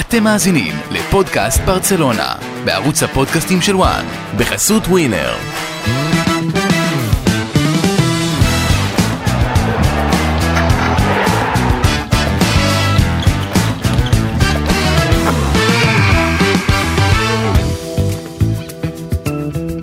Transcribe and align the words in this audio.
אתם 0.00 0.24
מאזינים 0.24 0.72
לפודקאסט 0.90 1.60
ברצלונה, 1.60 2.34
בערוץ 2.64 3.02
הפודקאסטים 3.02 3.62
של 3.62 3.76
וואן, 3.76 4.04
בחסות 4.36 4.82
ווינר. 4.86 5.34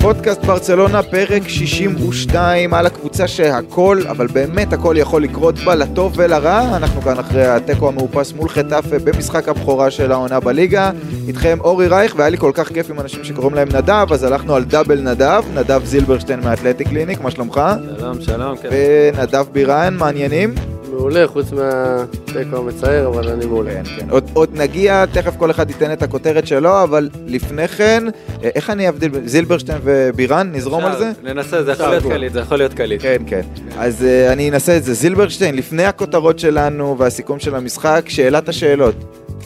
פודקאסט 0.05 0.45
ברצלונה, 0.45 1.03
פרק 1.03 1.47
62 1.47 2.73
על 2.73 2.85
הקבוצה 2.85 3.27
שהכל, 3.27 3.99
אבל 4.09 4.27
באמת 4.27 4.73
הכל 4.73 4.95
יכול 4.97 5.23
לקרות 5.23 5.55
בה, 5.59 5.75
לטוב 5.75 6.13
ולרע. 6.15 6.75
אנחנו 6.75 7.01
כאן 7.01 7.19
אחרי 7.19 7.45
התיקו 7.45 7.87
המאופס 7.87 8.33
מול 8.33 8.49
חטאפה 8.49 8.99
במשחק 8.99 9.49
הבכורה 9.49 9.91
של 9.91 10.11
העונה 10.11 10.39
בליגה. 10.39 10.91
איתכם 11.27 11.57
אורי 11.61 11.87
רייך, 11.87 12.15
והיה 12.17 12.29
לי 12.29 12.37
כל 12.37 12.51
כך 12.53 12.67
כיף 12.67 12.89
עם 12.89 12.99
אנשים 12.99 13.23
שקוראים 13.23 13.55
להם 13.55 13.67
נדב, 13.67 14.07
אז 14.11 14.23
הלכנו 14.23 14.55
על 14.55 14.63
double 14.63 15.01
נדב, 15.01 15.43
נדב 15.53 15.81
זילברשטיין 15.85 16.39
מ 16.39 16.44
Athletic 16.44 16.83
Clinic, 16.83 17.21
מה 17.21 17.31
שלומך? 17.31 17.61
שלום, 17.97 18.21
שלום, 18.21 18.57
כן. 18.57 18.69
ונדב 18.71 19.45
בירן, 19.51 19.95
מה 19.97 20.11
העניינים? 20.11 20.74
מעולה, 20.91 21.27
חוץ 21.27 21.51
מהתיקו 21.51 22.57
המצער, 22.57 23.07
אבל 23.07 23.29
אני 23.29 23.45
מעולה. 23.45 23.71
כן, 23.71 23.83
כן. 23.99 24.09
עוד, 24.09 24.23
עוד 24.33 24.49
נגיע, 24.53 25.05
תכף 25.05 25.35
כל 25.37 25.51
אחד 25.51 25.69
ייתן 25.69 25.93
את 25.93 26.03
הכותרת 26.03 26.47
שלו, 26.47 26.83
אבל 26.83 27.09
לפני 27.27 27.67
כן, 27.67 28.03
אה, 28.43 28.49
איך 28.55 28.69
אני 28.69 28.89
אבדיל, 28.89 29.09
בין 29.09 29.27
זילברשטיין 29.27 29.77
ובירן, 29.83 30.51
נזרום 30.53 30.85
על 30.85 30.97
זה? 30.97 31.11
ננסה, 31.23 31.63
זה 31.63 31.71
יכול 31.71 31.87
להיות 31.87 32.03
קליט, 32.03 32.33
זה 32.33 32.39
יכול 32.39 32.57
להיות 32.57 32.73
קליט. 32.73 33.01
כן, 33.01 33.17
כן. 33.27 33.41
אז 33.77 34.01
uh, 34.01 34.33
אני 34.33 34.49
אנסה 34.49 34.77
את 34.77 34.83
זה. 34.83 34.93
זילברשטיין, 34.93 35.55
לפני 35.55 35.85
הכותרות 35.85 36.39
שלנו 36.39 36.95
והסיכום 36.97 37.39
של 37.39 37.55
המשחק, 37.55 38.05
שאלת 38.07 38.49
השאלות. 38.49 38.95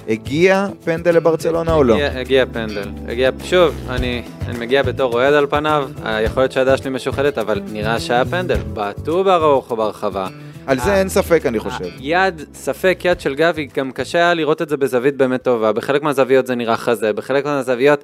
הגיע 0.09 0.67
פנדל 0.83 1.15
לברצלונה 1.15 1.73
או 1.73 1.83
לא? 1.83 1.95
הגיע, 1.95 2.45
פנדל. 2.53 2.89
הגיע, 3.07 3.29
שוב, 3.43 3.75
אני, 3.89 4.21
אני 4.47 4.57
מגיע 4.57 4.83
בתור 4.83 5.13
אוהד 5.13 5.33
על 5.33 5.47
פניו, 5.49 5.89
יכול 6.25 6.43
להיות 6.43 6.51
שהדעה 6.51 6.77
שלי 6.77 6.89
משוחדת, 6.89 7.37
אבל 7.37 7.61
נראה 7.71 7.99
שהיה 7.99 8.25
פנדל. 8.25 8.57
בעטו 8.73 9.23
ברוך 9.23 9.71
או 9.71 9.75
ברחבה. 9.75 10.27
על 10.69 10.79
זה 10.79 10.95
אין 10.95 11.09
ספק, 11.09 11.45
אני 11.45 11.59
חושב. 11.59 11.85
יד, 11.99 12.45
ספק 12.53 12.99
יד 13.03 13.19
של 13.19 13.35
גבי, 13.35 13.67
גם 13.77 13.91
קשה 13.91 14.17
היה 14.17 14.33
לראות 14.33 14.61
את 14.61 14.69
זה 14.69 14.77
בזווית 14.77 15.17
באמת 15.17 15.43
טובה. 15.43 15.71
בחלק 15.71 16.01
מהזוויות 16.01 16.47
זה 16.47 16.55
נראה 16.55 16.77
חזה, 16.77 17.13
בחלק 17.13 17.45
מהזוויות 17.45 18.03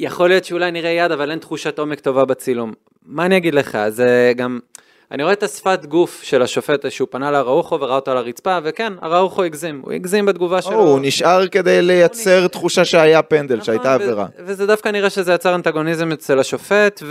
יכול 0.00 0.28
להיות 0.28 0.44
שאולי 0.44 0.70
נראה 0.70 0.90
יד, 0.90 1.12
אבל 1.12 1.30
אין 1.30 1.38
תחושת 1.38 1.78
עומק 1.78 2.00
טובה 2.00 2.24
בצילום. 2.24 2.72
מה 3.06 3.26
אני 3.26 3.36
אגיד 3.36 3.54
לך, 3.54 3.78
זה 3.88 4.32
גם... 4.36 4.58
אני 5.12 5.22
רואה 5.22 5.32
את 5.32 5.42
השפת 5.42 5.86
גוף 5.86 6.22
של 6.22 6.42
השופט 6.42 6.90
שהוא 6.90 7.08
פנה 7.10 7.30
לאראוחו 7.30 7.80
וראה 7.80 7.96
אותו 7.96 8.10
על 8.10 8.16
הרצפה, 8.16 8.58
וכן, 8.64 8.92
אראוחו 9.02 9.42
הגזים, 9.42 9.80
הוא 9.84 9.92
הגזים 9.92 10.26
בתגובה 10.26 10.62
שלו. 10.62 10.80
הוא 10.80 10.98
נשאר 11.02 11.48
כדי 11.48 11.82
לייצר 11.82 12.48
תחושה 12.48 12.84
שהיה 12.84 13.22
פנדל, 13.22 13.54
נכון, 13.54 13.64
שהייתה 13.64 13.94
עבירה. 13.94 14.26
וזה 14.38 14.66
דווקא 14.66 14.88
נראה 14.88 15.10
שזה 15.10 15.32
יצר 15.32 15.54
אנטגוניזם 15.54 16.12
אצל 16.12 16.38
השופט, 16.38 17.02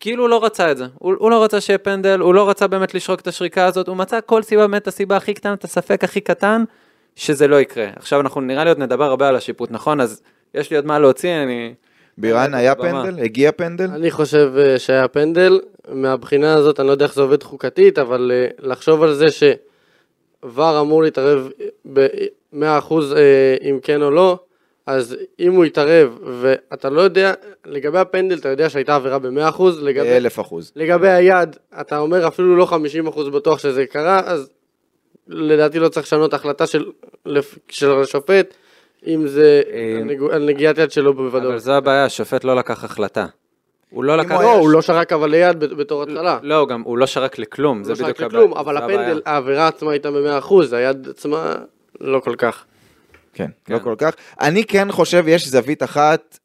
וכאילו 0.00 0.22
הוא 0.22 0.30
לא 0.30 0.44
רצה 0.44 0.72
את 0.72 0.76
זה. 0.76 0.84
הוא, 0.98 1.14
הוא 1.18 1.30
לא 1.30 1.44
רצה 1.44 1.60
שיהיה 1.60 1.78
פנדל, 1.78 2.20
הוא 2.20 2.34
לא 2.34 2.48
רצה 2.48 2.66
באמת 2.66 2.94
לשרוק 2.94 3.20
את 3.20 3.26
השריקה 3.26 3.66
הזאת, 3.66 3.88
הוא 3.88 3.96
מצא 3.96 4.18
כל 4.26 4.42
סיבה, 4.42 4.62
באמת 4.66 4.86
הסיבה 4.86 5.16
הכי 5.16 5.34
קטנה, 5.34 5.52
את 5.52 5.64
הספק 5.64 6.04
הכי 6.04 6.20
קטן, 6.20 6.64
שזה 7.16 7.48
לא 7.48 7.60
יקרה. 7.60 7.86
עכשיו 7.96 8.20
אנחנו 8.20 8.40
נראה 8.40 8.64
לי 8.64 8.70
עוד 8.70 8.78
נדבר 8.78 9.04
הרבה 9.04 9.28
על 9.28 9.36
השיפוט, 9.36 9.70
נכון? 9.70 10.00
אז 10.00 10.22
יש 10.54 10.70
לי 10.70 10.76
עוד 10.76 10.86
מה 10.86 10.98
להוציא, 10.98 11.42
אני... 11.42 11.74
בירן, 12.18 12.54
היה 12.54 12.74
פנדל? 12.74 13.18
הגיע 13.24 13.52
פנדל? 13.52 13.90
אני 13.94 14.10
חושב 14.10 14.52
אה, 14.58 14.78
שהיה 14.78 15.08
פנדל, 15.08 15.60
מהבחינה 15.88 16.54
הזאת 16.54 16.80
אני 16.80 16.86
לא 16.86 16.92
יודע 16.92 17.04
איך 17.04 17.14
זה 17.14 17.20
עובד 17.22 17.42
חוקתית, 17.42 17.98
אבל 17.98 18.32
אה, 18.34 18.46
לחשוב 18.58 19.02
על 19.02 19.14
זה 19.14 19.26
שוואר 19.30 20.80
אמור 20.80 21.02
להתערב 21.02 21.48
ב-100% 21.92 22.92
אה, 23.16 23.56
אם 23.62 23.78
כן 23.82 24.02
או 24.02 24.10
לא, 24.10 24.38
אז 24.90 25.16
אם 25.40 25.52
הוא 25.52 25.64
יתערב 25.64 26.18
ואתה 26.40 26.90
לא 26.90 27.00
יודע, 27.00 27.32
לגבי 27.66 27.98
הפנדל 27.98 28.38
אתה 28.38 28.48
יודע 28.48 28.70
שהייתה 28.70 28.94
עבירה 28.94 29.18
ב-100%, 29.18 29.62
לגבי, 29.80 30.08
אלף 30.08 30.40
אחוז. 30.40 30.72
לגבי 30.76 31.08
היד 31.08 31.56
אתה 31.80 31.98
אומר 31.98 32.28
אפילו 32.28 32.56
לא 32.56 32.68
50% 33.06 33.30
בטוח 33.30 33.58
שזה 33.58 33.86
קרה, 33.86 34.20
אז 34.24 34.50
לדעתי 35.28 35.78
לא 35.78 35.88
צריך 35.88 36.06
לשנות 36.06 36.34
החלטה 36.34 36.66
של, 36.66 36.84
של 37.68 38.00
השופט. 38.00 38.54
אם 39.06 39.26
זה 39.26 39.62
על 40.32 40.46
נגיעת 40.46 40.78
יד 40.78 40.90
שלו 40.90 41.14
בוודאות. 41.14 41.50
אבל 41.50 41.58
זו 41.58 41.72
הבעיה, 41.72 42.04
השופט 42.04 42.44
לא 42.44 42.56
לקח 42.56 42.84
החלטה. 42.84 43.26
הוא 43.90 44.04
לא 44.04 44.16
לקח... 44.16 44.40
לא, 44.40 44.52
הוא 44.52 44.70
לא 44.70 44.82
שרק 44.82 45.12
אבל 45.12 45.30
ליד 45.30 45.60
בתור 45.60 46.02
התחלה. 46.02 46.38
לא, 46.42 46.66
גם 46.66 46.82
הוא 46.82 46.98
לא 46.98 47.06
שרק 47.06 47.38
לכלום, 47.38 47.84
זה 47.84 47.92
לא 47.92 47.94
בדיוק 47.94 48.20
הבעיה. 48.20 48.28
לא 48.28 48.32
שרק 48.32 48.42
לכלום, 48.42 48.58
אבל 48.58 48.76
הפנדל, 48.76 49.20
העבירה 49.26 49.68
עצמה 49.68 49.90
הייתה 49.90 50.10
ב-100%, 50.10 50.54
היד 50.72 51.08
עצמה 51.08 51.54
לא 52.00 52.20
כל 52.20 52.34
כך. 52.38 52.64
כן, 53.34 53.50
לא 53.68 53.78
כל 53.78 53.94
כך. 53.98 54.14
אני 54.40 54.64
כן 54.64 54.92
חושב, 54.92 55.24
יש 55.28 55.48
זווית 55.48 55.82
אחת, 55.82 56.38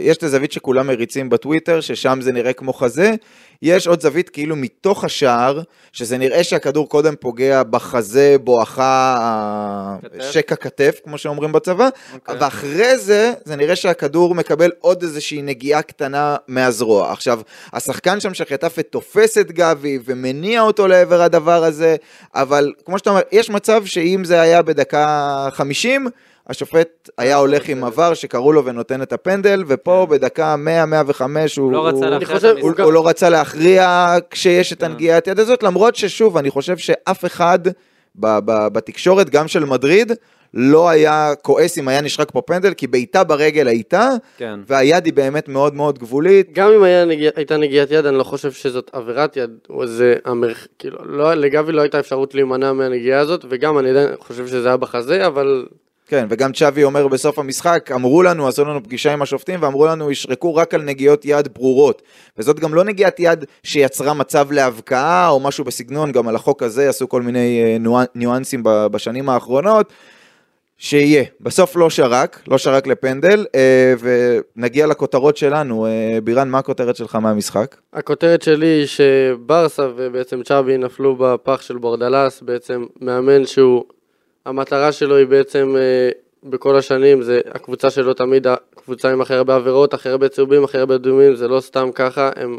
יש 0.00 0.16
את 0.16 0.22
הזווית 0.22 0.52
שכולם 0.52 0.86
מריצים 0.86 1.30
בטוויטר, 1.30 1.80
ששם 1.80 2.18
זה 2.20 2.32
נראה 2.32 2.52
כמו 2.52 2.72
חזה, 2.72 3.14
יש 3.62 3.86
עוד 3.86 4.00
זווית 4.00 4.30
כאילו 4.30 4.56
מתוך 4.56 5.04
השער, 5.04 5.60
שזה 5.92 6.18
נראה 6.18 6.44
שהכדור 6.44 6.88
קודם 6.88 7.14
פוגע 7.20 7.62
בחזה, 7.62 8.36
בואכה 8.40 9.96
שקע 10.20 10.56
כתף, 10.56 11.00
כמו 11.04 11.18
שאומרים 11.18 11.52
בצבא, 11.52 11.88
okay. 11.88 12.14
אוקיי. 12.14 12.36
ואחרי 12.40 12.98
זה, 12.98 13.32
זה 13.44 13.56
נראה 13.56 13.76
שהכדור 13.76 14.34
מקבל 14.34 14.70
עוד 14.80 15.02
איזושהי 15.02 15.42
נגיעה 15.42 15.82
קטנה 15.82 16.36
מהזרוע. 16.48 17.12
עכשיו, 17.12 17.40
השחקן 17.72 18.20
שם 18.20 18.34
של 18.34 18.44
חטאפה 18.44 18.82
תופס 18.82 19.38
את 19.38 19.52
גבי 19.52 19.98
ומניע 20.04 20.60
אותו 20.62 20.88
לעבר 20.88 21.22
הדבר 21.22 21.64
הזה, 21.64 21.96
אבל 22.34 22.72
כמו 22.84 22.98
שאתה 22.98 23.10
אומר, 23.10 23.22
יש 23.32 23.50
מצב 23.50 23.84
שאם 23.84 24.22
זה 24.24 24.40
היה 24.40 24.62
בדקה 24.62 25.48
50, 25.52 26.08
השופט 26.48 27.10
היה 27.18 27.36
הולך 27.36 27.68
עם 27.68 27.84
עבר 27.84 28.14
שקראו 28.14 28.52
לו 28.52 28.64
ונותן 28.64 29.02
את 29.02 29.12
הפנדל, 29.12 29.64
ופה 29.66 30.06
בדקה 30.10 30.54
100-105 31.18 31.22
הוא, 31.56 31.72
לא 31.72 31.86
רצה 31.86 31.96
הוא, 31.96 32.06
להכריע 32.06 32.50
הוא, 32.50 32.68
המשחק. 32.68 32.80
הוא 32.80 32.92
לא 32.92 33.08
רצה 33.08 33.28
להכריע 33.28 34.14
כשיש 34.30 34.72
את 34.72 34.80
כן. 34.80 34.86
הנגיעת 34.86 35.26
יד 35.26 35.40
הזאת, 35.40 35.62
למרות 35.62 35.96
ששוב, 35.96 36.36
אני 36.36 36.50
חושב 36.50 36.76
שאף 36.76 37.24
אחד 37.24 37.58
ב- 38.14 38.38
ב- 38.44 38.68
בתקשורת, 38.68 39.30
גם 39.30 39.48
של 39.48 39.64
מדריד, 39.64 40.12
לא 40.54 40.88
היה 40.88 41.32
כועס 41.42 41.78
אם 41.78 41.88
היה 41.88 42.00
נשרק 42.00 42.30
פה 42.30 42.42
פנדל, 42.42 42.74
כי 42.74 42.86
בעיטה 42.86 43.24
ברגל 43.24 43.68
הייתה, 43.68 44.10
כן. 44.36 44.60
והיד 44.66 45.04
היא 45.04 45.12
באמת 45.12 45.48
מאוד 45.48 45.74
מאוד 45.74 45.98
גבולית. 45.98 46.52
גם 46.52 46.72
אם 46.72 46.82
היה 46.82 47.04
נגיע, 47.04 47.30
הייתה 47.36 47.56
נגיעת 47.56 47.90
יד, 47.90 48.06
אני 48.06 48.18
לא 48.18 48.24
חושב 48.24 48.52
שזאת 48.52 48.90
עבירת 48.92 49.36
יד, 49.36 49.50
או 49.70 49.86
זה 49.86 50.14
המרח... 50.24 50.66
כאילו, 50.78 50.98
לא, 51.04 51.34
לגבי 51.34 51.72
לא 51.72 51.82
הייתה 51.82 52.00
אפשרות 52.00 52.34
להימנע 52.34 52.72
מהנגיעה 52.72 53.20
הזאת, 53.20 53.44
וגם 53.48 53.78
אני 53.78 53.90
עדיין 53.90 54.08
חושב 54.18 54.46
שזה 54.46 54.68
היה 54.68 54.76
בחזה, 54.76 55.26
אבל 55.26 55.66
כן, 56.08 56.26
וגם 56.30 56.52
צ'אבי 56.52 56.84
אומר 56.84 57.08
בסוף 57.08 57.38
המשחק, 57.38 57.90
אמרו 57.94 58.22
לנו, 58.22 58.48
עשו 58.48 58.64
לנו 58.64 58.82
פגישה 58.82 59.12
עם 59.12 59.22
השופטים, 59.22 59.62
ואמרו 59.62 59.86
לנו, 59.86 60.10
ישרקו 60.10 60.54
רק 60.54 60.74
על 60.74 60.82
נגיעות 60.82 61.24
יד 61.24 61.48
ברורות. 61.54 62.02
וזאת 62.38 62.60
גם 62.60 62.74
לא 62.74 62.84
נגיעת 62.84 63.20
יד 63.20 63.44
שיצרה 63.62 64.14
מצב 64.14 64.52
להבקעה, 64.52 65.28
או 65.28 65.40
משהו 65.40 65.64
בסגנון, 65.64 66.12
גם 66.12 66.28
על 66.28 66.36
החוק 66.36 66.62
הזה 66.62 66.88
עשו 66.88 67.08
כל 67.08 67.22
מיני 67.22 67.62
אה, 67.62 67.76
ניואנ- 67.80 68.08
ניואנסים 68.14 68.62
בשנים 68.64 69.28
האחרונות. 69.28 69.92
שיהיה, 70.80 71.24
בסוף 71.40 71.76
לא 71.76 71.90
שרק, 71.90 72.42
לא 72.48 72.58
שרק 72.58 72.86
לפנדל, 72.86 73.46
אה, 73.54 73.94
ונגיע 74.56 74.86
לכותרות 74.86 75.36
שלנו. 75.36 75.86
אה, 75.86 76.18
בירן, 76.24 76.48
מה 76.48 76.58
הכותרת 76.58 76.96
שלך 76.96 77.14
מהמשחק? 77.14 77.76
הכותרת 77.92 78.42
שלי 78.42 78.66
היא 78.66 78.86
שברסה 78.86 79.88
ובעצם 79.96 80.42
צ'אבי 80.42 80.78
נפלו 80.78 81.16
בפח 81.16 81.60
של 81.62 81.76
בורדלס, 81.78 82.42
בעצם 82.42 82.84
מאמן 83.00 83.46
שהוא, 83.46 83.84
המטרה 84.48 84.92
שלו 84.92 85.16
היא 85.16 85.26
בעצם 85.26 85.74
אה, 85.76 86.10
בכל 86.44 86.76
השנים, 86.76 87.22
זה 87.22 87.40
הקבוצה 87.50 87.90
שלו 87.90 88.14
תמיד 88.14 88.46
הקבוצה 88.46 89.10
עם 89.12 89.20
הכי 89.20 89.34
הרבה 89.34 89.56
עבירות, 89.56 89.94
הכי 89.94 90.08
הרבה 90.08 90.28
צהובים, 90.28 90.64
הכי 90.64 90.78
הרבה 90.78 90.94
אדומים, 90.94 91.34
זה 91.34 91.48
לא 91.48 91.60
סתם 91.60 91.90
ככה, 91.94 92.30
הם 92.36 92.58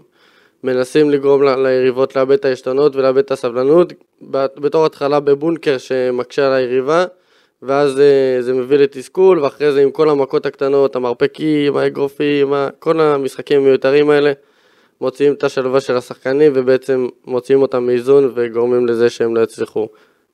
מנסים 0.64 1.10
לגרום 1.10 1.44
ליריבות 1.44 2.16
לאבד 2.16 2.32
את 2.32 2.46
העשתונות 2.46 2.96
ולאבד 2.96 3.18
את 3.18 3.32
הסבלנות, 3.32 3.94
בתור 4.32 4.86
התחלה 4.86 5.20
בבונקר 5.20 5.78
שמקשה 5.78 6.48
על 6.48 6.54
היריבה. 6.54 7.06
ואז 7.62 8.00
אה, 8.00 8.42
זה 8.42 8.54
מביא 8.54 8.78
לתסכול, 8.78 9.40
ואחרי 9.40 9.72
זה 9.72 9.82
עם 9.82 9.92
כל 9.92 10.10
המכות 10.10 10.46
הקטנות, 10.46 10.96
המרפקים, 10.96 11.78
האגרופים, 11.78 12.54
כל 12.80 13.00
המשחקים 13.00 13.62
המיותרים 13.62 14.10
האלה, 14.10 14.32
מוציאים 15.02 15.34
את 15.34 15.44
השלווה 15.44 15.82
של 15.82 15.98
השחקנים 15.98 16.52
ובעצם 16.56 17.08
מוציאים 17.26 17.62
אותם 17.62 17.84
מאיזון 17.84 18.32
וגורמים 18.36 18.88
לזה 18.88 19.10
שהם 19.10 19.36
לא 19.36 19.42
יצליחו 19.42 19.88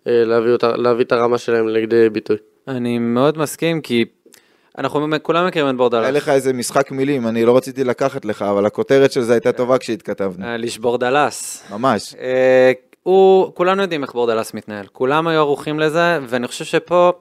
להביא, 0.06 0.52
אותה, 0.52 0.76
להביא 0.76 1.06
את 1.06 1.12
הרמה 1.12 1.38
שלהם 1.38 1.68
לידי 1.68 2.10
ביטוי. 2.10 2.38
אני 2.68 3.00
מאוד 3.00 3.38
מסכים, 3.38 3.82
כי 3.82 4.06
אנחנו 4.78 5.08
כולם 5.24 5.48
מכירים 5.48 5.68
את 5.68 5.74
חוזה 5.74 5.78
בורדלס. 5.78 6.10
לך 6.16 6.30
איזה 6.30 6.54
משחק 6.54 6.92
מילים, 6.92 7.28
אני 7.28 7.46
לא 7.46 7.58
רציתי 7.58 7.84
לקחת 7.84 8.26
לך, 8.26 8.42
אבל 8.42 8.66
הכותרת 8.66 9.12
של 9.12 9.22
זה 9.22 9.34
הייתה 9.34 9.52
טובה 9.52 9.78
כשהתכתבנו. 9.78 10.46
אה, 10.46 10.58
לשבור 10.58 10.98
דלס. 10.98 11.64
ממש. 11.72 12.16
אה, 12.20 12.72
הוא, 13.04 13.54
כולנו 13.54 13.82
יודעים 13.82 14.04
איך 14.04 14.14
בורדלס 14.14 14.54
מתנהל, 14.54 14.86
כולם 14.92 15.28
היו 15.28 15.40
ערוכים 15.40 15.80
לזה, 15.80 16.20
ואני 16.28 16.48
חושב 16.48 16.66
שפה, 16.66 17.12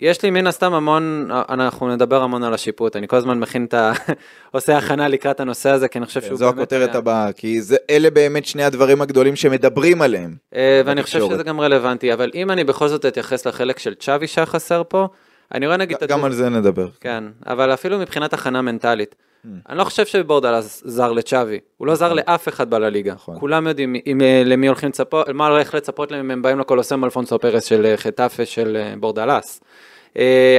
יש 0.00 0.22
לי 0.22 0.30
מן 0.30 0.46
הסתם 0.46 0.74
המון, 0.74 1.28
אנחנו 1.48 1.94
נדבר 1.94 2.22
המון 2.22 2.42
על 2.42 2.54
השיפוט, 2.54 2.96
אני 2.96 3.08
כל 3.08 3.16
הזמן 3.16 3.38
מכין 3.38 3.64
את 3.64 3.74
ה... 3.74 3.92
עושה 4.52 4.78
הכנה 4.78 5.08
לקראת 5.08 5.40
הנושא 5.40 5.70
הזה, 5.70 5.88
כי 5.88 5.98
אני 5.98 6.06
חושב 6.06 6.22
שהוא 6.22 6.36
זו 6.38 6.44
באמת... 6.44 6.58
הכותרת 6.58 6.88
היה- 6.88 6.98
הבאה, 6.98 7.32
כי 7.32 7.62
זה, 7.62 7.76
אלה 7.90 8.10
באמת 8.10 8.44
שני 8.46 8.64
הדברים 8.64 9.02
הגדולים 9.02 9.36
שמדברים 9.36 10.02
עליהם. 10.02 10.34
אה, 10.54 10.82
ואני 10.84 11.02
חושב. 11.02 11.20
שזה 11.30 11.42
גם 11.42 11.60
רלוונטי, 11.60 12.12
אבל 12.12 12.30
אם 12.34 12.50
אני 12.50 12.64
בכל 12.64 12.88
זאת 12.88 13.06
אתייחס 13.06 13.46
לחלק 13.46 13.78
של 13.78 13.94
צ'אבי 13.94 14.26
שהיה 14.26 14.46
חסר 14.46 14.82
פה, 14.88 15.08
אני 15.54 15.66
רואה 15.66 15.76
נגיד... 15.76 15.96
את 16.02 16.08
גם 16.08 16.24
על 16.24 16.32
זה 16.32 16.48
נדבר. 16.48 16.88
כן, 17.00 17.24
אבל 17.46 17.74
אפילו 17.74 17.98
מבחינת 17.98 18.32
הכנה 18.32 18.62
מנטלית. 18.62 19.14
Hmm. 19.44 19.48
אני 19.68 19.78
לא 19.78 19.84
חושב 19.84 20.06
שבורדלס 20.06 20.82
זר 20.86 21.12
לצ'אבי, 21.12 21.58
הוא 21.76 21.86
לא 21.86 21.94
זר 21.94 22.12
לאף 22.12 22.48
אחד 22.48 22.70
בליגה. 22.70 23.12
נכון. 23.12 23.40
כולם 23.40 23.66
יודעים 23.66 23.96
אה, 24.22 24.42
למי 24.44 24.66
הולכים 24.66 24.88
לצפות, 24.88 25.28
מה 25.28 25.46
הולך 25.46 25.74
לצפות 25.74 26.12
להם 26.12 26.20
אם 26.20 26.30
הם 26.30 26.42
באים 26.42 26.58
לקולוסם 26.58 27.04
אלפונסו 27.04 27.38
פרס 27.38 27.64
של 27.64 27.86
אה, 27.86 27.96
חטאפה 27.96 28.46
של 28.46 28.76
אה, 28.76 28.94
בורדלס. 29.00 29.60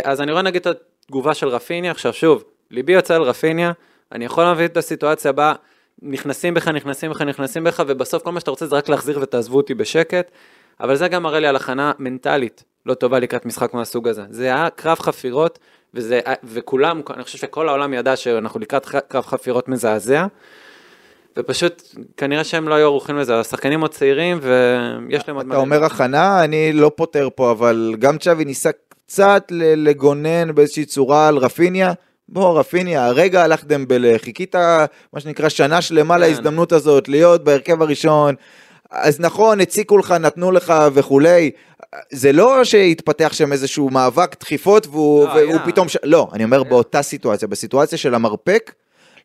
אז 0.04 0.22
אני 0.22 0.32
רואה 0.32 0.44
נגיד 0.44 0.68
את 0.68 0.78
התגובה 1.06 1.34
של 1.34 1.48
רפיניה, 1.48 1.92
עכשיו 1.92 2.14
שוב, 2.14 2.44
ליבי 2.72 2.94
יוצא 2.94 3.16
על 3.16 3.22
רפיניה, 3.22 3.72
אני 4.12 4.26
יכול 4.26 4.44
להבין 4.44 4.66
את 4.66 4.78
הסיטואציה 4.78 5.30
הבאה, 5.30 5.54
נכנסים 6.02 6.54
בך, 6.54 6.68
נכנסים 6.68 7.12
בך, 7.12 7.22
נכנסים 7.22 7.64
בך, 7.64 7.84
ובסוף 7.88 8.24
כל 8.24 8.32
מה 8.32 8.40
שאתה 8.40 8.52
רוצה 8.52 8.68
זה 8.68 8.76
רק 8.76 8.90
להחזיר 8.90 9.20
ותעזבו 9.22 9.58
אותי 9.58 9.74
בשקט, 9.74 10.32
אבל 10.80 10.96
זה 10.96 11.08
גם 11.08 11.24
מראה 11.24 11.40
לי 11.40 11.48
על 11.48 11.56
הכנה 11.56 11.92
מנטלית 12.00 12.64
לא 12.86 12.94
טובה 12.94 13.20
לקראת 13.20 13.46
משחק 13.46 13.74
מהסוג 13.74 14.08
הזה. 14.08 14.24
זה 14.30 14.46
היה 14.46 14.70
קרב 14.70 15.00
חפירות, 15.00 15.60
וזה, 15.96 16.20
וכולם, 16.44 17.02
אני 17.14 17.24
חושב 17.24 17.38
שכל 17.38 17.70
העולם 17.70 17.94
ידע 17.94 18.16
שאנחנו 18.16 18.60
לקראת 18.60 18.86
קרב 19.08 19.26
חפירות 19.26 19.70
מזעזע, 19.70 20.26
ופשוט 21.38 21.84
כנראה 22.18 22.44
שהם 22.44 22.68
לא 22.68 22.74
היו 22.74 22.86
ערוכים 22.86 23.18
לזה, 23.18 23.40
השחקנים 23.40 23.82
עוד 23.82 23.92
צעירים 23.92 24.40
ויש 24.42 25.28
להם 25.28 25.38
עוד 25.38 25.46
אתה 25.46 25.58
אומר 25.58 25.84
הכנה, 25.84 26.44
אני 26.44 26.74
לא 26.74 26.92
פותר 26.96 27.30
פה, 27.36 27.52
אבל 27.52 27.96
גם 28.00 28.18
צ'אבי 28.18 28.46
ניסה 28.46 28.70
קצת 29.06 29.44
לגונן 29.52 30.56
באיזושהי 30.56 30.86
צורה 30.86 31.28
על 31.28 31.38
רפיניה. 31.38 31.94
בוא, 32.30 32.60
רפיניה, 32.60 33.06
הרגע 33.06 33.44
הלך 33.44 33.66
דמבלה, 33.66 34.14
חיכית, 34.18 34.56
מה 35.14 35.20
שנקרא, 35.20 35.50
שנה 35.50 35.82
שלמה 35.82 36.14
כן. 36.14 36.20
להזדמנות 36.22 36.72
הזאת, 36.72 37.10
להיות 37.10 37.44
בהרכב 37.44 37.82
הראשון. 37.82 38.36
אז 38.92 39.20
נכון, 39.20 39.62
הציקו 39.62 39.98
לך, 39.98 40.12
נתנו 40.12 40.52
לך 40.52 40.74
וכולי. 40.94 41.52
זה 42.12 42.32
לא 42.32 42.64
שהתפתח 42.64 43.34
שם 43.34 43.52
איזשהו 43.52 43.90
מאבק 43.90 44.40
דחיפות 44.40 44.88
והוא, 44.88 45.26
לא, 45.26 45.30
והוא 45.30 45.54
היה. 45.54 45.66
פתאום... 45.66 45.90
ש... 45.90 45.98
לא, 46.04 46.30
אני 46.34 46.44
אומר 46.44 46.64
באותה 46.64 47.02
סיטואציה, 47.02 47.48
בסיטואציה 47.48 47.98
של 47.98 48.16
המרפק, 48.16 48.72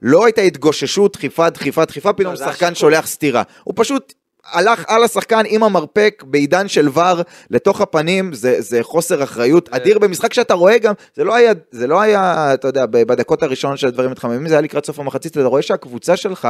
לא 0.02 0.24
הייתה 0.24 0.40
התגוששות, 0.40 1.16
דחיפה, 1.16 1.50
דחיפה, 1.50 1.84
דחיפה, 1.84 2.12
פתאום 2.12 2.32
לא, 2.32 2.38
שחקן. 2.38 2.74
שולח 2.74 3.06
סטירה. 3.06 3.42
הוא 3.64 3.74
פשוט 3.76 4.14
הלך 4.52 4.84
על 4.88 5.04
השחקן 5.04 5.42
עם 5.46 5.62
המרפק 5.62 6.24
בעידן 6.26 6.68
של 6.68 6.88
ור 6.88 7.20
לתוך 7.50 7.80
הפנים, 7.80 8.32
זה, 8.32 8.56
זה 8.58 8.82
חוסר 8.82 9.22
אחריות 9.22 9.68
אדיר 9.68 9.98
במשחק 9.98 10.32
שאתה 10.32 10.54
רואה 10.54 10.78
גם, 10.78 10.94
זה 11.14 11.24
לא 11.24 11.34
היה, 11.34 11.52
זה 11.70 11.86
לא 11.86 12.00
היה, 12.00 12.54
אתה 12.54 12.68
יודע, 12.68 12.86
בדקות 12.86 13.42
הראשונות 13.42 13.78
של 13.78 13.86
הדברים 13.86 14.10
מתחממים, 14.10 14.48
זה 14.48 14.54
היה 14.54 14.60
לקראת 14.60 14.86
סוף 14.86 14.98
המחצית, 14.98 15.32
אתה 15.32 15.44
רואה 15.44 15.62
שהקבוצה 15.62 16.16
שלך 16.16 16.48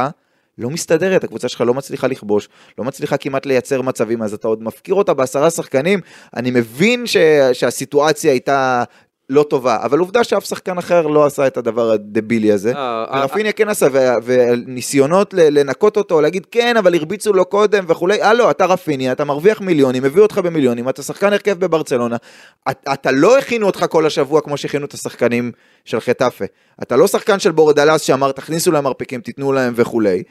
לא 0.61 0.69
מסתדרת, 0.69 1.23
הקבוצה 1.23 1.47
שלך 1.47 1.61
לא 1.61 1.73
מצליחה 1.73 2.07
לכבוש, 2.07 2.49
לא 2.77 2.83
מצליחה 2.83 3.17
כמעט 3.17 3.45
לייצר 3.45 3.81
מצבים, 3.81 4.21
אז 4.21 4.33
אתה 4.33 4.47
עוד 4.47 4.63
מפקיר 4.63 4.95
אותה 4.95 5.13
בעשרה 5.13 5.49
שחקנים, 5.49 5.99
אני 6.35 6.51
מבין 6.51 7.07
ש, 7.07 7.17
שהסיטואציה 7.53 8.31
הייתה... 8.31 8.83
לא 9.29 9.43
טובה, 9.43 9.77
אבל 9.83 9.99
עובדה 9.99 10.23
שאף 10.23 10.45
שחקן 10.45 10.77
אחר 10.77 11.07
לא 11.07 11.25
עשה 11.25 11.47
את 11.47 11.57
הדבר 11.57 11.91
הדבילי 11.91 12.51
הזה. 12.51 12.73
לא, 12.73 12.79
ורפיניה 13.21 13.51
כן 13.51 13.69
עשה, 13.69 13.87
וניסיונות 14.23 15.33
לנקות 15.33 15.97
אותו, 15.97 16.21
להגיד 16.21 16.45
כן, 16.51 16.77
אבל 16.77 16.95
הרביצו 16.95 17.33
לו 17.33 17.45
קודם 17.45 17.83
וכולי, 17.87 18.21
אה 18.21 18.33
לא, 18.33 18.51
אתה 18.51 18.65
רפיניה, 18.65 19.11
אתה 19.11 19.25
מרוויח 19.25 19.61
מיליונים, 19.61 20.05
הביאו 20.05 20.23
אותך 20.23 20.37
במיליונים, 20.37 20.89
אתה 20.89 21.03
שחקן 21.03 21.33
הרכב 21.33 21.59
בברצלונה, 21.59 22.15
את- 22.71 22.87
אתה 22.93 23.11
לא 23.11 23.37
הכינו 23.37 23.65
אותך 23.67 23.85
כל 23.89 24.05
השבוע 24.05 24.41
כמו 24.41 24.57
שהכינו 24.57 24.85
את 24.85 24.93
השחקנים 24.93 25.51
של 25.85 25.99
חטאפה. 25.99 26.45
אתה 26.81 26.95
לא 26.95 27.07
שחקן 27.07 27.39
של 27.39 27.51
בורדלס 27.51 28.01
שאמר 28.01 28.31
תכניסו 28.31 28.71
להם 28.71 28.83
מרפקים, 28.83 29.21
תיתנו 29.21 29.51
להם 29.51 29.73
וכולי. 29.75 30.23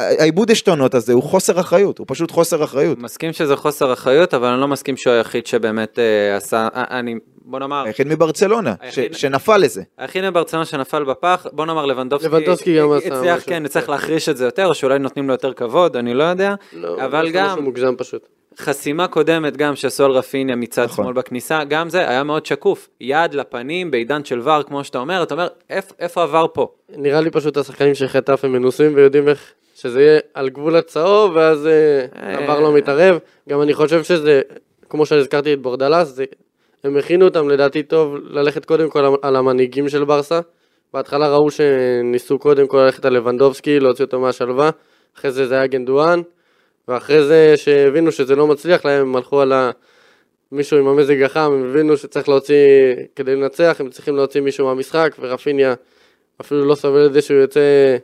העיבוד 0.00 0.50
עשתונות 0.50 0.94
הזה 0.94 1.12
הוא 1.12 1.22
חוסר 1.22 1.60
אחריות, 1.60 1.98
הוא 1.98 2.04
פשוט 2.08 2.30
חוסר 2.30 2.64
אחריות. 2.64 2.98
מסכים 2.98 3.32
שזה 3.32 3.56
חוסר 3.56 3.92
אחריות, 3.92 4.34
אבל 4.34 4.48
אני 4.48 4.60
לא 4.60 4.68
מסכים 4.68 4.96
שהוא 4.96 5.12
היחיד 5.12 5.46
שבאמת 5.46 5.98
אה, 5.98 6.36
עשה, 6.36 6.68
אה, 6.74 6.98
אני, 6.98 7.14
בוא 7.44 7.58
נאמר, 7.58 7.84
היחיד 7.86 8.06
מברצלונה, 8.06 8.74
ש- 8.90 8.98
שנפל 9.12 9.56
לזה. 9.56 9.82
היחיד 9.98 10.28
מברצלונה 10.30 10.64
שנפל 10.64 11.04
בפח, 11.04 11.46
בוא 11.52 11.66
נאמר 11.66 11.86
לבנדובסקי, 11.86 12.28
לבנדובסקי 12.28 12.78
גם 12.78 12.92
עשה 12.92 13.14
הצליח. 13.14 13.42
כן, 13.46 13.64
הצליח 13.64 13.88
להחריש 13.88 14.28
את 14.28 14.36
זה 14.36 14.44
יותר, 14.44 14.66
או 14.66 14.74
שאולי 14.74 14.98
נותנים 14.98 15.26
לו 15.28 15.34
יותר 15.34 15.52
כבוד, 15.52 15.96
אני 15.96 16.14
לא 16.14 16.24
יודע, 16.24 16.54
לא, 16.72 17.04
אבל 17.04 17.26
זה 17.26 17.32
גם, 17.32 17.46
משהו 17.46 17.62
מוגזם 17.62 17.94
פשוט. 17.98 18.28
חסימה 18.58 19.08
קודמת 19.08 19.56
גם 19.56 19.76
שעשו 19.76 20.04
על 20.04 20.10
רפיניה 20.10 20.56
מצד 20.56 20.84
נכון. 20.84 21.04
שמאל 21.04 21.14
בכניסה, 21.14 21.64
גם 21.64 21.88
זה 21.88 22.08
היה 22.08 22.24
מאוד 22.24 22.46
שקוף, 22.46 22.88
יד 23.00 23.34
לפנים 23.34 23.90
בעידן 23.90 24.24
של 24.24 24.40
ור, 24.40 24.62
כמו 24.62 24.84
שאתה 24.84 24.98
אומר, 24.98 25.22
אתה 25.22 25.34
אומר, 25.34 25.46
"איפ- 25.70 25.92
איפה 25.98 26.22
עבר 26.22 26.46
פה? 26.52 26.68
נראה 26.96 27.20
לי 27.20 27.30
פשוט 27.30 27.56
השחקנים 27.56 27.94
של 27.94 28.08
חטף 28.08 28.40
הם 28.44 28.52
מנוסים 28.52 28.92
ויודעים 28.94 29.28
איך 29.28 29.52
שזה 29.74 30.02
יהיה 30.02 30.20
על 30.34 30.48
גבול 30.48 30.76
הצהוב 30.76 31.32
ואז 31.36 31.66
אה, 31.66 31.72
אה. 32.22 32.38
עבר 32.44 32.60
לא 32.60 32.72
מתערב. 32.74 33.18
גם 33.48 33.62
אני 33.62 33.74
חושב 33.74 34.02
שזה, 34.02 34.40
כמו 34.88 35.06
שהזכרתי 35.06 35.52
את 35.52 35.62
בורדלס, 35.62 36.08
זה, 36.08 36.24
הם 36.84 36.96
הכינו 36.96 37.24
אותם 37.24 37.48
לדעתי 37.48 37.82
טוב 37.82 38.14
ללכת 38.30 38.64
קודם 38.64 38.90
כל 38.90 39.14
על 39.22 39.36
המנהיגים 39.36 39.88
של 39.88 40.04
ברסה. 40.04 40.40
בהתחלה 40.94 41.28
ראו 41.28 41.50
שניסו 41.50 42.38
קודם 42.38 42.66
כל 42.66 42.76
ללכת 42.78 43.04
על 43.04 43.12
לבנדובסקי, 43.12 43.80
להוציא 43.80 44.04
אותו 44.04 44.20
מהשלווה, 44.20 44.70
אחרי 45.18 45.30
זה 45.30 45.46
זה 45.46 45.54
היה 45.54 45.66
גנדואן, 45.66 46.20
ואחרי 46.88 47.24
זה 47.24 47.56
שהבינו 47.56 48.12
שזה 48.12 48.36
לא 48.36 48.46
מצליח 48.46 48.84
להם, 48.84 49.00
הם 49.00 49.16
הלכו 49.16 49.40
על. 49.40 49.52
מישהו 50.52 50.78
עם 50.78 50.86
המזג 50.86 51.22
החם, 51.22 51.52
הם 51.52 51.70
הבינו 51.70 51.96
שצריך 51.96 52.28
להוציא, 52.28 52.94
כדי 53.16 53.36
לנצח, 53.36 53.76
הם 53.80 53.90
צריכים 53.90 54.16
להוציא 54.16 54.40
מישהו 54.40 54.66
מהמשחק, 54.66 55.16
ורפיניה 55.20 55.74
אפילו 56.40 56.64
לא 56.64 56.74
סובל 56.74 57.06
את 57.06 57.12
זה 57.12 57.22
שהוא 57.22 57.36
יוצא 57.36 57.96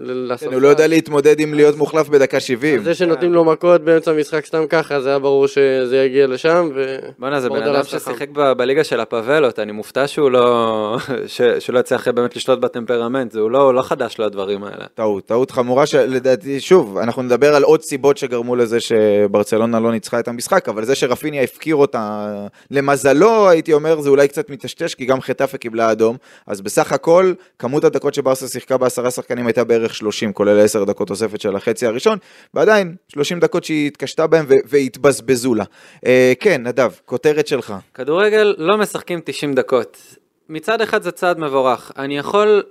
לספסל. 0.00 0.46
כן, 0.46 0.52
הוא 0.54 0.62
לא 0.62 0.68
יודע 0.68 0.86
להתמודד 0.86 1.40
עם 1.40 1.54
להיות 1.54 1.76
מוחלף 1.76 2.08
בדקה 2.08 2.40
70. 2.40 2.82
זה 2.82 2.94
שנותנים 2.94 3.32
לו 3.32 3.44
מכות 3.44 3.80
באמצע 3.84 4.10
המשחק 4.10 4.46
סתם 4.46 4.66
ככה, 4.68 5.00
זה 5.00 5.08
היה 5.08 5.18
ברור 5.18 5.46
שזה 5.46 5.96
יגיע 5.96 6.26
לשם, 6.26 6.70
ו... 6.74 6.96
בואנה, 7.18 7.40
זה 7.40 7.48
בן 7.48 7.62
אדם. 7.62 7.84
ששיחק 7.84 8.28
ב- 8.32 8.52
בליגה 8.52 8.84
של 8.84 9.00
הפאבלות, 9.00 9.58
אני 9.58 9.72
מופתע 9.72 10.06
שהוא 10.06 10.30
לא, 10.30 10.96
ש- 11.26 11.42
שהוא 11.58 11.74
לא 11.74 11.80
יצליח 11.80 12.08
באמת 12.08 12.36
לשלוט 12.36 12.58
בטמפרמנט, 12.58 13.32
זה 13.32 13.40
הוא 13.40 13.50
לא 13.50 13.74
לא 13.74 13.82
חדש 13.82 14.18
לו 14.18 14.24
הדברים 14.24 14.64
האלה. 14.64 14.84
טעות, 14.94 15.26
טעות 15.26 15.50
חמורה 15.50 15.86
שלדעתי, 15.86 16.60
שוב, 16.60 16.98
אנחנו 16.98 17.22
נדבר 17.22 17.54
על 17.54 17.62
עוד 17.62 17.82
סיבות 17.82 18.16
שגרמו 18.16 18.56
לזה 18.56 18.78
שברצלונה 18.80 19.80
לא 19.80 19.92
ניצחה 19.92 20.18
את 20.18 20.28
המשחק, 20.28 20.68
אבל 20.68 20.84
זה 20.84 20.94
שרפיניה 20.94 21.42
הפקיר 21.42 21.76
אותה, 21.76 22.36
למזלו, 22.70 23.48
הייתי 23.48 23.72
אומר, 23.72 24.00
זה 24.00 24.10
אולי 24.10 24.28
קצת 24.28 24.50
מטשטש, 24.50 24.94
כי 24.94 25.04
גם 25.04 25.20
חטאפה 25.20 25.58
קיבלה 25.58 25.92
אדום, 25.92 26.16
אז 26.46 26.60
בסך 26.60 26.92
הכל, 26.92 27.32
כמות 27.58 27.84
הדקות 27.84 28.14
שברסה 28.14 28.48
שיחקה 28.48 28.76
בעשרה 28.76 29.10
שחקנים 29.10 29.46
הייתה 29.46 29.64
בערך 29.64 29.81
30, 29.88 30.32
כולל 30.32 30.60
10 30.60 30.84
דקות 30.84 31.08
תוספת 31.08 31.40
של 31.40 31.56
החצי 31.56 31.86
הראשון, 31.86 32.18
ועדיין, 32.54 32.94
30 33.08 33.40
דקות 33.40 33.64
שהיא 33.64 33.86
התקשתה 33.86 34.26
בהם 34.26 34.46
והתבזבזו 34.64 35.54
לה. 35.54 35.64
אה, 36.06 36.32
כן, 36.40 36.66
נדב, 36.66 36.90
כותרת 37.04 37.46
שלך. 37.46 37.74
כדורגל 37.94 38.54
לא 38.58 38.78
משחקים 38.78 39.20
90 39.24 39.54
דקות. 39.54 40.16
מצד 40.48 40.80
אחד 40.80 41.02
זה 41.02 41.10
צעד 41.10 41.38
מבורך, 41.38 41.92
אני 41.98 42.18
יכול, 42.18 42.62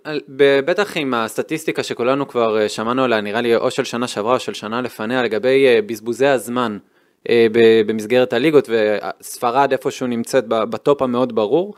בטח 0.65 0.97
עם 0.97 1.13
הסטטיסטיקה 1.13 1.83
שכולנו 1.83 2.27
כבר 2.27 2.61
אה, 2.61 2.69
שמענו 2.69 3.03
עליה, 3.03 3.21
נראה 3.21 3.41
לי 3.41 3.55
או 3.55 3.71
של 3.71 3.83
שנה 3.83 4.07
שעברה 4.07 4.33
או 4.33 4.39
של 4.39 4.53
שנה 4.53 4.81
לפניה, 4.81 5.23
לגבי 5.23 5.67
אה, 5.67 5.79
בזבוזי 5.85 6.27
הזמן 6.27 6.77
אה, 7.29 7.47
במסגרת 7.85 8.33
הליגות, 8.33 8.69
וספרד 8.69 9.71
איפשהו 9.71 10.07
נמצאת 10.07 10.47
בטופ 10.47 11.01
המאוד 11.01 11.35
ברור. 11.35 11.73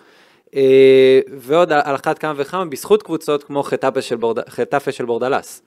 אה, 0.55 1.19
ועוד 1.38 1.72
על 1.72 1.95
אחת 1.95 2.17
כמה 2.17 2.33
וכמה, 2.38 2.65
בזכות 2.65 3.03
קבוצות 3.03 3.43
כמו 3.43 3.63
חטאפה 3.63 4.01
של, 4.01 4.15
בורד... 4.15 4.50
חטאפה 4.50 4.91
של 4.91 5.05
בורדלס. 5.05 5.62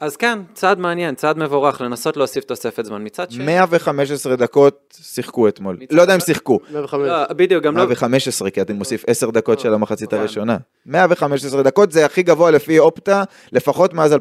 אז 0.00 0.16
כן, 0.16 0.38
צעד 0.54 0.78
מעניין, 0.78 1.14
צעד 1.14 1.38
מבורך, 1.38 1.80
לנסות 1.80 2.16
להוסיף 2.16 2.44
תוספת 2.44 2.84
זמן. 2.84 3.04
מצד 3.04 3.30
שני... 3.30 3.44
115 3.44 4.36
דקות 4.36 4.94
שיחקו 5.02 5.48
אתמול. 5.48 5.76
לא 5.90 6.02
יודע 6.02 6.14
אם 6.14 6.20
שיחקו. 6.20 6.58
105. 6.72 7.08
לא, 7.08 7.32
בדיוק, 7.32 7.64
גם 7.64 7.76
לא... 7.76 7.84
115, 7.84 8.50
כי 8.50 8.60
אתה 8.60 8.72
מוסיף 8.72 9.04
10 9.06 9.30
דקות 9.30 9.60
של 9.60 9.74
המחצית 9.74 10.08
נכון. 10.08 10.18
הראשונה. 10.18 10.56
115 10.86 11.62
דקות 11.62 11.92
זה 11.92 12.04
הכי 12.06 12.22
גבוה 12.22 12.50
לפי 12.50 12.78
אופטה, 12.78 13.24
לפחות 13.52 13.94
מאז 13.94 14.12
2017-2018 14.14 14.16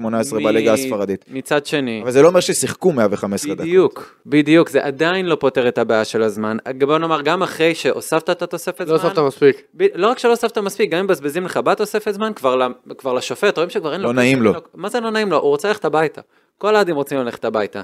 מ- 0.00 0.44
בליגה 0.44 0.72
הספרדית. 0.72 1.24
מצד 1.28 1.66
שני, 1.66 2.00
אבל 2.02 2.10
זה 2.10 2.22
לא 2.22 2.28
אומר 2.28 2.40
ששיחקו 2.40 2.92
115 2.92 3.54
דקות. 3.54 3.66
בדיוק, 3.66 4.18
בדיוק, 4.26 4.68
זה 4.68 4.84
עדיין 4.84 5.26
לא 5.26 5.34
פותר 5.40 5.68
את 5.68 5.78
הבעיה 5.78 6.04
של 6.04 6.22
הזמן. 6.22 6.56
בוא 6.86 6.98
נאמר, 6.98 7.22
גם 7.22 7.42
אחרי 7.42 7.74
שהוספת 7.74 8.30
את 8.30 8.42
התוספת 8.42 8.86
זמן, 8.86 8.96
לא 8.96 9.02
הוספת 9.02 9.18
מספיק. 9.18 9.62
ב- 9.76 9.86
לא 9.94 10.06
רק 10.10 10.18
שלא 10.18 10.30
הוספת 10.30 10.58
מספיק, 10.58 10.90
גם 10.90 10.98
אם 10.98 11.04
מבזבזים 11.04 11.44
לך 11.44 11.56
בתוספת 11.56 12.10
זמן, 12.14 12.32
כבר, 12.36 12.56
ל- 12.56 12.66
כבר 12.98 13.12
לשופט, 13.12 13.56
רואים 13.56 13.70
שכבר 13.70 13.92
אין 13.92 14.00
לו... 14.00 14.08
לא 14.08 14.12
נעים 14.14 14.42
לו. 14.42 14.52
מה 14.74 14.88
זה 14.88 14.97
לא 15.02 15.10
נעים 15.10 15.30
לו? 15.30 15.36
הוא 15.36 15.48
רוצה 15.48 15.68
ללכת 15.68 15.84
הביתה. 15.84 16.20
כל 16.58 16.74
האוהדים 16.74 16.96
רוצים 16.96 17.18
ללכת 17.18 17.44
הביתה. 17.44 17.82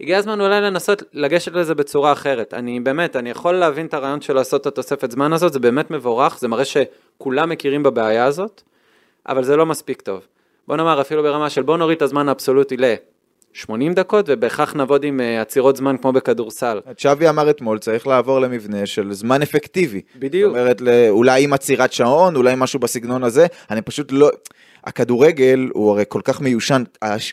הגיע 0.00 0.18
הזמן 0.18 0.40
אולי 0.40 0.60
לנסות 0.60 1.02
לגשת 1.12 1.52
לזה 1.52 1.74
בצורה 1.74 2.12
אחרת. 2.12 2.54
אני 2.54 2.80
באמת, 2.80 3.16
אני 3.16 3.30
יכול 3.30 3.54
להבין 3.54 3.86
את 3.86 3.94
הרעיון 3.94 4.20
של 4.20 4.32
לעשות 4.32 4.60
את 4.60 4.66
התוספת 4.66 5.10
זמן 5.10 5.32
הזאת, 5.32 5.52
זה 5.52 5.58
באמת 5.58 5.90
מבורך, 5.90 6.38
זה 6.38 6.48
מראה 6.48 6.64
שכולם 6.64 7.48
מכירים 7.48 7.82
בבעיה 7.82 8.24
הזאת, 8.24 8.62
אבל 9.28 9.44
זה 9.44 9.56
לא 9.56 9.66
מספיק 9.66 10.00
טוב. 10.00 10.26
בוא 10.68 10.76
נאמר, 10.76 11.00
אפילו 11.00 11.22
ברמה 11.22 11.50
של 11.50 11.62
בוא 11.62 11.76
נוריד 11.76 11.96
את 11.96 12.02
הזמן 12.02 12.28
האבסולוטי 12.28 12.76
ל-80 12.76 13.94
דקות, 13.94 14.24
ובהכרח 14.28 14.74
נעבוד 14.74 15.04
עם 15.04 15.20
אה, 15.20 15.40
עצירות 15.40 15.76
זמן 15.76 15.96
כמו 15.96 16.12
בכדורסל. 16.12 16.80
צ'אבי 16.96 17.28
אמר 17.28 17.50
אתמול, 17.50 17.78
צריך 17.78 18.06
לעבור 18.06 18.40
למבנה 18.40 18.86
של 18.86 19.12
זמן 19.12 19.42
אפקטיבי. 19.42 20.00
בדיוק. 20.16 20.52
זאת 20.52 20.60
אומרת, 20.60 20.82
אולי 21.08 21.44
עם 21.44 21.52
עצירת 21.52 21.92
שעון, 21.92 22.36
אולי 22.36 22.54
משהו 22.56 22.78
בסגנון 22.78 23.24
הזה, 23.24 23.46
אני 23.70 23.82
פשוט 23.82 24.12
לא... 24.12 24.30
הכדורגל 24.86 25.68
הוא 25.72 25.90
הרי 25.90 26.04
כל 26.08 26.20
כך 26.24 26.40
מיושן, 26.40 26.82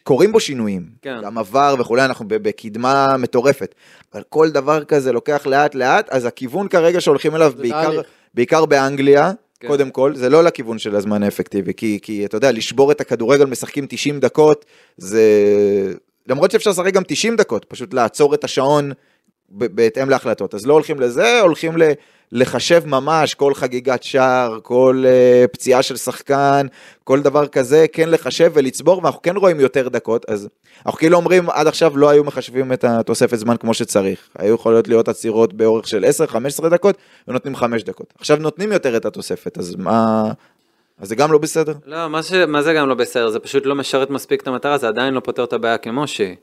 קורים 0.04 0.32
בו 0.32 0.40
שינויים, 0.40 0.86
כן. 1.02 1.22
גם 1.24 1.38
עבר 1.38 1.76
וכולי, 1.80 2.06
אנחנו 2.06 2.26
בקדמה 2.28 3.18
מטורפת, 3.18 3.76
אבל 4.14 4.24
כל 4.30 4.50
דבר 4.50 4.84
כזה 4.84 5.12
לוקח 5.12 5.46
לאט 5.46 5.76
לאט, 5.76 6.10
אז 6.10 6.26
הכיוון 6.26 6.68
כרגע 6.68 7.02
שהולכים 7.02 7.36
אליו, 7.36 7.54
בעיקר. 7.58 8.02
בעיקר 8.34 8.66
באנגליה, 8.66 9.32
כן. 9.60 9.68
קודם 9.68 9.92
כל, 9.92 10.16
זה 10.16 10.30
לא 10.30 10.44
לכיוון 10.44 10.80
של 10.80 10.96
הזמן 10.96 11.24
האפקטיבי, 11.24 11.74
כי, 11.74 12.00
כי 12.02 12.26
אתה 12.26 12.38
יודע, 12.38 12.52
לשבור 12.52 12.92
את 12.92 13.02
הכדורגל, 13.02 13.46
משחקים 13.46 13.86
90 13.90 14.20
דקות, 14.20 14.66
זה... 14.98 15.24
למרות 16.28 16.52
שאפשר 16.52 16.70
לשחק 16.70 16.94
גם 16.94 17.04
90 17.08 17.36
דקות, 17.36 17.66
פשוט 17.66 17.94
לעצור 17.94 18.34
את 18.34 18.44
השעון 18.44 18.92
בהתאם 19.50 20.10
להחלטות. 20.10 20.54
אז 20.54 20.66
לא 20.66 20.74
הולכים 20.74 21.00
לזה, 21.00 21.42
הולכים 21.42 21.78
ל... 21.78 21.84
לחשב 22.34 22.86
ממש 22.86 23.34
כל 23.34 23.54
חגיגת 23.54 24.04
שער, 24.04 24.60
כל 24.64 25.04
uh, 25.06 25.48
פציעה 25.48 25.82
של 25.82 25.96
שחקן, 25.96 26.68
כל 27.04 27.22
דבר 27.22 27.48
כזה, 27.48 27.86
כן 27.92 28.10
לחשב 28.10 28.52
ולצבור, 28.54 28.98
ואנחנו 29.04 29.22
כן 29.22 29.38
רואים 29.38 29.60
יותר 29.60 29.90
דקות, 29.90 30.26
אז 30.30 30.50
אנחנו 30.86 31.00
כאילו 31.00 31.18
אומרים, 31.18 31.50
עד 31.50 31.68
עכשיו 31.68 31.98
לא 31.98 32.10
היו 32.10 32.24
מחשבים 32.24 32.74
את 32.74 32.84
התוספת 32.84 33.38
זמן 33.38 33.58
כמו 33.58 33.74
שצריך. 33.74 34.20
היו 34.38 34.56
יכולות 34.56 34.88
להיות 34.88 35.08
עצירות 35.08 35.54
באורך 35.54 35.88
של 35.88 36.06
10-15 36.62 36.70
דקות, 36.70 36.98
ונותנים 37.28 37.56
5 37.56 37.84
דקות. 37.84 38.14
עכשיו 38.20 38.38
נותנים 38.38 38.72
יותר 38.72 38.98
את 38.98 39.06
התוספת, 39.06 39.58
אז 39.58 39.76
מה... 39.76 40.32
אז 41.00 41.10
זה 41.10 41.16
גם 41.16 41.32
לא 41.32 41.38
בסדר? 41.38 41.74
לא, 41.86 42.08
מה, 42.08 42.24
ש... 42.24 42.34
מה 42.34 42.62
זה 42.62 42.74
גם 42.74 42.90
לא 42.90 42.96
בסדר? 42.96 43.30
זה 43.30 43.40
פשוט 43.40 43.66
לא 43.66 43.76
משרת 43.76 44.10
מספיק 44.10 44.42
את 44.42 44.48
המטרה, 44.48 44.78
זה 44.78 44.88
עדיין 44.88 45.14
לא 45.14 45.20
פותר 45.20 45.44
את 45.44 45.54
הבעיה 45.54 45.78
כמו 45.78 46.08
שהיא. 46.08 46.36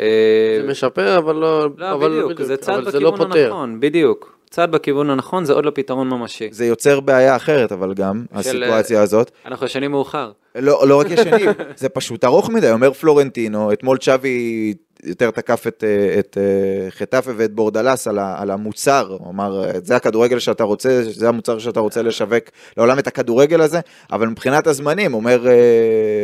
אה, 0.00 0.58
זה 0.62 0.68
משפר, 0.70 1.18
אבל 1.18 1.34
לא... 1.34 1.68
לא, 1.76 1.92
אבל 1.92 2.10
בדיוק, 2.10 2.42
זה 2.42 2.56
צעד 2.56 2.78
אבל 2.78 2.90
זה 2.90 3.00
לא 3.00 3.10
בכיוון 3.10 3.28
פותר. 3.28 3.44
הנכון, 3.46 3.80
בדיוק. 3.80 4.36
צעד 4.50 4.70
בכיוון 4.72 5.10
הנכון 5.10 5.44
זה 5.44 5.52
עוד 5.52 5.64
לא 5.64 5.72
פתרון 5.74 6.08
ממשי. 6.08 6.48
זה 6.52 6.66
יוצר 6.66 7.00
בעיה 7.00 7.36
אחרת, 7.36 7.72
אבל 7.72 7.94
גם, 7.94 8.24
של, 8.32 8.38
הסיטואציה 8.38 9.02
הזאת. 9.02 9.30
אנחנו 9.46 9.66
ישנים 9.66 9.90
מאוחר. 9.90 10.32
לא, 10.54 10.88
לא 10.88 11.00
רק 11.00 11.06
ישנים, 11.14 11.50
זה 11.76 11.88
פשוט 11.88 12.24
ארוך 12.24 12.50
מדי, 12.50 12.70
אומר 12.70 12.92
פלורנטינו, 12.92 13.72
אתמול 13.72 13.98
צ'אבי 13.98 14.74
יותר 15.04 15.30
תקף 15.30 15.66
את, 15.66 15.84
אה, 15.86 16.18
את 16.18 16.38
אה, 16.40 16.90
חטאפה 16.90 17.30
ואת 17.36 17.52
בורדלס 17.52 18.08
על, 18.08 18.18
ה- 18.18 18.34
על 18.38 18.50
המוצר, 18.50 19.16
הוא 19.20 19.30
אמר, 19.30 19.62
זה 19.84 19.96
הכדורגל 19.96 20.38
שאתה 20.38 20.64
רוצה, 20.64 21.02
זה 21.02 21.28
המוצר 21.28 21.58
שאתה 21.58 21.80
רוצה 21.80 22.02
לשווק 22.02 22.44
לעולם 22.76 22.98
את 22.98 23.06
הכדורגל 23.06 23.60
הזה, 23.60 23.80
אבל 24.12 24.28
מבחינת 24.28 24.66
הזמנים, 24.66 25.14
אומר, 25.14 25.46
אה, 25.48 25.54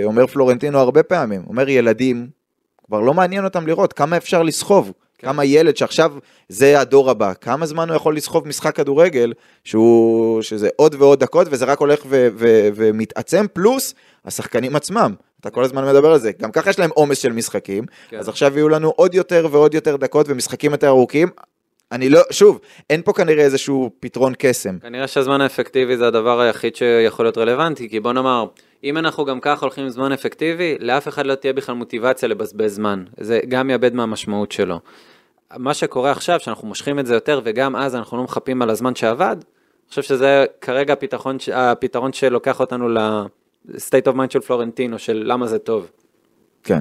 אומר 0.04 0.26
פלורנטינו 0.26 0.78
הרבה 0.78 1.02
פעמים, 1.02 1.42
אומר 1.48 1.68
ילדים, 1.68 2.41
כבר 2.86 3.00
לא 3.00 3.14
מעניין 3.14 3.44
אותם 3.44 3.66
לראות 3.66 3.92
כמה 3.92 4.16
אפשר 4.16 4.42
לסחוב. 4.42 4.92
כן. 5.18 5.26
כמה 5.26 5.44
ילד 5.44 5.76
שעכשיו 5.76 6.12
זה 6.48 6.80
הדור 6.80 7.10
הבא, 7.10 7.32
כמה 7.40 7.66
זמן 7.66 7.88
הוא 7.88 7.96
יכול 7.96 8.16
לסחוב 8.16 8.48
משחק 8.48 8.76
כדורגל, 8.76 9.32
שהוא, 9.64 10.42
שזה 10.42 10.68
עוד 10.76 10.94
ועוד 10.98 11.20
דקות 11.20 11.46
וזה 11.50 11.64
רק 11.64 11.78
הולך 11.78 12.00
ו, 12.06 12.28
ו, 12.34 12.68
ומתעצם, 12.74 13.46
פלוס 13.52 13.94
השחקנים 14.24 14.76
עצמם. 14.76 15.14
אתה 15.40 15.50
כל 15.50 15.64
הזמן 15.64 15.84
מדבר 15.84 16.12
על 16.12 16.18
זה, 16.18 16.32
גם 16.40 16.52
ככה 16.52 16.70
יש 16.70 16.78
להם 16.78 16.90
עומס 16.94 17.18
של 17.18 17.32
משחקים, 17.32 17.84
כן. 18.08 18.18
אז 18.18 18.28
עכשיו 18.28 18.56
יהיו 18.56 18.68
לנו 18.68 18.88
עוד 18.88 19.14
יותר 19.14 19.46
ועוד 19.50 19.74
יותר 19.74 19.96
דקות 19.96 20.26
ומשחקים 20.28 20.72
יותר 20.72 20.88
ארוכים. 20.88 21.28
אני 21.92 22.08
לא, 22.08 22.20
שוב, 22.30 22.60
אין 22.90 23.02
פה 23.02 23.12
כנראה 23.12 23.44
איזשהו 23.44 23.90
פתרון 24.00 24.32
קסם. 24.38 24.78
כנראה 24.78 25.06
שהזמן 25.06 25.40
האפקטיבי 25.40 25.96
זה 25.96 26.06
הדבר 26.06 26.40
היחיד 26.40 26.76
שיכול 26.76 27.24
להיות 27.24 27.38
רלוונטי, 27.38 27.88
כי 27.88 28.00
בוא 28.00 28.12
נאמר, 28.12 28.46
אם 28.84 28.98
אנחנו 28.98 29.24
גם 29.24 29.40
ככה 29.40 29.66
הולכים 29.66 29.84
עם 29.84 29.90
זמן 29.90 30.12
אפקטיבי, 30.12 30.76
לאף 30.80 31.08
אחד 31.08 31.26
לא 31.26 31.34
תהיה 31.34 31.52
בכלל 31.52 31.74
מוטיבציה 31.74 32.28
לבזבז 32.28 32.74
זמן. 32.74 33.04
זה 33.20 33.40
גם 33.48 33.70
יאבד 33.70 33.94
מהמשמעות 33.94 34.52
שלו. 34.52 34.80
מה 35.56 35.74
שקורה 35.74 36.10
עכשיו, 36.10 36.40
שאנחנו 36.40 36.68
מושכים 36.68 36.98
את 36.98 37.06
זה 37.06 37.14
יותר, 37.14 37.40
וגם 37.44 37.76
אז 37.76 37.96
אנחנו 37.96 38.16
לא 38.16 38.22
מחפים 38.22 38.62
על 38.62 38.70
הזמן 38.70 38.94
שעבד, 38.94 39.36
אני 39.38 39.88
חושב 39.88 40.02
שזה 40.02 40.44
כרגע 40.60 40.92
הפתרון, 40.92 41.36
הפתרון 41.52 42.12
שלוקח 42.12 42.60
אותנו 42.60 42.88
ל-state 42.88 44.12
of 44.12 44.16
mind 44.16 44.30
של 44.30 44.40
פלורנטינו, 44.40 44.98
של 44.98 45.22
למה 45.26 45.46
זה 45.46 45.58
טוב. 45.58 45.90
כן. 46.62 46.80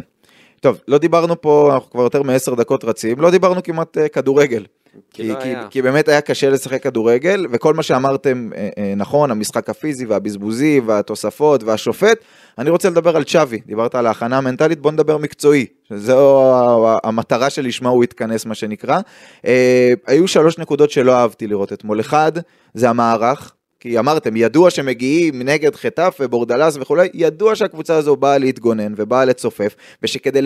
טוב, 0.60 0.82
לא 0.88 0.98
דיברנו 0.98 1.42
פה, 1.42 1.72
אנחנו 1.74 1.90
כבר 1.92 2.04
יותר 2.04 2.24
מעשר 2.24 2.56
דקות 2.56 2.84
רצים, 2.84 3.20
לא 3.20 3.32
דיברנו 3.32 3.64
כמעט 3.64 3.98
uh, 3.98 4.10
כדורגל. 4.10 4.66
כי 4.94 5.24
כי, 5.24 5.28
לא 5.28 5.42
כי, 5.42 5.48
היה. 5.48 5.68
כי 5.70 5.82
באמת 5.82 6.08
היה 6.08 6.22
קשה 6.22 6.50
לשחק 6.50 6.84
כדורגל, 6.84 7.46
וכל 7.52 7.74
מה 7.74 7.84
שאמרתם 7.84 8.50
אה, 8.56 8.70
אה, 8.78 8.94
נכון, 8.96 9.32
המשחק 9.32 9.70
הפיזי 9.70 10.06
והבזבוזי 10.06 10.82
והתוספות 10.86 11.64
והשופט, 11.64 12.18
אני 12.58 12.70
רוצה 12.70 12.90
לדבר 12.90 13.18
על 13.18 13.24
צ'אבי, 13.24 13.60
דיברת 13.66 13.96
על 13.96 14.08
ההכנה 14.08 14.38
המנטלית, 14.38 14.80
בוא 14.80 14.92
נדבר 14.92 15.18
מקצועי, 15.18 15.66
שזו 15.90 16.98
המטרה 17.04 17.50
שלשמה 17.50 17.90
הוא 17.90 18.04
התכנס 18.04 18.46
מה 18.46 18.56
שנקרא. 18.56 19.00
אה, 19.46 19.94
היו 20.08 20.28
שלוש 20.28 20.58
נקודות 20.58 20.92
שלא 20.92 21.16
אהבתי 21.16 21.48
לראות 21.48 21.74
אתמול, 21.74 22.00
אחד 22.00 22.32
זה 22.74 22.90
המערך, 22.90 23.54
כי 23.82 24.00
אמרתם, 24.00 24.36
ידוע 24.36 24.70
שמגיעים 24.70 25.42
נגד 25.42 25.76
חטף 25.76 26.18
ובורדלס 26.20 26.78
וכולי, 26.78 27.10
ידוע 27.14 27.56
שהקבוצה 27.56 27.96
הזו 27.96 28.16
באה 28.16 28.38
להתגונן 28.38 28.94
ובאה 28.98 29.26
לצופף, 29.26 29.76
ושכדי. 30.04 30.42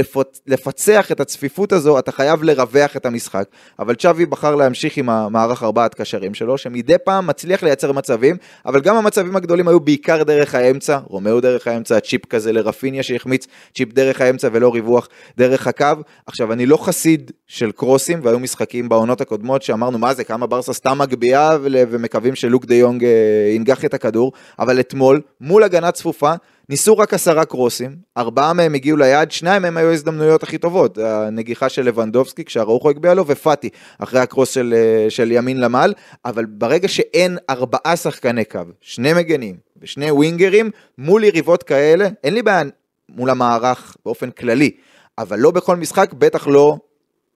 לפצח 0.48 1.12
את 1.12 1.20
הצפיפות 1.20 1.72
הזו, 1.72 2.00
אתה 2.00 2.12
חייב 2.12 2.44
לרווח 2.44 2.98
את 2.98 3.06
המשחק. 3.06 3.48
אבל 3.80 3.96
צ'אבי 3.96 4.26
בחר 4.26 4.56
להמשיך 4.56 4.98
עם 4.98 5.10
המערך 5.10 5.64
ארבעת 5.64 5.94
קשרים 5.94 6.34
שלו, 6.34 6.58
שמדי 6.58 6.98
פעם 7.04 7.28
מצליח 7.28 7.64
לייצר 7.64 7.92
מצבים, 7.92 8.38
אבל 8.66 8.82
גם 8.82 8.96
המצבים 8.96 9.36
הגדולים 9.36 9.68
היו 9.68 9.80
בעיקר 9.80 10.24
דרך 10.24 10.56
האמצע, 10.56 11.00
רומאו 11.08 11.42
דרך 11.42 11.68
האמצע, 11.68 12.00
צ'יפ 12.00 12.26
כזה 12.26 12.52
לרפיניה 12.52 13.04
שהחמיץ 13.04 13.48
צ'יפ 13.76 13.94
דרך 13.94 14.22
האמצע 14.22 14.50
ולא 14.52 14.74
ריווח 14.74 15.08
דרך 15.38 15.68
הקו. 15.68 15.88
עכשיו, 16.26 16.54
אני 16.54 16.66
לא 16.66 16.78
חסיד 16.78 17.32
של 17.48 17.72
קרוסים, 17.72 18.20
והיו 18.24 18.40
משחקים 18.40 18.90
בעונות 18.90 19.22
הקודמות 19.22 19.62
שאמרנו, 19.62 19.98
מה 19.98 20.14
זה, 20.14 20.24
למה 20.24 20.48
ברסה 20.48 20.74
סתם 20.74 20.98
מגביה 20.98 21.58
ומקווים 21.62 22.36
שלוק 22.36 22.66
דה 22.66 22.76
יונג 22.76 23.06
אה, 23.26 23.52
ינגח 23.56 23.86
את 23.86 23.94
הכדור, 23.94 24.32
אבל 24.60 24.80
אתמול, 24.80 25.22
מול 25.42 25.64
הגנה 25.64 25.92
צפופה, 25.92 26.34
ניסו 26.70 26.98
רק 26.98 27.14
עשרה 27.14 27.46
קרוסים, 27.46 27.96
ארבעה 28.18 28.54
מהם 28.54 28.74
הגיעו 28.74 28.98
ליעד, 28.98 29.32
שניים 29.32 29.62
מהם 29.62 29.78
היו 29.78 29.90
ההזדמנויות 29.90 30.44
הכי 30.44 30.58
טובות, 30.58 30.98
הנגיחה 30.98 31.70
של 31.70 31.86
לבנדובסקי 31.86 32.46
כשהראוכו 32.46 32.90
הגביה 32.90 33.14
לו 33.14 33.28
ופאטי 33.28 33.70
אחרי 34.00 34.20
הקרוס 34.20 34.50
של, 34.50 34.74
אה, 34.78 35.10
של 35.10 35.32
ימין 35.32 35.60
למעל, 35.60 35.94
אבל 36.26 36.46
ברגע 36.46 36.88
שאין 36.88 37.38
ארבעה 37.50 37.96
שחקני 37.96 38.46
קו, 38.46 38.60
שני 38.82 39.14
מגנים 39.14 39.56
ושני 39.82 40.12
ווינגרים 40.12 40.72
מול 40.98 41.24
יריבות 41.24 41.64
כאלה, 41.64 42.10
אין 42.24 42.34
לי 42.34 42.42
בעיה 42.42 42.64
מול 43.10 43.30
המערך 43.30 43.98
באופן 44.06 44.32
כללי, 44.32 44.72
אבל 45.18 45.40
לא 45.40 45.52
בכל 45.52 45.76
משחק, 45.76 46.14
בטח 46.14 46.48
לא 46.48 46.78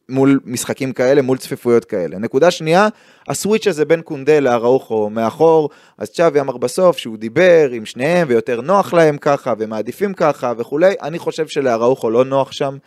מול 0.10 0.40
משחקים 0.46 0.92
כאלה, 0.92 1.22
מול 1.22 1.38
צפיפויות 1.38 1.86
כאלה. 1.86 2.18
נקודה 2.18 2.52
שנייה, 2.52 2.88
ה 3.28 3.34
switch 3.34 3.68
הזה 3.68 3.86
בין 3.86 4.02
קונדה 4.02 4.40
לאראוחו 4.40 5.10
מאחור, 5.10 5.70
אז 5.98 6.10
צ'אבי 6.10 6.40
אמר 6.40 6.58
בסוף 6.58 6.98
שהוא 6.98 7.18
דיבר 7.18 7.70
עם 7.72 7.86
שניהם 7.86 8.28
ויותר 8.30 8.62
נוח 8.62 8.94
להם 8.94 9.18
ככה 9.18 9.54
ומעדיפים 9.60 10.14
ככה 10.14 10.54
וכולי, 10.58 10.94
אני 11.02 11.20
חושב 11.20 11.48
שלאראוחו 11.48 12.10
לא 12.10 12.26
נוח 12.26 12.52
שם. 12.52 12.78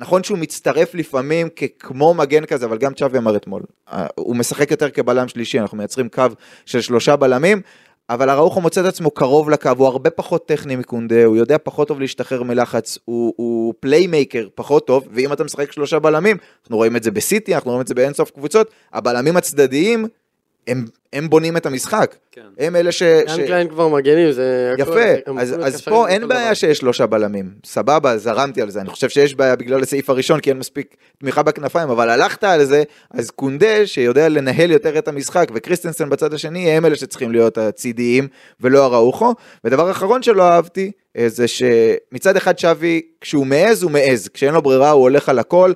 נכון 0.00 0.24
שהוא 0.24 0.38
מצטרף 0.38 0.94
לפעמים 0.94 1.48
ככמו 1.48 2.14
מגן 2.14 2.44
כזה, 2.44 2.66
אבל 2.66 2.78
גם 2.78 2.94
צ'אבי 2.94 3.18
אמר 3.18 3.36
אתמול, 3.36 3.62
אה, 3.92 4.06
הוא 4.14 4.36
משחק 4.36 4.70
יותר 4.70 4.90
כבלם 4.90 5.28
שלישי, 5.28 5.60
אנחנו 5.60 5.78
מייצרים 5.78 6.08
קו 6.08 6.24
של 6.66 6.80
שלושה 6.80 7.16
בלמים, 7.16 7.60
אבל 8.10 8.30
אראוחו 8.30 8.60
מוצא 8.60 8.80
את 8.80 8.86
עצמו 8.86 9.10
קרוב 9.10 9.50
לקו, 9.50 9.70
הוא 9.76 9.86
הרבה 9.86 10.10
פחות 10.10 10.48
טכני 10.48 10.76
מקונדה, 10.76 11.24
הוא 11.24 11.36
יודע 11.36 11.56
פחות 11.62 11.88
טוב 11.88 12.00
להשתחרר 12.00 12.42
מלחץ, 12.42 12.98
הוא, 13.04 13.34
הוא 13.36 13.74
playmaker 13.80 14.48
פחות 14.54 14.86
טוב, 14.86 15.08
ואם 15.12 15.32
אתה 15.32 15.44
משחק 15.44 15.72
שלושה 15.72 15.98
בלמים, 15.98 16.36
אנחנו 16.62 16.76
רואים 16.76 16.96
את 16.96 17.02
זה 17.02 17.10
בסיטי, 17.10 17.54
אנחנו 17.54 17.70
רואים 17.70 17.82
את 17.82 17.88
זה 17.88 17.94
באינסוף 17.94 18.30
קבוצות, 18.30 18.70
הבלמים 18.92 19.36
הצדדיים, 19.36 20.06
הם, 20.68 20.84
הם 21.12 21.30
בונים 21.30 21.56
את 21.56 21.66
המשחק, 21.66 22.14
כן. 22.32 22.40
הם 22.58 22.76
אלה 22.76 22.92
ש... 22.92 23.00
יאן 23.02 23.36
ש... 23.36 23.40
קליין 23.40 23.68
כבר 23.68 23.88
מגנים, 23.88 24.32
זה... 24.32 24.74
הכל- 24.74 24.82
יפה, 24.82 25.14
הם 25.26 25.38
אז, 25.38 25.54
אז 25.62 25.80
פה 25.82 26.08
אין 26.08 26.22
דבר. 26.22 26.34
בעיה 26.34 26.54
שיש 26.54 26.78
שלושה 26.78 27.06
בלמים, 27.06 27.50
סבבה, 27.64 28.18
זרמתי 28.18 28.62
על 28.62 28.70
זה, 28.70 28.80
אני 28.80 28.88
חושב 28.88 29.08
שיש 29.08 29.34
בעיה 29.34 29.56
בגלל 29.56 29.82
הסעיף 29.82 30.10
הראשון, 30.10 30.40
כי 30.40 30.50
אין 30.50 30.58
מספיק 30.58 30.96
תמיכה 31.18 31.42
בכנפיים, 31.42 31.90
אבל 31.90 32.10
הלכת 32.10 32.44
על 32.44 32.64
זה, 32.64 32.82
אז 33.10 33.30
קונדה, 33.30 33.86
שיודע 33.86 34.28
לנהל 34.28 34.70
יותר 34.70 34.98
את 34.98 35.08
המשחק, 35.08 35.48
וקריסטנסן 35.54 36.10
בצד 36.10 36.34
השני, 36.34 36.70
הם 36.70 36.86
אלה 36.86 36.96
שצריכים 36.96 37.32
להיות 37.32 37.58
הצידיים, 37.58 38.28
ולא 38.60 38.84
אראוחו. 38.84 39.34
ודבר 39.64 39.90
אחרון 39.90 40.22
שלא 40.22 40.42
אהבתי, 40.42 40.90
אה, 41.16 41.28
זה 41.28 41.46
שמצד 41.48 42.36
אחד 42.36 42.58
צ'אבי, 42.58 43.02
כשהוא 43.20 43.46
מעז, 43.46 43.82
הוא 43.82 43.90
מעז, 43.90 44.28
כשאין 44.34 44.54
לו 44.54 44.62
ברירה, 44.62 44.90
הוא 44.90 45.02
הולך 45.02 45.28
על 45.28 45.38
הכל. 45.38 45.72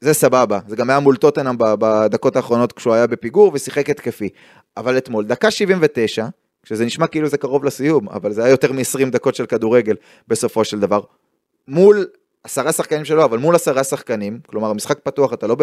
זה 0.00 0.12
סבבה, 0.12 0.58
זה 0.68 0.76
גם 0.76 0.90
היה 0.90 1.00
מול 1.00 1.16
טוטנאם 1.16 1.56
בדקות 1.58 2.36
האחרונות 2.36 2.72
כשהוא 2.72 2.94
היה 2.94 3.06
בפיגור 3.06 3.50
ושיחק 3.54 3.90
התקפי. 3.90 4.28
אבל 4.76 4.98
אתמול, 4.98 5.24
דקה 5.24 5.50
79, 5.50 6.26
שזה 6.64 6.84
נשמע 6.84 7.06
כאילו 7.06 7.28
זה 7.28 7.38
קרוב 7.38 7.64
לסיום, 7.64 8.08
אבל 8.08 8.32
זה 8.32 8.44
היה 8.44 8.50
יותר 8.50 8.72
מ-20 8.72 9.10
דקות 9.10 9.34
של 9.34 9.46
כדורגל 9.46 9.94
בסופו 10.28 10.64
של 10.64 10.80
דבר. 10.80 11.00
מול 11.68 12.06
עשרה 12.46 12.72
שחקנים 12.72 13.04
שלו, 13.04 13.24
אבל 13.24 13.38
מול 13.38 13.54
עשרה 13.54 13.84
שחקנים, 13.84 14.38
כלומר 14.46 14.70
המשחק 14.70 14.98
פתוח, 15.02 15.32
אתה 15.32 15.46
לא 15.46 15.56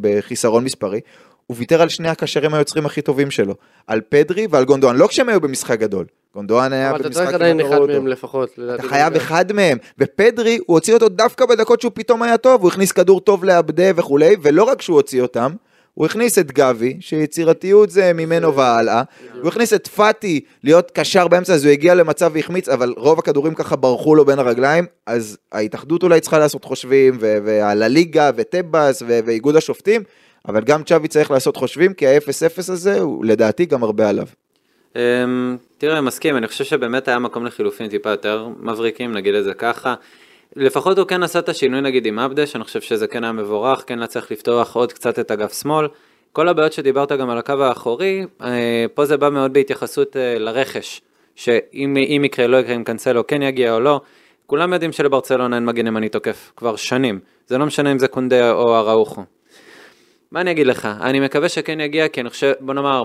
בחיסרון 0.00 0.64
מספרי, 0.64 1.00
הוא 1.46 1.56
ויתר 1.56 1.82
על 1.82 1.88
שני 1.88 2.08
הקשרים 2.08 2.54
היוצרים 2.54 2.86
הכי 2.86 3.02
טובים 3.02 3.30
שלו, 3.30 3.54
על 3.86 4.00
פדרי 4.08 4.46
ועל 4.50 4.64
גונדואן, 4.64 4.96
לא 4.96 5.06
כשהם 5.06 5.28
היו 5.28 5.40
במשחק 5.40 5.78
גדול. 5.78 6.06
גונדואן 6.34 6.72
היה 6.72 6.90
אבל 6.90 7.00
אתה 7.00 7.08
במשחק 7.08 7.24
צריך 7.24 7.34
עדיין 7.34 7.60
אחד. 7.60 7.80
מהם 7.80 8.06
לפחות. 8.06 8.58
אתה 8.74 8.88
חייב. 8.88 9.14
אחד 9.14 9.52
מהם, 9.52 9.78
ופדרי, 9.98 10.58
הוא 10.66 10.76
הוציא 10.76 10.94
אותו 10.94 11.08
דווקא 11.08 11.46
בדקות 11.46 11.80
שהוא 11.80 11.92
פתאום 11.94 12.22
היה 12.22 12.36
טוב, 12.36 12.62
הוא 12.62 12.68
הכניס 12.68 12.92
כדור 12.92 13.20
טוב 13.20 13.44
לעבדה 13.44 13.90
וכולי, 13.96 14.36
ולא 14.42 14.64
רק 14.64 14.82
שהוא 14.82 14.96
הוציא 14.96 15.22
אותם, 15.22 15.52
הוא 15.94 16.06
הכניס 16.06 16.38
את 16.38 16.52
גבי, 16.52 16.96
שיצירתיות 17.00 17.90
זה 17.90 18.12
ממנו 18.12 18.56
והלאה, 18.56 19.02
הוא 19.40 19.48
הכניס 19.48 19.72
את 19.72 19.86
פאטי 19.86 20.40
להיות 20.64 20.90
קשר 20.90 21.28
באמצע, 21.28 21.54
אז 21.54 21.64
הוא 21.64 21.72
הגיע 21.72 21.94
למצב 21.94 22.30
והחמיץ, 22.34 22.68
אבל 22.68 22.94
רוב 22.96 23.18
הכדורים 23.18 23.54
ככה 23.54 23.76
ברחו 23.76 24.14
לו 24.14 24.24
בין 24.24 24.38
הרגליים, 24.38 24.86
אז 25.06 25.38
ההתאחדות 25.52 26.02
אולי 26.02 26.20
צריכה 26.20 26.38
לעשות 26.38 26.64
חושבים, 26.64 27.16
ועל 27.20 27.82
הליגה, 27.82 28.30
וטבאס, 28.36 29.02
ואיגוד 29.06 29.56
השופטים, 29.56 30.02
אבל 30.48 30.60
גם 30.60 30.84
צ'אבי 30.84 31.08
צריך 31.08 31.30
לעשות 31.30 31.56
חושבים, 31.56 31.94
כי 31.94 32.06
ה-0-0 32.06 32.58
הזה, 32.58 33.00
הוא 33.00 33.24
לדעתי 33.24 33.66
גם 33.66 33.82
הרבה 33.82 34.08
עליו. 34.08 34.26
אמ, 34.96 35.56
תראה, 35.78 36.00
מסכים, 36.00 36.36
אני 36.36 36.46
חושב 36.46 36.64
שבאמת 36.64 37.08
היה 37.08 37.18
מקום 37.18 37.46
לחילופים 37.46 37.88
טיפה 37.88 38.10
יותר 38.10 38.48
מבריקים, 38.60 39.12
נגיד 39.12 39.34
את 39.34 39.44
זה 39.44 39.54
ככה. 39.54 39.94
לפחות 40.56 40.98
הוא 40.98 41.06
כן 41.06 41.22
עשה 41.22 41.38
את 41.38 41.48
השינוי 41.48 41.80
נגיד 41.80 42.06
עם 42.06 42.18
עבדש, 42.18 42.56
אני 42.56 42.64
חושב 42.64 42.80
שזה 42.80 43.06
כן 43.06 43.24
היה 43.24 43.32
מבורך, 43.32 43.84
כן 43.86 43.98
היה 43.98 44.06
צריך 44.06 44.32
לפתוח 44.32 44.76
עוד 44.76 44.92
קצת 44.92 45.18
את 45.18 45.30
אגף 45.30 45.60
שמאל. 45.60 45.88
כל 46.32 46.48
הבעיות 46.48 46.72
שדיברת 46.72 47.12
גם 47.12 47.30
על 47.30 47.38
הקו 47.38 47.52
האחורי, 47.52 48.26
אה, 48.42 48.86
פה 48.94 49.04
זה 49.04 49.16
בא 49.16 49.28
מאוד 49.28 49.52
בהתייחסות 49.52 50.16
אה, 50.16 50.38
לרכש, 50.38 51.00
שאם 51.34 51.96
אם 51.96 52.22
יקרה 52.24 52.46
לא 52.46 52.56
יקרה, 52.56 52.76
אם 52.76 52.84
קנסלו 52.84 53.26
כן 53.26 53.42
יגיע 53.42 53.74
או 53.74 53.80
לא, 53.80 54.00
כולם 54.46 54.72
יודעים 54.72 54.92
שלברצלונה 54.92 55.56
אין 55.56 55.64
מגן 55.64 55.86
ימני 55.86 56.08
תוקף, 56.08 56.52
כבר 56.56 56.76
שנים. 56.76 57.20
זה 57.46 57.58
לא 57.58 57.66
משנה 57.66 57.92
אם 57.92 57.98
זה 57.98 58.08
קונדה 58.08 58.52
או 58.52 58.76
אראוחו. 58.76 59.22
מה 60.30 60.40
אני 60.40 60.50
אגיד 60.50 60.66
לך, 60.66 60.88
אני 61.00 61.20
מקווה 61.20 61.48
שכן 61.48 61.80
יגיע, 61.80 62.08
כי 62.08 62.20
אני 62.20 62.30
חושב, 62.30 62.52
בוא 62.60 62.74
נאמר, 62.74 63.04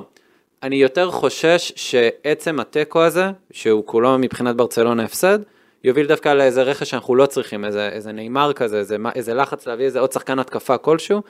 אני 0.64 0.76
יותר 0.76 1.12
חושש 1.12 1.74
שעצם 1.76 2.60
התיקו 2.60 3.04
הזה, 3.04 3.26
שהוא 3.52 3.84
כולו 3.86 4.18
מבחינת 4.18 4.56
ברצלונה 4.56 5.04
הפסד, 5.04 5.40
יוביל 5.88 6.08
דווקא 6.08 6.30
לאיזה 6.30 6.64
רכש 6.64 6.90
שאנחנו 6.90 7.16
לא 7.16 7.26
צריכים, 7.26 7.66
איזה, 7.66 7.90
איזה 7.90 8.12
נאמר 8.12 8.54
כזה, 8.54 8.78
איזה, 8.78 8.98
איזה 9.16 9.34
לחץ 9.34 9.68
להביא 9.68 9.86
איזה 9.86 10.00
עוד 10.00 10.12
שחקן 10.12 10.40
התקפה 10.40 10.78
כלשהו, 10.78 11.22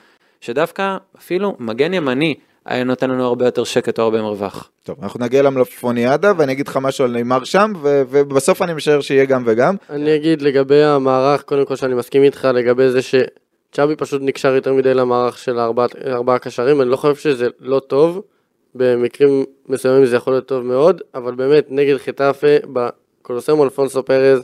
שדווקא 0.42 0.98
אפילו 1.18 1.56
מגן 1.60 1.94
ימני 1.94 2.36
היה 2.66 2.84
נותן 2.84 3.10
לנו 3.10 3.26
הרבה 3.26 3.46
יותר 3.46 3.64
שקט 3.64 4.00
או 4.00 4.04
הרבה 4.04 4.22
מרווח. 4.22 4.70
טוב, 4.84 4.98
אנחנו 5.04 5.20
נגיע 5.20 5.42
למלפוניאדה, 5.42 6.34
ואני 6.38 6.52
אגיד 6.52 6.68
לך 6.68 6.78
משהו 6.82 7.06
על 7.06 7.12
נאמר 7.12 7.44
שם, 7.44 7.74
ו- 7.82 8.02
ובסוף 8.10 8.62
אני 8.62 8.74
משער 8.74 9.02
שיהיה 9.02 9.26
גם 9.26 9.44
וגם. 9.46 9.76
אני 9.90 10.16
אגיד 10.16 10.42
לגבי 10.42 10.84
המערך, 10.84 11.42
קודם 11.42 11.66
כל 11.66 11.76
שאני 11.76 11.96
מסכים 11.96 12.24
איתך 12.24 12.48
לגבי 12.54 12.90
זה 12.90 13.00
שצ'אבי 13.02 13.96
פשוט 13.96 14.22
נקשר 14.26 14.56
יותר 14.56 14.74
מדי 14.74 14.94
למערך 14.94 15.38
של 15.38 15.60
ארבעה 16.06 16.40
קשרים, 16.40 16.82
אני 16.82 16.90
לא 16.90 16.96
חושב 16.96 17.16
שזה 17.16 17.48
לא 17.60 17.80
טוב, 17.80 18.22
במקרים 18.76 19.44
מסוימים 19.70 20.06
זה 20.06 20.16
יכול 20.16 20.34
להיות 20.34 20.48
טוב 20.48 20.66
מאוד, 20.66 21.02
אבל 21.16 21.36
באמת 21.36 21.66
נגד 21.70 21.98
חטאפה, 21.98 22.48
בקולוסיאום 23.28 23.64
אלפונסו 23.64 24.06
פרז 24.06 24.44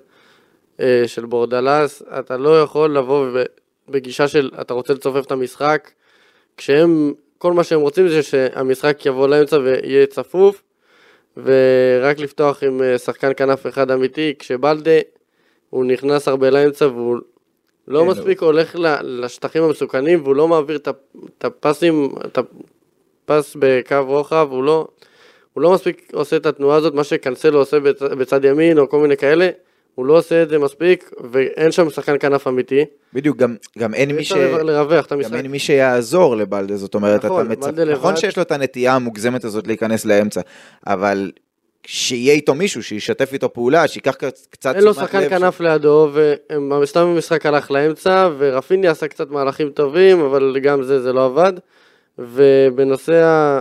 אה, 0.80 1.04
של 1.08 1.26
בורדלס, 1.26 2.04
אתה 2.20 2.38
לא 2.38 2.62
יכול 2.62 2.98
לבוא 2.98 3.28
בגישה 3.90 4.28
של 4.28 4.52
אתה 4.62 4.74
רוצה 4.74 4.94
לצופף 4.94 5.26
את 5.26 5.32
המשחק, 5.32 5.92
כשהם, 6.58 7.14
כל 7.38 7.54
מה 7.54 7.64
שהם 7.64 7.80
רוצים 7.80 8.08
זה 8.08 8.24
שהמשחק 8.24 9.06
יבוא 9.06 9.28
לאמצע 9.28 9.58
ויהיה 9.58 10.06
צפוף, 10.06 10.64
ורק 11.38 12.20
לפתוח 12.20 12.64
עם 12.64 12.82
אה, 12.82 12.98
שחקן 12.98 13.32
כנף 13.38 13.68
אחד 13.68 13.92
אמיתי, 13.92 14.34
כשבלדה 14.40 15.00
הוא 15.70 15.86
נכנס 15.86 16.28
הרבה 16.28 16.50
לאמצע 16.50 16.88
והוא 16.88 17.18
לא 17.88 18.00
כן, 18.00 18.08
מספיק 18.08 18.42
הולך 18.42 18.76
ל- 18.76 19.24
לשטחים 19.26 19.64
המסוכנים 19.64 20.24
והוא 20.24 20.36
לא 20.36 20.48
מעביר 20.48 20.76
את 20.78 21.46
הפסים, 21.46 22.10
את 22.26 22.38
הפס 22.38 23.58
בקו 23.60 23.96
רוחב, 24.06 24.48
הוא 24.52 24.64
לא, 24.64 24.88
הוא 25.54 25.62
לא 25.62 25.74
מספיק 25.74 26.12
עושה 26.14 26.36
את 26.36 26.46
התנועה 26.46 26.78
הזאת, 26.78 26.94
מה 26.94 27.04
שקנסלו 27.04 27.60
עושה 27.60 27.80
בצ, 27.80 28.02
בצד 28.02 28.46
ימין 28.46 28.78
או 28.78 28.90
כל 28.90 29.00
מיני 29.00 29.18
כאלה, 29.18 29.50
הוא 29.96 30.06
לא 30.06 30.18
עושה 30.18 30.44
את 30.44 30.50
זה 30.50 30.60
מספיק 30.60 31.12
ואין 31.32 31.72
שם 31.72 31.90
שחקן 31.90 32.16
כנף 32.20 32.48
אמיתי. 32.48 32.86
בדיוק, 33.14 33.38
גם, 33.38 33.56
גם 33.80 33.94
אין 33.94 34.12
מי 34.12 34.24
ש... 34.24 34.32
לרווח 34.32 35.06
את 35.06 35.14
גם. 35.14 35.36
אין 35.36 35.48
מי 35.48 35.60
שיעזור 35.60 36.36
לבלדה, 36.38 36.78
זאת 36.78 36.96
אומרת, 36.96 37.26
נכון, 37.26 37.46
אתה 37.46 37.50
מצפ... 37.50 37.68
נכון 37.68 38.12
לבד. 38.12 38.16
שיש 38.16 38.38
לו 38.38 38.44
את 38.44 38.52
הנטייה 38.52 38.96
המוגזמת 38.96 39.44
הזאת 39.46 39.68
להיכנס 39.68 40.06
לאמצע, 40.06 40.42
אבל 40.88 41.32
שיהיה 41.88 42.34
איתו 42.34 42.56
מישהו, 42.56 42.84
שישתף 42.84 43.34
איתו 43.34 43.54
פעולה, 43.54 43.88
שייקח 43.88 44.16
קצ- 44.16 44.48
קצת 44.50 44.76
אין 44.76 44.84
לו 44.84 44.92
תשומת 44.92 45.06
שחקן 45.08 45.22
לב, 45.22 45.30
כנף 45.30 45.60
לידו, 45.62 46.12
וסתם 46.82 47.00
המשחק 47.00 47.46
הלך 47.46 47.72
לאמצע, 47.72 48.30
ורפיניה 48.38 48.88
עשה 48.88 49.08
קצת 49.08 49.32
מהלכים 49.32 49.70
טובים, 49.70 50.20
אבל 50.20 50.58
גם 50.62 50.84
זה, 50.84 51.02
זה 51.02 51.14
לא 51.14 51.26
עבד. 51.26 51.54
ובנושא 52.20 53.60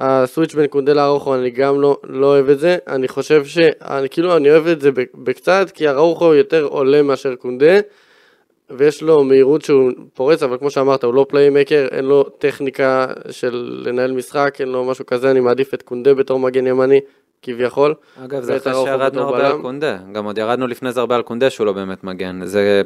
ה 0.00 0.08
switch 0.08 0.54
בין 0.54 0.66
קונדה 0.66 0.92
לארוחו, 0.92 1.34
אני 1.34 1.50
גם 1.50 1.80
לא, 1.80 1.98
לא 2.04 2.26
אוהב 2.26 2.48
את 2.48 2.58
זה. 2.58 2.76
אני 2.88 3.08
חושב 3.08 3.44
ש... 3.44 3.58
אני, 3.80 4.08
כאילו, 4.08 4.36
אני 4.36 4.50
אוהב 4.50 4.66
את 4.66 4.80
זה 4.80 4.90
בקצת, 5.14 5.70
כי 5.74 5.88
ארוחו 5.88 6.34
יותר 6.34 6.64
עולה 6.64 7.02
מאשר 7.02 7.34
קונדה, 7.34 7.80
ויש 8.70 9.02
לו 9.02 9.24
מהירות 9.24 9.62
שהוא 9.62 9.90
פורץ, 10.14 10.42
אבל 10.42 10.58
כמו 10.58 10.70
שאמרת, 10.70 11.04
הוא 11.04 11.14
לא 11.14 11.26
playmaker, 11.28 11.86
אין 11.90 12.04
לו 12.04 12.22
טכניקה 12.22 13.06
של 13.30 13.82
לנהל 13.84 14.12
משחק, 14.12 14.56
אין 14.60 14.68
לו 14.68 14.84
משהו 14.84 15.06
כזה, 15.06 15.30
אני 15.30 15.40
מעדיף 15.40 15.74
את 15.74 15.82
קונדה 15.82 16.14
בתור 16.14 16.38
מגן 16.38 16.66
ימני, 16.66 17.00
כביכול. 17.42 17.94
אגב, 18.24 18.42
זה 18.42 18.56
אחרי 18.56 18.72
שירדנו 18.84 19.22
הרבה 19.22 19.46
על 19.46 19.52
בלם. 19.52 19.62
קונדה, 19.62 19.98
גם 20.12 20.24
עוד 20.24 20.38
ירדנו 20.38 20.66
לפני 20.66 20.92
זה 20.92 21.00
הרבה 21.00 21.14
על 21.16 21.22
קונדה 21.22 21.50
שהוא 21.50 21.66
לא 21.66 21.72
באמת 21.72 22.04
מגן. 22.04 22.44
זה... 22.44 22.82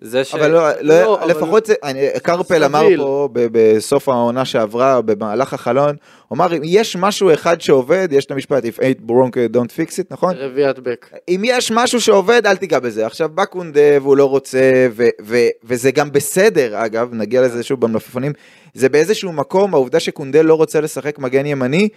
זה 0.00 0.24
ש... 0.24 0.34
אבל 0.34 0.50
לא, 0.50 0.68
לא, 0.80 1.02
לא, 1.02 1.20
לפחות 1.26 1.66
זה, 1.66 1.74
אני, 1.82 2.00
קרפל 2.22 2.64
אמר. 2.64 2.82
פה 2.96 3.28
ב- 3.32 3.46
בסוף 3.52 4.08
העונה 4.08 4.44
שעברה, 4.44 5.00
במהלך 5.02 5.54
החלון, 5.54 5.96
הוא 6.28 6.36
אמר 6.36 6.56
אם 6.56 6.62
יש 6.64 6.96
משהו 6.96 7.32
אחד 7.34 7.60
שעובד, 7.60 8.08
יש 8.10 8.24
את 8.24 8.30
המשפט, 8.30 8.64
If 8.64 8.78
eight 8.78 9.10
bronco 9.10 9.54
don't 9.56 9.70
fix 9.70 9.92
it, 9.92 10.04
נכון? 10.10 10.34
רביעיית 10.36 10.78
בק. 10.78 11.10
אם 11.28 11.40
יש 11.44 11.70
משהו 11.74 12.00
שעובד, 12.00 12.46
אל 12.46 12.56
תיגע 12.56 12.78
בזה. 12.78 13.06
עכשיו 13.06 13.28
בא 13.28 13.44
קונדה 13.44 13.80
והוא 14.02 14.16
לא 14.16 14.24
רוצה, 14.24 14.86
ו- 14.90 15.08
ו- 15.22 15.48
וזה 15.64 15.90
גם 15.90 16.12
בסדר, 16.12 16.84
אגב, 16.84 17.08
נגיע 17.14 17.42
לזה 17.42 17.62
שוב 17.62 17.80
במלפפונים, 17.80 18.32
זה 18.74 18.88
באיזשהו 18.88 19.32
מקום, 19.32 19.74
העובדה 19.74 20.00
שקונדה 20.00 20.42
לא 20.42 20.54
רוצה 20.54 20.80
לשחק 20.80 21.18
מגן 21.18 21.46
ימני, 21.46 21.88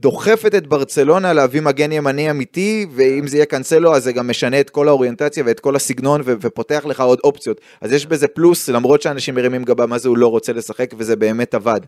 דוחפת 0.00 0.54
את 0.54 0.66
ברצלונה 0.66 1.32
להביא 1.32 1.60
מגן 1.60 1.92
ימני 1.92 2.30
אמיתי, 2.30 2.86
ואם 2.94 3.26
זה 3.26 3.36
יהיה 3.36 3.46
קאנסלו, 3.46 3.94
אז 3.94 4.04
זה 4.04 4.12
גם 4.12 4.30
משנה 4.30 4.60
את 4.60 4.70
כל 4.70 4.88
האוריינטציה 4.88 5.42
ואת 5.46 5.60
כל 5.60 5.76
הסגנון, 5.76 6.20
ו- 6.24 6.34
ופותח 6.40 6.82
לך 6.86 7.00
עוד 7.00 7.18
אופציות. 7.24 7.60
אז 7.80 7.92
יש 7.92 8.06
בזה 8.06 8.28
פלוס, 8.28 8.68
למרות 8.68 9.02
שאנשים 9.02 9.34
מרימים 9.34 9.64
גבה 9.64 9.86
מה 9.86 9.98
זה 9.98 10.08
הוא 10.08 10.18
לא 10.18 10.26
רוצה 10.26 10.52
לשחק, 10.52 10.90
וזה 10.98 11.16
באמת 11.16 11.54
עבד. 11.54 11.80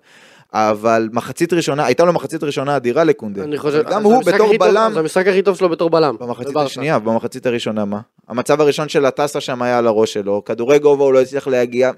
אבל 0.52 1.08
מחצית 1.12 1.52
ראשונה, 1.52 1.86
הייתה 1.86 2.04
לו 2.04 2.12
מחצית 2.12 2.42
ראשונה 2.42 2.76
אדירה 2.76 3.04
לקונדה. 3.04 3.44
אני 3.44 3.58
חושב, 3.58 3.82
גם 3.90 4.02
הוא 4.02 4.22
בתור 4.24 4.58
בלם, 4.58 4.90
זה 4.94 5.00
המשחק 5.00 5.26
הכי 5.26 5.42
טוב 5.42 5.56
שלו 5.56 5.68
בתור 5.68 5.90
בלם. 5.90 6.16
במחצית. 6.20 6.56
השנייה, 6.56 6.98
במחצית 6.98 7.46
הראשונה 7.46 7.84
מה? 7.84 8.00
המצב 8.28 8.60
הראשון 8.60 8.88
של 8.88 9.04
הטסה 9.04 9.40
שם 9.40 9.62
היה 9.62 9.78
על 9.78 9.86
הראש 9.86 10.12
שלו, 10.12 10.44
כדורי 10.44 10.78
גובה 10.78 11.04
הוא 11.04 11.12
לא 11.12 11.20
הצליח 11.20 11.48
להגיע. 11.48 11.90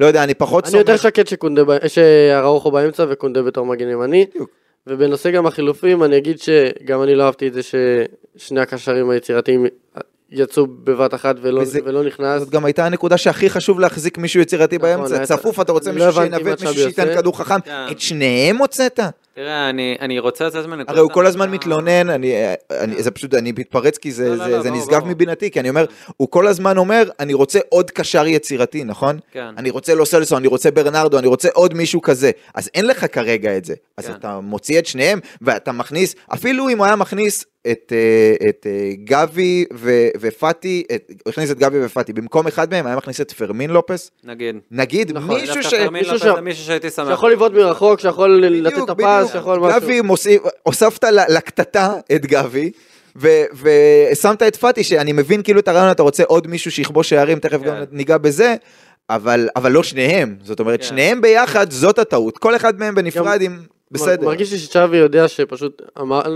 לא 0.00 0.06
יודע, 0.06 0.24
אני 0.24 0.34
פחות 0.34 0.68
אני 0.68 0.78
יותר 0.78 0.96
שקט 0.96 1.26
שקונדה, 1.26 1.62
שאראוחו 1.86 2.70
באמצע 2.70 3.04
וקונדה 3.08 3.42
בתור 3.42 3.66
מגן 3.66 3.88
ימני. 3.88 4.26
בדיוק. 4.30 4.65
ובנושא 4.86 5.30
גם 5.30 5.46
החילופים, 5.46 6.04
אני 6.04 6.16
אגיד 6.16 6.38
שגם 6.40 7.02
אני 7.02 7.14
לא 7.14 7.22
אהבתי 7.24 7.48
את 7.48 7.52
זה 7.54 7.60
ששני 7.62 8.60
הקשרים 8.60 9.10
היצירתיים 9.10 9.66
יצאו 10.30 10.66
בבת 10.66 11.14
אחת 11.14 11.36
ולא, 11.42 11.60
וזה- 11.60 11.78
ולא 11.84 12.04
נכנס. 12.04 12.40
זאת 12.40 12.50
גם 12.50 12.64
הייתה 12.64 12.86
הנקודה 12.86 13.16
שהכי 13.16 13.50
חשוב 13.50 13.80
להחזיק 13.80 14.18
מישהו 14.18 14.40
יצירתי 14.40 14.76
נכון, 14.76 14.88
באמצע, 14.90 15.24
צפוף, 15.26 15.60
אתה 15.60 15.72
רוצה 15.72 15.92
מישהו 15.92 16.06
לא 16.08 16.12
הבנתי 16.12 16.36
שינווט, 16.36 16.60
מישהו 16.62 16.74
שייתן. 16.82 17.14
כדור 17.16 17.38
חכם, 17.38 17.60
כן. 17.60 17.72
את 17.90 18.00
שניהם 18.00 18.56
הוצאת? 18.56 19.00
תראה, 19.36 19.70
אני, 19.70 19.96
אני 20.00 20.18
רוצה 20.18 20.46
לצאת 20.46 20.66
מנקודת... 20.66 20.88
הרי 20.88 21.00
הוא 21.00 21.10
כל 21.10 21.26
הזמן 21.26 21.50
מתלונן, 21.50 22.10
אני, 22.10 22.32
אני, 22.70 23.02
זה 23.02 23.10
פשוט, 23.10 23.34
אני 23.34 23.52
מתפרץ 23.52 23.98
כי 23.98 24.12
זה, 24.12 24.28
לא, 24.28 24.36
לא, 24.36 24.44
זה, 24.44 24.50
לא, 24.50 24.62
זה 24.62 24.70
ברור, 24.70 24.82
נשגב 24.82 24.98
ברור. 24.98 25.08
מבינתי, 25.08 25.50
כי 25.50 25.60
אני 25.60 25.68
אומר, 25.68 25.84
הוא 26.16 26.28
כל 26.30 26.46
הזמן 26.46 26.78
אומר, 26.78 27.10
אני 27.20 27.34
רוצה 27.34 27.58
עוד 27.68 27.90
קשר 27.90 28.26
יצירתי, 28.26 28.84
נכון? 28.84 29.18
כן. 29.32 29.54
אני 29.58 29.70
רוצה 29.70 29.94
לוסלסון, 29.94 30.38
אני 30.38 30.46
רוצה 30.46 30.70
ברנרדו, 30.70 31.18
אני 31.18 31.26
רוצה 31.26 31.48
עוד 31.52 31.74
מישהו 31.74 32.02
כזה. 32.02 32.30
אז 32.54 32.70
אין 32.74 32.86
לך 32.86 33.06
כרגע 33.12 33.56
את 33.56 33.64
זה. 33.64 33.74
אז 33.96 34.06
כן. 34.06 34.12
אתה 34.12 34.40
מוציא 34.40 34.78
את 34.78 34.86
שניהם, 34.86 35.20
ואתה 35.42 35.72
מכניס, 35.72 36.14
אפילו 36.28 36.68
אם 36.68 36.78
הוא 36.78 36.86
היה 36.86 36.96
מכניס 36.96 37.44
את, 37.70 37.92
אה, 37.92 38.48
את 38.48 38.66
אה, 38.70 38.90
גבי 39.04 39.64
ו- 39.74 40.08
ופאטי, 40.20 40.82
את- 40.94 41.10
הוא 41.24 41.30
הכניס 41.32 41.50
את 41.50 41.58
גבי 41.58 41.84
ופאטי, 41.84 42.12
במקום 42.12 42.46
אחד 42.46 42.70
מהם 42.70 42.86
היה 42.86 42.96
מכניס 42.96 43.20
את 43.20 43.32
פרמין 43.32 43.70
לופס, 43.70 44.10
נגיד. 44.24 44.56
נגיד 44.70 45.12
נכון, 45.12 45.40
מישהו 45.40 45.62
ש... 45.62 45.74
מישהו 45.74 46.18
ש- 46.18 46.22
זה 46.22 46.40
מישהו 46.40 46.64
שהייתי 46.64 46.90
שמח. 46.90 47.08
שיכול 47.08 47.32
לבעוט 47.32 47.52
מרחוק, 47.52 48.00
שיכול 48.00 48.44
לתת 48.44 48.78
את 48.84 48.90
הפס. 48.90 49.32
שיכול 49.32 49.58
משהו. 49.58 49.80
גבי 49.80 50.00
מוסיף, 50.00 50.42
הוספת 50.62 51.04
לקטטה 51.28 51.94
את 52.14 52.26
גבי. 52.26 52.70
ו- 53.18 53.44
ושמת 54.12 54.42
את 54.42 54.56
פאטי 54.56 54.84
שאני 54.84 55.12
מבין 55.12 55.42
כאילו 55.42 55.60
את 55.60 55.68
הרעיון 55.68 55.90
אתה 55.90 56.02
רוצה 56.02 56.24
עוד 56.24 56.46
מישהו 56.46 56.70
שיכבוש 56.72 57.08
שערים 57.08 57.38
תכף 57.38 57.58
כן. 57.58 57.64
גם 57.66 57.74
ניגע 57.92 58.18
בזה 58.18 58.54
אבל 59.10 59.48
אבל 59.56 59.72
לא 59.72 59.82
שניהם 59.82 60.36
זאת 60.42 60.60
אומרת 60.60 60.80
כן. 60.80 60.86
שניהם 60.86 61.20
ביחד 61.20 61.70
זאת 61.70 61.98
הטעות 61.98 62.38
כל 62.38 62.56
אחד 62.56 62.78
מהם 62.78 62.94
בנפרד 62.94 63.42
עם 63.42 63.58
בסדר. 63.90 64.24
מרגיש 64.26 64.52
לי 64.52 64.58
שצ'אבי 64.58 64.96
יודע 64.96 65.28
שפשוט, 65.28 65.82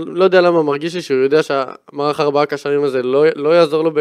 לא 0.05 0.23
יודע 0.23 0.41
למה, 0.41 0.63
מרגיש 0.63 0.95
לי 0.95 1.01
שהוא 1.01 1.17
יודע 1.19 1.43
שהמערך 1.43 2.19
ארבעה 2.19 2.45
קשרים 2.45 2.83
הזה 2.83 3.03
לא, 3.03 3.25
לא 3.35 3.49
יעזור 3.49 3.83
לו 3.83 3.91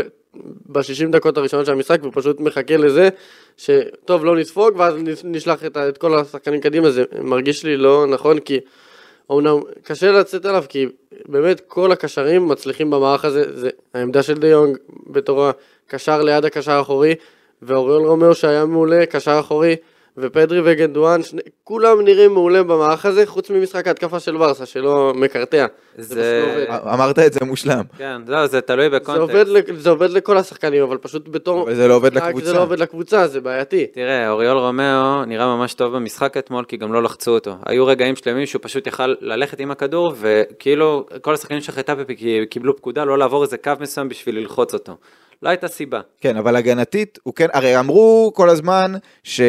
ב-60 0.67 1.11
דקות 1.11 1.39
הראשונות 1.39 1.67
של 1.67 1.73
המשחק, 1.73 1.99
והוא 2.03 2.13
פשוט 2.15 2.41
מחכה 2.41 2.77
לזה, 2.77 3.09
שטוב, 3.57 4.25
לא 4.25 4.37
נספוג, 4.37 4.77
ואז 4.77 4.95
נשלח 5.25 5.65
את, 5.65 5.77
את 5.77 5.99
כל 5.99 6.19
השחקנים 6.19 6.61
קדימה, 6.61 6.91
זה 6.91 7.05
מרגיש 7.23 7.65
לי 7.65 7.77
לא 7.77 8.07
נכון, 8.07 8.39
כי 8.39 8.61
אומנם 9.31 9.61
קשה 9.83 10.13
לצאת 10.13 10.45
עליו, 10.45 10.65
כי 10.69 10.87
באמת 11.29 11.61
כל 11.69 11.93
הקשרים 11.93 12.49
מצליחים 12.49 12.91
במערך 12.91 13.25
הזה, 13.25 13.57
זה 13.57 13.71
העמדה 13.95 14.23
של 14.23 14.39
דה 14.39 14.49
יונג 14.49 14.77
בתור 15.07 15.51
הקשר 15.87 16.23
ליד 16.23 16.45
הקשר 16.45 16.73
האחורי, 16.73 17.15
ואוריול 17.63 18.07
רומאו 18.07 18.35
שהיה 18.35 18.65
מעולה, 18.65 19.07
קשר 19.07 19.37
אחורי, 19.41 19.77
ופדרי 20.17 20.61
וגנדואן, 20.65 21.23
שני, 21.23 21.41
כולם 21.65 22.01
נראים 22.01 22.33
מעולה 22.35 22.63
במערך 22.63 23.07
הזה, 23.07 23.27
חוץ 23.27 23.51
ממשחק 23.51 23.87
ההתקפה 23.87 24.21
של 24.21 24.37
ברסה, 24.37 24.67
שלא 24.67 25.13
מקרטע. 25.17 25.67
זה- 25.99 26.43
פשוט 26.45 26.69
לא 26.69 26.85
עובד. 26.85 26.89
אמרת 26.95 27.19
את 27.19 27.33
זה 27.33 27.41
מושלם. 27.45 27.83
כן, 27.99 28.21
לא, 28.27 28.47
זה 28.47 28.61
תלוי 28.61 28.91
זה 28.91 28.97
בקונטקסט. 28.99 29.21
עובד, 29.31 29.49
ל- 29.49 29.77
זה 29.77 29.91
עובד 29.91 30.11
לכל 30.11 30.37
השחקנים, 30.39 30.83
אבל 30.83 30.99
פשוט 30.99 31.29
בתור... 31.29 31.63
אבל 31.63 31.75
זה 31.75 31.89
לא 31.89 31.95
עובד 31.95 32.15
לקבוצה. 32.15 32.47
זה 32.47 32.53
לא 32.53 32.63
עובד 32.63 32.79
לקבוצה, 32.79 33.27
זה 33.29 33.41
בעייתי. 33.41 33.87
תראה, 33.87 34.31
אוריול 34.31 34.59
רומאו 34.59 35.25
נראה 35.25 35.57
ממש 35.57 35.75
טוב 35.75 35.97
במשחק 35.97 36.37
אתמול, 36.37 36.65
כי 36.65 36.77
גם 36.77 36.93
לא 36.93 37.03
לחצו 37.03 37.31
אותו. 37.35 37.55
היו 37.67 37.87
רגעים 37.87 38.17
שלמים 38.17 38.47
שהוא 38.47 38.61
פשוט 38.63 38.87
יכל 38.87 39.15
ללכת 39.21 39.61
עם 39.61 39.71
הכדור, 39.71 40.15
וכאילו 40.21 41.07
כל 41.21 41.35
השחקנים 41.35 41.61
של 41.61 41.73
חטאפה 41.73 42.03
קיבלו 42.51 42.77
פקודה 42.77 43.05
לא 43.05 43.19
לעבור 43.19 43.43
איזה 43.43 43.57
קו 43.57 43.73
מסוים 43.81 44.09
בשביל 44.09 44.39
ללחוץ 44.39 44.75
אותו. 44.75 44.97
לא 45.43 45.49
הייתה 45.49 45.69
סיבה. 45.69 46.01
כן, 46.21 46.37
אבל 46.37 46.57
הגנתית, 46.57 47.19
הוא 47.23 47.35
כן, 47.35 47.47
הרי 47.53 47.79
אמרו 47.79 48.33
כל 48.35 48.49
הזמן 48.49 48.93
ש... 49.25 49.41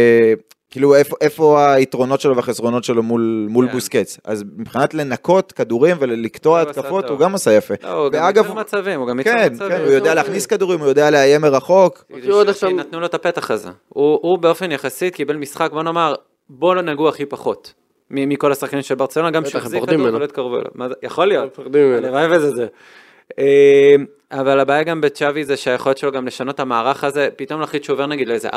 כאילו 0.72 0.96
איפה, 0.96 1.16
איפה 1.22 1.74
היתרונות 1.74 2.22
שלו 2.22 2.36
והחסרונות 2.36 2.84
שלו 2.84 3.04
מול, 3.04 3.48
מול 3.50 3.68
כן. 3.68 3.74
בוסקץ. 3.74 4.20
אז 4.24 4.44
מבחינת 4.58 4.94
לנקות 4.94 5.52
כדורים 5.52 5.98
ולקטוע 6.00 6.62
התקפות. 6.62 7.10
הוא 7.10 7.20
גם 7.20 7.36
עשה 7.36 7.52
יפה. 7.52 7.74
לא, 7.84 7.90
הוא 7.90 8.10
גם 8.10 8.24
ואגב, 8.24 8.46
יוצר 8.46 8.60
מצבים, 8.60 9.00
הוא 9.00 9.08
גם 9.08 9.20
יוצר 9.20 9.32
כן, 9.32 9.54
מצבים. 9.54 9.70
כן, 9.70 9.82
הוא 9.82 9.92
יודע 9.92 10.14
להכניס 10.14 10.46
כדורים, 10.46 10.80
הוא 10.80 10.88
יודע 10.88 11.12
לאיים 11.12 11.42
מרחוק. 11.42 12.04
כי 12.60 12.74
נתנו 12.74 13.00
לו 13.00 13.06
את 13.06 13.14
הפתח 13.14 13.52
הזה. 13.52 13.70
הוא, 13.90 14.20
הוא 14.22 14.40
באופן 14.40 14.72
יחסית 14.72 15.16
קיבל 15.16 15.36
משחק, 15.36 15.72
בוא 15.72 15.84
נאמר, 15.84 16.14
בוא 16.50 16.76
לא 16.76 16.82
נגעו 16.82 17.10
הכי 17.10 17.26
פחות. 17.26 17.74
מ- 18.12 18.30
מכל 18.30 18.52
השחקנים 18.52 18.82
של 18.82 18.96
ברצלונה, 18.96 19.32
גם 19.32 19.42
בטח, 19.42 19.50
שהוא 19.50 19.60
הם 19.60 19.66
החזיק 19.66 19.80
פוחדים 19.80 20.00
כדור. 20.00 20.16
ולא 20.16 20.26
התקרבו 20.26 20.56
אליו. 20.56 20.92
יכול 21.04 21.28
להיות. 21.28 21.60
הלוואי 21.98 22.38
וזה 22.38 22.52
זה. 22.52 22.68
אבל 24.32 24.60
הבעיה 24.60 24.84
גם 24.84 25.02
בצ'אבי 25.02 25.46
זה 25.46 25.58
שהיכולת 25.58 25.98
שלו 25.98 26.12
גם 26.12 26.28
לשנות 26.28 26.56
את 26.56 26.60
המערך 26.60 27.04
הזה, 27.04 27.30
פתאום 27.36 27.62
להחליט 27.62 27.84
שהוא 27.84 27.94
עובר 27.94 28.06
נגיד 28.06 28.28
לאיזה 28.28 28.50
4-3-3, 28.50 28.54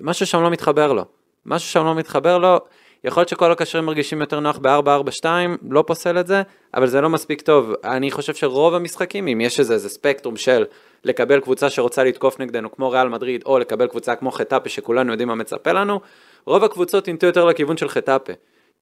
משהו 0.00 0.26
שם 0.26 0.42
לא 0.42 0.50
מתחבר 0.50 0.92
לו. 0.92 1.04
משהו 1.46 1.68
שם 1.68 1.84
לא 1.84 1.94
מתחבר 1.94 2.38
לו, 2.38 2.58
יכול 3.04 3.20
להיות 3.20 3.28
שכל 3.28 3.52
הקשרים 3.52 3.84
מרגישים 3.84 4.20
יותר 4.20 4.40
נוח 4.40 4.58
ב-4-4-2, 4.58 5.24
לא 5.70 5.84
פוסל 5.86 6.18
את 6.18 6.26
זה, 6.26 6.42
אבל 6.74 6.86
זה 6.86 7.00
לא 7.00 7.10
מספיק 7.10 7.40
טוב. 7.40 7.72
אני 7.84 8.10
חושב 8.10 8.34
שרוב 8.34 8.74
המשחקים, 8.74 9.28
אם 9.28 9.40
יש 9.40 9.60
איזה, 9.60 9.74
איזה 9.74 9.88
ספקטרום 9.88 10.36
של 10.36 10.64
לקבל 11.04 11.40
קבוצה 11.40 11.70
שרוצה 11.70 12.04
לתקוף 12.04 12.40
נגדנו, 12.40 12.72
כמו 12.72 12.90
ריאל 12.90 13.08
מדריד, 13.08 13.42
או 13.46 13.58
לקבל 13.58 13.86
קבוצה 13.86 14.14
כמו 14.14 14.30
חטאפה, 14.30 14.68
שכולנו 14.68 15.12
יודעים 15.12 15.28
מה 15.28 15.34
מצפה 15.34 15.72
לנו, 15.72 16.00
רוב 16.44 16.64
הקבוצות 16.64 17.08
ינטו 17.08 17.26
יותר 17.26 17.44
לכיוון 17.44 17.76
של 17.76 17.88
חטאפה. 17.88 18.32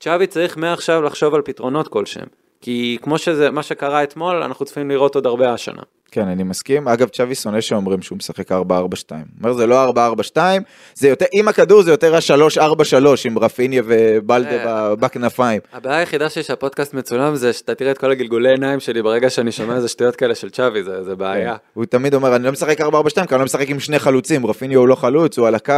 צ'אבי 0.01 0.27
צריך 0.27 0.57
מעכשיו 0.57 1.03
לחשוב 1.03 1.35
על 1.35 1.43
פתרונות 1.43 1.89
כלשהם. 1.89 2.27
כי 2.61 2.99
כמו 3.03 3.19
שזה, 3.19 3.51
מה 3.51 3.63
שקרה 3.63 4.03
אתמול, 4.03 4.43
אנחנו 4.43 4.65
צריכים 4.65 4.91
לראות 4.91 5.15
עוד 5.15 5.27
הרבה 5.27 5.53
השנה. 5.53 5.83
כן, 6.11 6.29
אני 6.29 6.43
מסכים. 6.43 6.89
אגב, 6.89 7.09
צ'אבי 7.09 7.35
שונא 7.35 7.61
שאומרים 7.61 8.03
שהוא 8.03 8.17
משחק 8.17 8.53
4-4-2. 8.53 8.55
אומר, 9.43 9.53
זה 9.53 9.67
לא 9.67 9.91
4-4-2, 10.35 10.37
זה 10.95 11.09
יותר, 11.09 11.27
עם 11.33 11.49
הכדור 11.49 11.83
זה 11.83 11.91
יותר 11.91 12.15
ה-3-4-3 12.15 13.07
עם 13.25 13.39
רפיניה 13.39 13.83
ובלדה 13.87 14.67
אה. 14.67 14.97
בכנפיים. 14.97 15.61
הבעיה 15.73 15.99
היחידה 15.99 16.29
שלי 16.29 16.43
שהפודקאסט 16.43 16.95
מצולם 16.95 17.37
זה 17.37 17.53
שאתה 17.53 17.75
תראה 17.75 17.91
את 17.91 17.99
כל 17.99 18.11
הגלגולי 18.11 18.51
עיניים 18.51 18.81
שלי 18.81 19.03
ברגע 19.03 19.31
שאני 19.31 19.53
שומע 19.53 19.77
איזה 19.77 19.89
שטויות 19.89 20.17
כאלה 20.17 20.35
של 20.35 20.51
צ'אבי, 20.51 20.83
זה, 20.83 21.05
זה 21.05 21.17
בעיה. 21.17 21.53
כן. 21.53 21.59
הוא 21.75 21.85
תמיד 21.85 22.15
אומר, 22.15 22.37
אני 22.37 22.45
לא 22.45 22.53
משחק 22.53 22.81
4-4-2, 22.81 22.85
כי 23.15 23.35
אני 23.35 23.39
לא 23.39 23.45
משחק 23.45 23.69
עם 23.69 23.81
שני 23.81 23.99
חלוצים, 23.99 24.47
רפיניה 24.47 24.79
הוא 24.79 24.89
לא 24.89 24.95
חלוץ, 24.95 25.39
הוא 25.39 25.47
על 25.47 25.55
הקו. 25.55 25.75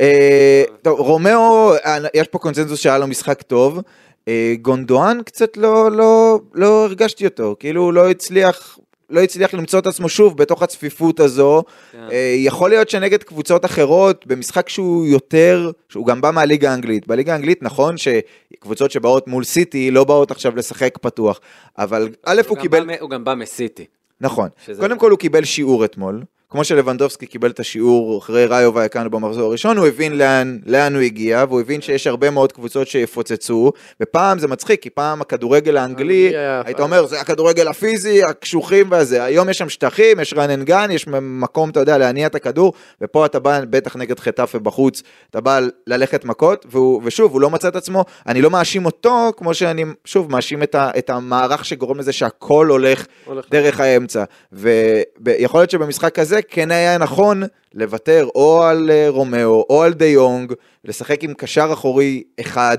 אה, 0.00 0.62
טוב, 0.82 1.00
רומאו, 1.00 1.74
אה, 1.84 1.98
יש 2.14 2.28
פה 2.28 2.38
קונצנזוס 2.38 2.80
שהיה 2.80 2.98
לו 2.98 3.06
משחק 3.06 3.42
טוב. 3.42 3.80
אה, 4.28 4.54
גונדואן 4.62 5.18
קצת 5.22 5.56
לא, 5.56 5.90
לא, 5.92 6.40
לא 6.54 6.84
הרגשתי 6.84 7.24
אותו, 7.26 7.56
כאילו 7.58 7.82
הוא 7.82 7.92
לא 7.92 8.10
הצליח, 8.10 8.78
לא 9.10 9.20
הצליח 9.20 9.54
למצוא 9.54 9.78
את 9.78 9.86
עצמו 9.86 10.08
שוב 10.08 10.36
בתוך 10.36 10.62
הצפיפות 10.62 11.20
הזו. 11.20 11.62
כן. 11.92 11.98
אה, 12.12 12.34
יכול 12.36 12.70
להיות 12.70 12.90
שנגד 12.90 13.22
קבוצות 13.22 13.64
אחרות, 13.64 14.26
במשחק 14.26 14.68
שהוא 14.68 15.06
יותר, 15.06 15.70
שהוא 15.88 16.06
גם 16.06 16.20
בא 16.20 16.30
מהליגה 16.30 16.70
האנגלית. 16.70 17.06
בליגה 17.06 17.32
האנגלית 17.32 17.62
נכון 17.62 17.94
שקבוצות 17.96 18.90
שבאות 18.90 19.28
מול 19.28 19.44
סיטי 19.44 19.90
לא 19.90 20.04
באות 20.04 20.30
עכשיו 20.30 20.56
לשחק 20.56 20.98
פתוח, 20.98 21.40
אבל 21.78 22.08
א' 22.24 22.40
הוא 22.48 22.56
גם 22.56 22.62
קיבל... 22.62 22.84
בא 22.86 22.92
הוא 23.00 23.10
גם 23.10 23.24
בא 23.24 23.34
מסיטי. 23.34 23.84
נכון. 24.20 24.48
שזה- 24.66 24.80
קודם 24.82 24.98
כל 24.98 25.10
הוא 25.10 25.18
קיבל 25.18 25.44
שיעור 25.44 25.84
אתמול. 25.84 26.22
כמו 26.50 26.64
שלבנדובסקי 26.64 27.26
קיבל 27.26 27.50
את 27.50 27.60
השיעור 27.60 28.18
אחרי 28.18 28.46
ראיו 28.46 28.74
ויקנו 28.74 29.10
במחזור 29.10 29.48
הראשון, 29.48 29.76
הוא 29.76 29.86
הבין 29.86 30.18
לאן, 30.18 30.58
לאן 30.66 30.94
הוא 30.94 31.02
הגיע, 31.02 31.44
והוא 31.48 31.60
הבין 31.60 31.80
שיש 31.80 32.06
הרבה 32.06 32.30
מאוד 32.30 32.52
קבוצות 32.52 32.88
שיפוצצו, 32.88 33.72
ופעם 34.02 34.38
זה 34.38 34.48
מצחיק, 34.48 34.82
כי 34.82 34.90
פעם 34.90 35.20
הכדורגל 35.20 35.76
האנגלי, 35.76 36.32
היית 36.64 36.80
אומר, 36.80 37.06
זה 37.06 37.20
הכדורגל 37.20 37.68
הפיזי, 37.68 38.24
הקשוחים 38.24 38.90
והזה, 38.90 39.24
היום 39.24 39.48
יש 39.48 39.58
שם 39.58 39.68
שטחים, 39.68 40.20
יש 40.20 40.34
and 40.34 40.68
gun, 40.68 40.92
יש 40.92 41.06
מקום, 41.20 41.70
אתה 41.70 41.80
יודע, 41.80 41.98
להניע 41.98 42.26
את 42.26 42.34
הכדור, 42.34 42.72
ופה 43.00 43.26
אתה 43.26 43.38
בא, 43.38 43.60
בטח 43.70 43.96
נגד 43.96 44.20
חטאפה 44.20 44.58
בחוץ, 44.58 45.02
אתה 45.30 45.40
בא 45.40 45.60
ללכת 45.86 46.24
מכות, 46.24 46.66
והוא, 46.70 47.00
ושוב, 47.04 47.32
הוא 47.32 47.40
לא 47.40 47.50
מצא 47.50 47.68
את 47.68 47.76
עצמו, 47.76 48.04
אני 48.26 48.42
לא 48.42 48.50
מאשים 48.50 48.86
אותו, 48.86 49.32
כמו 49.36 49.54
שאני, 49.54 49.84
שוב, 50.04 50.32
מאשים 50.32 50.62
את, 50.62 50.74
ה, 50.74 50.90
את 50.98 51.10
המערך 51.10 51.64
שגורם 51.64 51.98
לזה 51.98 52.12
שהכל 52.12 52.66
הולך 52.66 53.06
הולך 53.24 53.44
דרך 53.50 53.80
האמצע. 53.80 54.24
ויכול 54.52 55.60
להיות 55.60 55.70
שבמשחק 55.70 56.18
הזה 56.18 56.33
כן 56.48 56.70
היה 56.70 56.98
נכון 56.98 57.42
לוותר 57.74 58.26
או 58.34 58.62
על 58.62 58.90
אה, 58.90 59.06
רומאו 59.08 59.66
או 59.70 59.82
על 59.82 59.92
דה 59.92 60.04
יונג, 60.04 60.52
לשחק 60.84 61.24
עם 61.24 61.34
קשר 61.34 61.70
אחורי 61.72 62.22
אחד. 62.40 62.78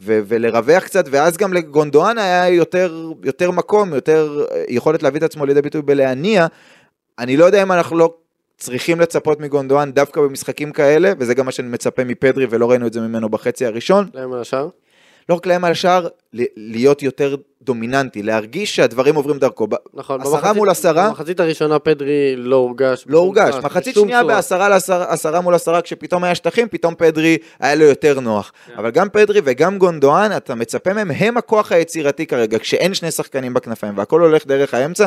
ו- 0.00 0.20
ולרווח 0.28 0.84
קצת, 0.84 1.04
ואז 1.10 1.36
גם 1.36 1.52
לגונדואן 1.52 2.18
היה 2.18 2.48
יותר, 2.48 3.12
יותר 3.24 3.50
מקום, 3.50 3.94
יותר 3.94 4.44
אה, 4.52 4.64
יכולת 4.68 5.02
להביא 5.02 5.18
את 5.18 5.24
עצמו 5.24 5.46
לידי 5.46 5.62
ביטוי 5.62 5.82
בלהניע. 5.82 6.46
אני 7.18 7.36
לא 7.36 7.44
יודע 7.44 7.62
אם 7.62 7.72
אנחנו 7.72 7.98
לא 7.98 8.14
צריכים 8.58 9.00
לצפות 9.00 9.40
מגונדואן 9.40 9.92
דווקא 9.92 10.20
במשחקים 10.20 10.72
כאלה, 10.72 11.12
וזה 11.18 11.34
גם 11.34 11.44
מה 11.44 11.52
שאני 11.52 11.68
מצפה 11.68 12.04
מפדרי, 12.04 12.46
ולא 12.50 12.70
ראינו 12.70 12.86
את 12.86 12.92
זה 12.92 13.00
ממנו 13.00 13.28
בחצי 13.28 13.66
הראשון. 13.66 14.08
על 14.32 14.40
השאר. 14.40 14.68
לא 15.28 15.34
רק 15.34 15.46
להם 15.46 15.64
על 15.64 15.72
השאר, 15.72 16.06
ל- 16.32 16.42
להיות 16.56 17.02
יותר 17.02 17.36
דומיננטי, 17.62 18.22
להרגיש 18.22 18.76
שהדברים 18.76 19.14
עוברים 19.14 19.38
דרכו. 19.38 19.66
נכון, 19.94 20.20
עשרה 20.20 20.32
במחצית- 20.40 20.56
מול 20.56 20.70
עשרה, 20.70 21.08
במחצית 21.08 21.40
הראשונה 21.40 21.78
פדרי 21.78 22.34
לא 22.36 22.56
הורגש. 22.56 23.04
לא 23.08 23.18
הורגש. 23.18 23.54
מחצית 23.54 23.94
שנייה 23.94 24.20
צורה. 24.20 24.34
בעשרה 24.34 24.68
לעשרה 24.68 25.04
עשרה 25.12 25.40
מול 25.40 25.54
עשרה, 25.54 25.82
כשפתאום 25.82 26.24
היה 26.24 26.34
שטחים, 26.34 26.68
פתאום 26.68 26.94
פדרי 26.98 27.36
היה 27.60 27.74
לו 27.74 27.84
יותר 27.84 28.20
נוח. 28.20 28.52
אבל 28.76 28.90
גם 28.90 29.08
פדרי 29.08 29.40
וגם 29.44 29.78
גונדואן, 29.78 30.30
אתה 30.36 30.54
מצפה 30.54 30.92
מהם, 30.92 31.10
הם 31.10 31.36
הכוח 31.36 31.72
היצירתי 31.72 32.26
כרגע, 32.26 32.58
כשאין 32.58 32.94
שני 32.94 33.10
שחקנים 33.10 33.54
בכנפיים 33.54 33.98
והכל 33.98 34.20
הולך 34.20 34.46
דרך 34.46 34.74
האמצע. 34.74 35.06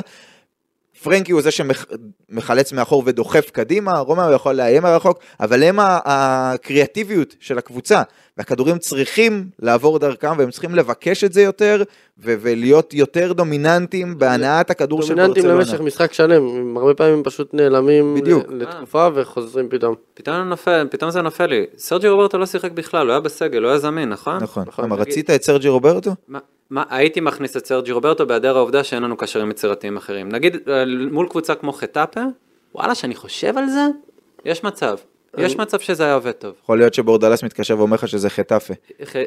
פרנקי 1.04 1.32
הוא 1.32 1.42
זה 1.42 1.50
שמחלץ 1.52 2.72
מאחור 2.74 3.04
ודוחף 3.06 3.50
קדימה, 3.50 4.00
רומאו 4.00 4.34
יכול 4.34 4.54
לאיים 4.56 4.84
מרחוק, 4.84 5.20
אבל 5.40 5.64
הם 5.64 5.78
הקריאטיביות 5.82 7.36
של 7.40 7.58
הקבוצה, 7.58 8.02
והכדורים 8.38 8.78
צריכים 8.78 9.50
לעבור 9.60 10.00
דרכם, 10.00 10.38
והם 10.38 10.52
צריכים 10.52 10.76
לבקש 10.76 11.24
את 11.24 11.34
זה 11.34 11.42
יותר, 11.42 11.84
ו- 12.18 12.36
ולהיות 12.42 12.94
יותר 12.94 13.34
דומיננטיים 13.34 14.18
בהנעת 14.18 14.70
הכדור 14.70 15.02
של 15.02 15.16
ברצלונה. 15.16 15.54
למשך 15.54 15.82
משחק 15.82 16.14
שלם, 16.14 16.48
הם 16.48 16.78
הרבה 16.78 16.94
פעמים 16.94 17.24
פשוט 17.24 17.54
נעלמים 17.54 18.16
בדיוק. 18.16 18.46
לתקופה 18.50 19.08
וחוזרים 19.14 19.70
פתאום. 19.70 19.96
פתאום 20.14 20.36
נופל, 20.36 20.88
פתאום 20.92 21.12
זה 21.12 21.22
נופל 21.22 21.46
לי. 21.46 21.66
סרג'י 21.78 22.08
רוברטו 22.08 22.38
לא 22.38 22.46
שיחק 22.46 22.72
בכלל, 22.72 23.06
הוא 23.06 23.12
היה 23.12 23.20
בסגל, 23.20 23.64
הוא 23.64 23.70
היה 23.70 23.80
זמין, 23.80 24.10
נכון? 24.10 24.44
נכון, 24.44 24.64
נכון. 24.68 24.86
אבל 24.86 25.02
רצית 25.02 25.30
את 25.30 25.44
סרג'י 25.44 25.68
רוברטו? 25.68 26.12
מה, 26.28 26.40
מה, 26.70 26.84
הייתי 26.90 27.22
מכניס 27.22 27.58
את 27.58 27.66
סרג'י 27.66 27.92
רוברטו 27.92 28.28
בהיעדר 28.28 28.58
העובדה 28.58 28.84
שאין 28.84 29.04
לנו 29.04 29.18
קשרים 29.18 29.52
יצירתיים 29.52 29.98
אחרים. 29.98 30.30
נגיד, 30.30 30.58
אה, 30.70 30.84
מול 31.12 31.28
קבוצה 31.30 31.56
כמו 31.56 31.74
חטאפה, 31.74 32.22
וואלה, 32.76 32.96
שאני 32.96 33.16
חושב 33.16 33.58
על 33.58 33.70
זה, 33.70 33.86
יש 34.46 34.64
מצב. 34.64 34.98
יש 35.38 35.56
מצב 35.56 35.80
שזה 35.80 36.04
היה 36.04 36.14
עובד 36.14 36.32
טוב. 36.32 36.54
יכול 36.64 36.78
להיות 36.78 36.94
שבורדלס 36.94 37.44
מתקשר 37.44 37.78
ואומר 37.78 37.96
לך 37.96 38.08
שזה 38.08 38.30
חטאפה. 38.30 38.74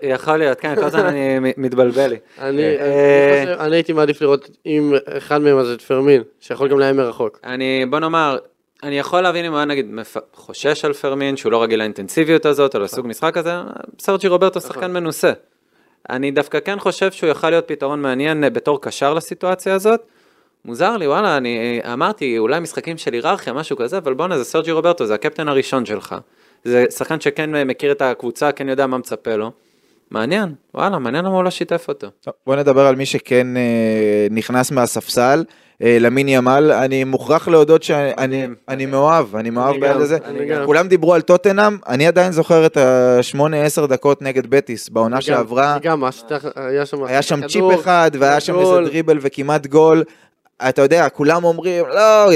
יכול 0.02 0.36
להיות, 0.36 0.60
כן, 0.60 0.74
כל 0.74 0.84
הזמן 0.84 1.06
אני 1.06 1.52
מתבלבל 1.56 2.06
לי. 2.06 2.16
אני 2.38 2.62
אה, 2.62 3.66
אני 3.66 3.76
הייתי 3.76 3.92
מעדיף 3.92 4.22
לראות 4.22 4.50
אם 4.66 4.94
אחד 5.08 5.38
מהם 5.42 5.58
אז 5.58 5.70
את 5.70 5.82
פרמין, 5.82 6.22
שיכול 6.40 6.68
גם 6.68 6.78
לאיים 6.78 6.96
מרחוק. 6.96 7.40
אני, 7.44 7.86
בוא 7.90 7.98
נאמר, 7.98 8.38
אני 8.82 8.98
יכול 8.98 9.20
להבין 9.20 9.44
אם 9.44 9.50
הוא 9.50 9.58
היה 9.58 9.64
נגיד. 9.64 9.86
חושש 10.34 10.84
על 10.84 10.92
פרמין, 10.92 11.36
שהוא 11.36 11.52
לא 11.52 11.62
רגיל 11.62 11.78
לאינטנסיביות 11.78 12.46
הזאת, 12.46 12.74
או 12.74 12.80
לסוג 12.80 13.06
משחק 13.06 13.36
הזה, 13.36 13.52
סרג'י 13.98 14.28
רוברטו 14.28 14.60
שחקן 14.60 14.92
מנוסה. 14.92 15.32
אני 16.10 16.30
דווקא 16.30 16.60
כן 16.60 16.78
חושב 16.78 17.12
שהוא 17.12 17.30
יכל 17.30 17.50
להיות 17.50 17.68
פתרון 17.68 18.02
מעניין 18.02 18.44
אה, 18.44 18.50
בתור 18.50 18.80
קשר 18.80 19.14
לסיטואציה 19.14 19.74
הזאת. 19.74 20.00
מוזר 20.68 20.96
לי, 20.96 21.06
וואלה, 21.06 21.36
אני 21.36 21.80
אה, 21.84 21.92
אמרתי, 21.92 22.38
אולי 22.38 22.60
משחקים 22.60 22.98
של 22.98 23.12
היררכיה, 23.12 23.52
משהו 23.52 23.76
כזה, 23.76 23.98
אבל 23.98 24.14
בואנה, 24.14 24.38
זה 24.38 24.44
סרג'י 24.44 24.70
רוברטו, 24.70 25.06
זה 25.06 25.14
הקפטן 25.14 25.48
הראשון 25.48 25.86
שלך. 25.86 26.14
זה 26.64 26.84
שחקן 26.90 27.20
שכן 27.20 27.54
אה, 27.54 27.64
מכיר 27.64 27.92
את 27.92 28.02
הקבוצה, 28.02 28.52
כן 28.52 28.68
יודע 28.68 28.86
מה 28.86 28.98
מצפה 28.98 29.36
לו. 29.36 29.50
מעניין, 30.10 30.54
וואלה, 30.74 30.98
מעניין 30.98 31.24
למה 31.24 31.34
הוא 31.34 31.44
לא 31.44 31.50
שיתף 31.50 31.84
אותו. 31.88 32.06
טוב, 32.20 32.34
בוא 32.46 32.56
נדבר 32.56 32.86
על 32.86 32.96
מי 32.96 33.06
שכן 33.06 33.56
אה, 33.56 34.26
נכנס 34.30 34.70
מהספסל, 34.70 35.44
אה, 35.82 35.96
למין 36.00 36.28
ימל. 36.28 36.72
אני 36.72 37.04
מוכרח 37.04 37.48
להודות 37.48 37.82
שאני 37.82 38.86
מאוהב, 38.86 39.36
אני 39.36 39.50
מאוהב 39.50 39.70
אני 39.70 39.80
בעד 39.80 40.00
הזה. 40.00 40.18
כולם 40.64 40.88
דיברו 40.88 41.14
על 41.14 41.20
טוטנאם, 41.20 41.76
אני 41.88 42.06
עדיין 42.06 42.32
זוכר 42.32 42.66
את 42.66 42.76
ה-8-10 42.76 43.86
דקות 43.86 44.22
נגד 44.22 44.46
בטיס 44.46 44.88
בעונה 44.88 45.20
שעברה. 45.20 45.78
גם, 45.82 46.04
היה 47.06 47.22
שם 47.22 47.46
צ'יפ 47.46 47.64
אחד, 47.80 48.10
והיה 48.18 48.40
שם 48.40 48.58
איזה. 48.58 48.80
דריבל 48.80 49.18
וכמעט 49.20 49.66
גול. 49.66 50.04
אתה 50.68 50.82
יודע, 50.82 51.08
כולם 51.08 51.44
אומרים, 51.44 51.84
לא, 51.88 52.30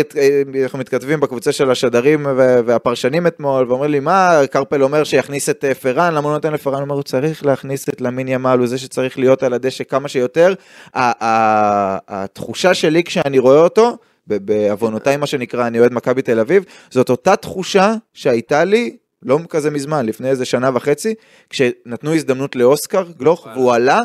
אנחנו 0.64 0.78
מתכתבים 0.78 1.20
בקבוצה 1.20 1.52
של 1.52 1.70
השדרים 1.70 2.26
והפרשנים 2.36 3.26
אתמול, 3.26 3.66
ואומרים 3.68 3.90
לי, 3.90 4.00
מה, 4.00 4.40
קרפל 4.50 4.82
אומר 4.82 5.04
שיכניס 5.04 5.48
את 5.48 5.64
אה, 5.64 5.74
פרן, 5.74 6.14
למה 6.14 6.28
הוא 6.28 6.34
נותן 6.34 6.52
לפרן? 6.52 6.74
הוא 6.74 6.82
אומר, 6.82 6.94
הוא 6.94 7.02
צריך 7.02 7.46
להכניס 7.46 7.88
את 7.88 8.00
למין 8.00 8.28
ימל, 8.28 8.58
הוא 8.58 8.66
זה 8.66 8.78
שצריך 8.78 9.18
להיות 9.18 9.42
על 9.42 9.52
הדשא 9.52 9.84
כמה 9.84 10.08
שיותר. 10.08 10.54
התחושה 10.94 12.74
שלי 12.74 13.04
כשאני 13.04 13.38
רואה 13.38 13.60
אותו, 13.60 13.96
בעוונותיי 14.26 15.16
מה 15.16 15.26
שנקרא, 15.26 15.66
אני 15.66 15.80
אוהד 15.80 15.92
מכבי 15.92 16.22
תל 16.22 16.40
אביב, 16.40 16.64
זאת 16.90 17.10
אותה 17.10 17.36
תחושה 17.36 17.94
שהייתה 18.14 18.64
לי 18.64 18.96
לא 19.22 19.38
כזה 19.48 19.70
מזמן, 19.70 20.06
לפני 20.06 20.28
איזה 20.28 20.44
שנה 20.44 20.70
וחצי, 20.74 21.14
כשנתנו 21.50 22.14
הזדמנות 22.14 22.56
לאוסקר 22.56 23.04
גלוך, 23.18 23.46
והוא 23.54 23.72
עלה, 23.72 24.00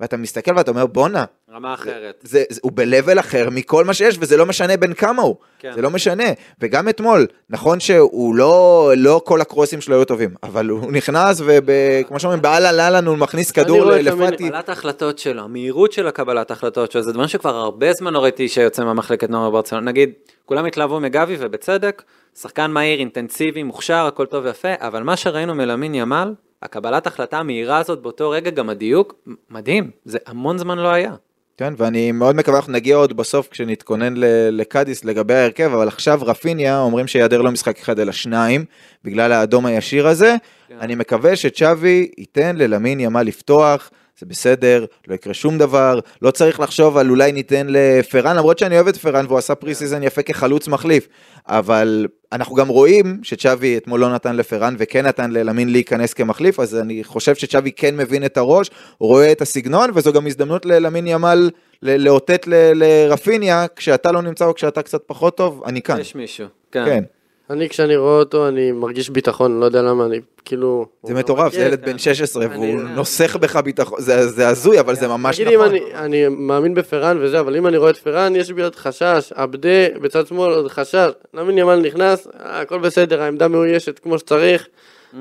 ואתה 0.00 0.16
מסתכל 0.16 0.52
ואתה 0.56 0.70
אומר, 0.70 0.86
בואנה, 0.86 1.24
רמה 1.52 1.74
אחרת. 1.74 2.20
זה, 2.22 2.44
זה, 2.50 2.60
הוא 2.62 2.72
ב-level 2.74 3.20
אחר 3.20 3.48
מכל 3.50 3.84
מה 3.84 3.94
שיש, 3.94 4.16
וזה 4.20 4.36
לא 4.36 4.46
משנה 4.46 4.76
בין 4.76 4.94
כמה 4.94 5.22
הוא. 5.22 5.36
כן. 5.58 5.72
זה 5.74 5.82
לא 5.82 5.90
משנה. 5.90 6.24
וגם 6.60 6.88
אתמול, 6.88 7.26
נכון 7.50 7.80
שהוא 7.80 8.34
לא, 8.36 8.92
לא 8.96 9.20
כל 9.24 9.40
הקרוסים 9.40 9.80
שלו 9.80 9.96
היו 9.96 10.04
טובים, 10.04 10.34
אבל 10.42 10.68
הוא 10.68 10.92
נכנס 10.92 11.40
וכמו 11.44 12.20
שאומרים, 12.20 12.42
באהלן 12.42 12.80
אהלן 12.80 13.06
הוא 13.06 13.16
מכניס 13.18 13.50
כדור 13.50 13.82
רואה 13.82 14.00
את 14.00 14.06
המין- 14.06 14.26
לפאטי. 14.28 14.48
קבלת 14.48 14.68
ההחלטות 14.68 15.18
שלו, 15.18 15.42
המהירות 15.42 15.92
של 15.92 16.06
הקבלת 16.06 16.50
ההחלטות 16.50 16.92
שלו, 16.92 17.02
זה 17.02 17.12
דברים 17.12 17.28
שכבר 17.28 17.56
הרבה 17.56 17.92
זמן 17.92 18.12
לא 18.12 18.18
ראיתי 18.22 18.48
שיוצא 18.48 18.84
מהמחלקת 18.84 19.30
נוער 19.30 19.50
בברצלונה. 19.50 19.86
נגיד, 19.86 20.10
כולם 20.46 20.64
התלהבו 20.64 21.00
מגבי 21.00 21.36
ובצדק, 21.38 22.02
שחקן 22.40 22.70
מהיר, 22.70 22.98
אינטנסיבי, 22.98 23.62
מוכשר, 23.62 24.04
הכל 24.06 24.26
טוב 24.26 24.44
ויפה, 24.44 24.68
אבל 24.78 25.02
מה 25.02 25.16
שראינו 25.16 25.54
מלמין 25.54 25.94
ימל, 25.94 26.32
הקבלת 26.62 27.06
החלטה 27.06 27.38
המהירה 27.38 27.78
הזאת 27.78 28.02
באותו 28.02 28.30
רגע, 28.30 28.50
גם 28.50 28.70
הדיוק, 28.70 29.14
מדהים, 29.50 29.90
זה 30.04 30.18
המון 30.26 30.58
זמן 30.58 30.78
לא 30.78 30.88
היה. 30.88 31.12
כן, 31.56 31.74
ואני 31.76 32.12
מאוד 32.12 32.36
מקווה, 32.36 32.56
אנחנו 32.58 32.72
נגיע 32.72 32.96
עוד 32.96 33.16
בסוף 33.16 33.48
כשנתכונן 33.48 34.14
לקאדיס 34.50 35.04
לגבי 35.04 35.34
ההרכב, 35.34 35.70
אבל 35.74 35.88
עכשיו 35.88 36.20
רפיניה 36.22 36.78
אומרים 36.78 37.06
שיעדר 37.06 37.42
לא 37.42 37.50
משחק 37.50 37.78
אחד 37.78 37.98
אלא 37.98 38.12
שניים, 38.12 38.64
בגלל 39.04 39.32
האדום 39.32 39.66
הישיר 39.66 40.06
הזה. 40.06 40.36
כן. 40.68 40.74
אני 40.80 40.94
מקווה 40.94 41.36
שצ'אבי 41.36 42.10
ייתן 42.18 42.56
ללמין 42.56 43.00
ימל 43.00 43.22
לפתוח. 43.22 43.90
זה 44.18 44.26
בסדר, 44.26 44.84
לא 45.08 45.14
יקרה 45.14 45.34
שום 45.34 45.58
דבר, 45.58 46.00
לא 46.22 46.30
צריך 46.30 46.60
לחשוב 46.60 46.96
על 46.96 47.10
אולי 47.10 47.32
ניתן 47.32 47.66
לפרן, 47.68 48.36
למרות 48.36 48.58
שאני 48.58 48.74
אוהב 48.74 48.88
את 48.88 48.96
פרן 48.96 49.26
והוא 49.26 49.38
עשה 49.38 49.54
pre-season 49.54 50.02
יפה 50.02 50.22
כחלוץ 50.22 50.68
מחליף, 50.68 51.08
אבל 51.46 52.06
אנחנו 52.32 52.54
גם 52.54 52.68
רואים 52.68 53.20
שצ'אבי 53.22 53.76
אתמול 53.76 54.00
לא 54.00 54.14
נתן 54.14 54.36
לפרן 54.36 54.74
וכן 54.78 55.06
נתן 55.06 55.30
ללמין 55.30 55.72
להיכנס 55.72 56.14
כמחליף, 56.14 56.60
אז 56.60 56.76
אני 56.76 57.04
חושב 57.04 57.34
שצ'אבי 57.34 57.72
כן 57.72 57.96
מבין 57.96 58.24
את 58.24 58.36
הראש, 58.36 58.70
הוא 58.98 59.08
רואה 59.08 59.32
את 59.32 59.40
הסגנון, 59.40 59.90
וזו 59.94 60.12
גם 60.12 60.26
הזדמנות 60.26 60.66
ללמין 60.66 61.06
ימל 61.06 61.50
לאותת 61.82 62.46
לרפיניה, 62.74 63.66
כשאתה 63.76 64.12
לא 64.12 64.22
נמצא 64.22 64.44
או 64.44 64.54
כשאתה 64.54 64.82
קצת 64.82 65.02
פחות 65.06 65.36
טוב, 65.36 65.62
אני 65.66 65.82
כאן. 65.82 66.00
יש 66.00 66.14
מישהו. 66.14 66.46
כן. 66.72 66.84
כן, 66.84 67.04
אני 67.52 67.68
כשאני 67.68 67.96
רואה 67.96 68.18
אותו 68.18 68.48
אני 68.48 68.72
מרגיש 68.72 69.10
ביטחון, 69.10 69.60
לא 69.60 69.64
יודע 69.64 69.82
למה, 69.82 70.04
אני 70.06 70.20
כאילו... 70.44 70.86
זה 71.02 71.12
הוא 71.12 71.18
מטורף, 71.18 71.52
זה 71.52 71.60
ילד 71.60 71.84
בן 71.84 71.98
16 71.98 72.44
אני- 72.44 72.56
והוא 72.56 72.82
נוסך 72.82 73.36
בך 73.36 73.56
ביטחון, 73.56 74.00
זה 74.00 74.28
זה 74.28 74.48
הזוי, 74.48 74.80
אבל 74.80 74.94
זה 74.96 75.08
ממש 75.08 75.36
תגיד 75.36 75.48
אם 75.48 75.54
נכון. 75.60 75.68
אני, 75.74 75.80
אני 75.94 76.28
מאמין 76.28 76.74
בפרן 76.74 77.18
וזה, 77.22 77.40
אבל 77.40 77.56
אם 77.56 77.66
אני 77.66 77.76
רואה 77.76 77.90
את 77.90 77.96
פרן, 77.96 78.36
יש 78.36 78.50
בי 78.50 78.62
עוד 78.62 78.76
חשש, 78.76 79.32
עבדה 79.34 79.68
בצד 80.02 80.26
שמאל 80.26 80.52
עוד 80.52 80.68
חשש, 80.68 81.10
למין 81.34 81.58
ימל 81.58 81.76
נכנס, 81.76 82.26
אה, 82.26 82.60
הכל 82.60 82.78
בסדר, 82.78 83.22
העמדה 83.22 83.48
מאוישת 83.48 83.98
כמו 83.98 84.18
שצריך, 84.18 84.66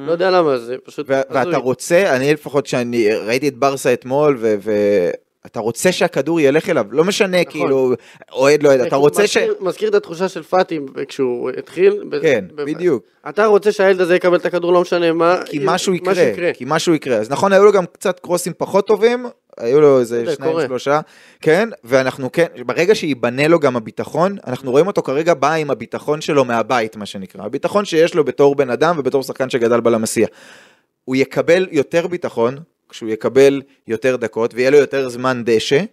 לא 0.08 0.12
יודע 0.12 0.32
למה, 0.32 0.58
זה 0.58 0.76
פשוט 0.84 1.06
ו- 1.10 1.22
ואתה 1.30 1.58
רוצה, 1.58 2.15
אני 2.15 2.34
לפחות 2.34 2.65
שאני 2.65 3.13
ראיתי 3.15 3.48
את 3.48 3.58
ברסה 3.58 3.94
אתמול, 3.94 4.38
ואתה 5.44 5.60
רוצה 5.60 5.92
שהכדור 5.92 6.40
ילך 6.40 6.70
אליו, 6.70 6.86
לא 6.92 7.04
משנה 7.04 7.44
כאילו, 7.44 7.94
אוהד 8.32 8.64
לא 8.64 8.70
אוהד, 8.70 8.80
אתה 8.82 8.96
רוצה 8.96 9.28
ש... 9.28 9.38
מזכיר- 9.38 9.56
מזכיר 9.60 9.90
את 9.90 9.96
התחושה 9.96 10.30
של 10.30 10.44
פאטי 10.44 10.80
כשהוא 11.08 11.50
התחיל. 11.50 12.04
כן, 12.22 12.46
ב- 12.56 12.62
בדיוק. 12.62 13.04
אתה 13.30 13.46
רוצה 13.46 13.72
שהילד 13.72 14.02
הזה 14.02 14.16
יקבל 14.16 14.36
את 14.38 14.46
הכדור, 14.46 14.74
לא 14.74 14.82
משנה 14.82 15.14
מה. 15.14 15.40
כי 15.46 15.60
משהו 15.64 15.94
יקרה, 15.94 16.16
שיקרה. 16.16 16.54
כי 16.54 16.64
משהו 16.68 16.94
יקרה. 16.94 17.18
אז 17.18 17.30
נכון, 17.30 17.54
היו 17.54 17.66
לו 17.66 17.72
גם 17.72 17.86
קצת 17.86 18.20
קרוסים 18.20 18.54
פחות 18.58 18.88
טובים, 18.88 19.26
היו 19.58 19.82
לו 19.82 20.00
איזה 20.00 20.26
זה 20.26 20.36
שניים, 20.36 20.52
קורה. 20.52 20.66
שלושה, 20.68 21.00
כן, 21.42 21.70
ואנחנו 21.84 22.32
כן, 22.32 22.46
ברגע 22.66 22.96
שייבנה 22.96 23.48
לו 23.48 23.60
גם 23.60 23.76
הביטחון, 23.76 24.38
אנחנו 24.48 24.72
רואים 24.72 24.88
אותו 24.88 25.02
כרגע 25.02 25.34
בא 25.34 25.54
עם 25.54 25.72
הביטחון 25.72 26.22
שלו 26.22 26.46
מהבית, 26.46 26.96
מה 26.96 27.06
שנקרא. 27.06 27.46
הביטחון 27.46 27.86
שיש 27.86 28.16
לו 28.16 28.24
בתור 28.24 28.56
בן 28.56 28.70
אדם 28.70 28.96
ובתור 29.00 29.24
שחקן 29.24 29.50
שגדל 29.50 29.80
בלמסיע. 29.80 30.28
הוא 31.06 31.16
יקבל 31.16 31.68
יותר 31.72 32.08
ביטחון, 32.08 32.58
כשהוא 32.92 33.10
יקבל 33.10 33.62
יותר 33.88 34.16
דקות, 34.16 34.54
ויהיה 34.54 34.70
לו 34.70 34.78
יותר 34.78 35.10
זמן 35.10 35.42
דשא, 35.46 35.84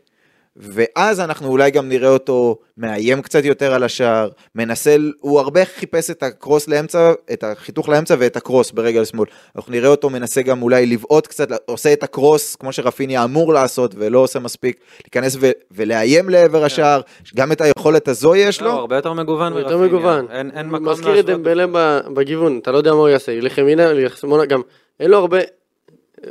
ואז 0.56 1.20
אנחנו 1.20 1.48
אולי 1.48 1.70
גם 1.70 1.88
נראה 1.88 2.08
אותו 2.08 2.58
מאיים 2.78 3.22
קצת 3.22 3.44
יותר 3.44 3.74
על 3.74 3.82
השער, 3.82 4.28
מנסה, 4.54 4.96
הוא 5.20 5.40
הרבה 5.40 5.64
חיפש 5.64 6.10
את 6.10 6.22
הקרוס 6.22 6.68
לאמצע, 6.68 7.12
את 7.32 7.44
החיתוך 7.44 7.88
לאמצע 7.88 8.14
ואת 8.18 8.36
הקרוס 8.36 8.70
ברגל 8.70 9.04
שמאל. 9.04 9.28
אנחנו 9.56 9.72
נראה 9.72 9.88
אותו 9.88 10.10
מנסה 10.10 10.42
גם 10.42 10.62
אולי 10.62 10.86
לבעוט 10.86 11.26
קצת, 11.26 11.48
עושה 11.66 11.92
את 11.92 12.02
הקרוס 12.02 12.56
כמו 12.56 12.72
שרפיניה 12.72 13.24
אמור 13.24 13.52
לעשות 13.52 13.94
ולא 13.98 14.18
עושה 14.18 14.38
מספיק, 14.38 14.80
להיכנס 15.04 15.36
ו- 15.40 15.50
ולאיים 15.70 16.28
לעבר 16.28 16.64
השער, 16.64 17.00
גם 17.36 17.52
את 17.52 17.60
היכולת 17.60 18.08
הזו 18.08 18.36
יש 18.36 18.58
כן. 18.58 18.64
לא, 18.64 18.70
לו. 18.70 18.76
הרבה 18.76 18.96
יותר 18.96 19.12
מגוון 19.12 19.52
הוא 19.52 19.60
יותר 19.60 19.76
מרפיניה. 19.76 19.98
מגוון. 19.98 20.26
אין 20.30 20.50
אין 20.54 20.66
מקום 20.66 20.88
מזכיר 20.88 21.20
את 21.20 21.26
דמבלה 21.26 21.66
בגיוון, 22.14 22.58
אתה 22.58 22.70
לא 22.72 22.76
יודע 22.76 22.92
מה 22.92 22.98
הוא 22.98 23.08
יעשה, 23.08 23.32
ילך 23.32 23.58
ימינה, 23.58 23.82
ילך 23.82 24.16
שמאלה, 24.16 24.46
גם 24.46 24.60
אין 25.00 25.10
לו 25.10 25.18
הרבה 25.18 25.38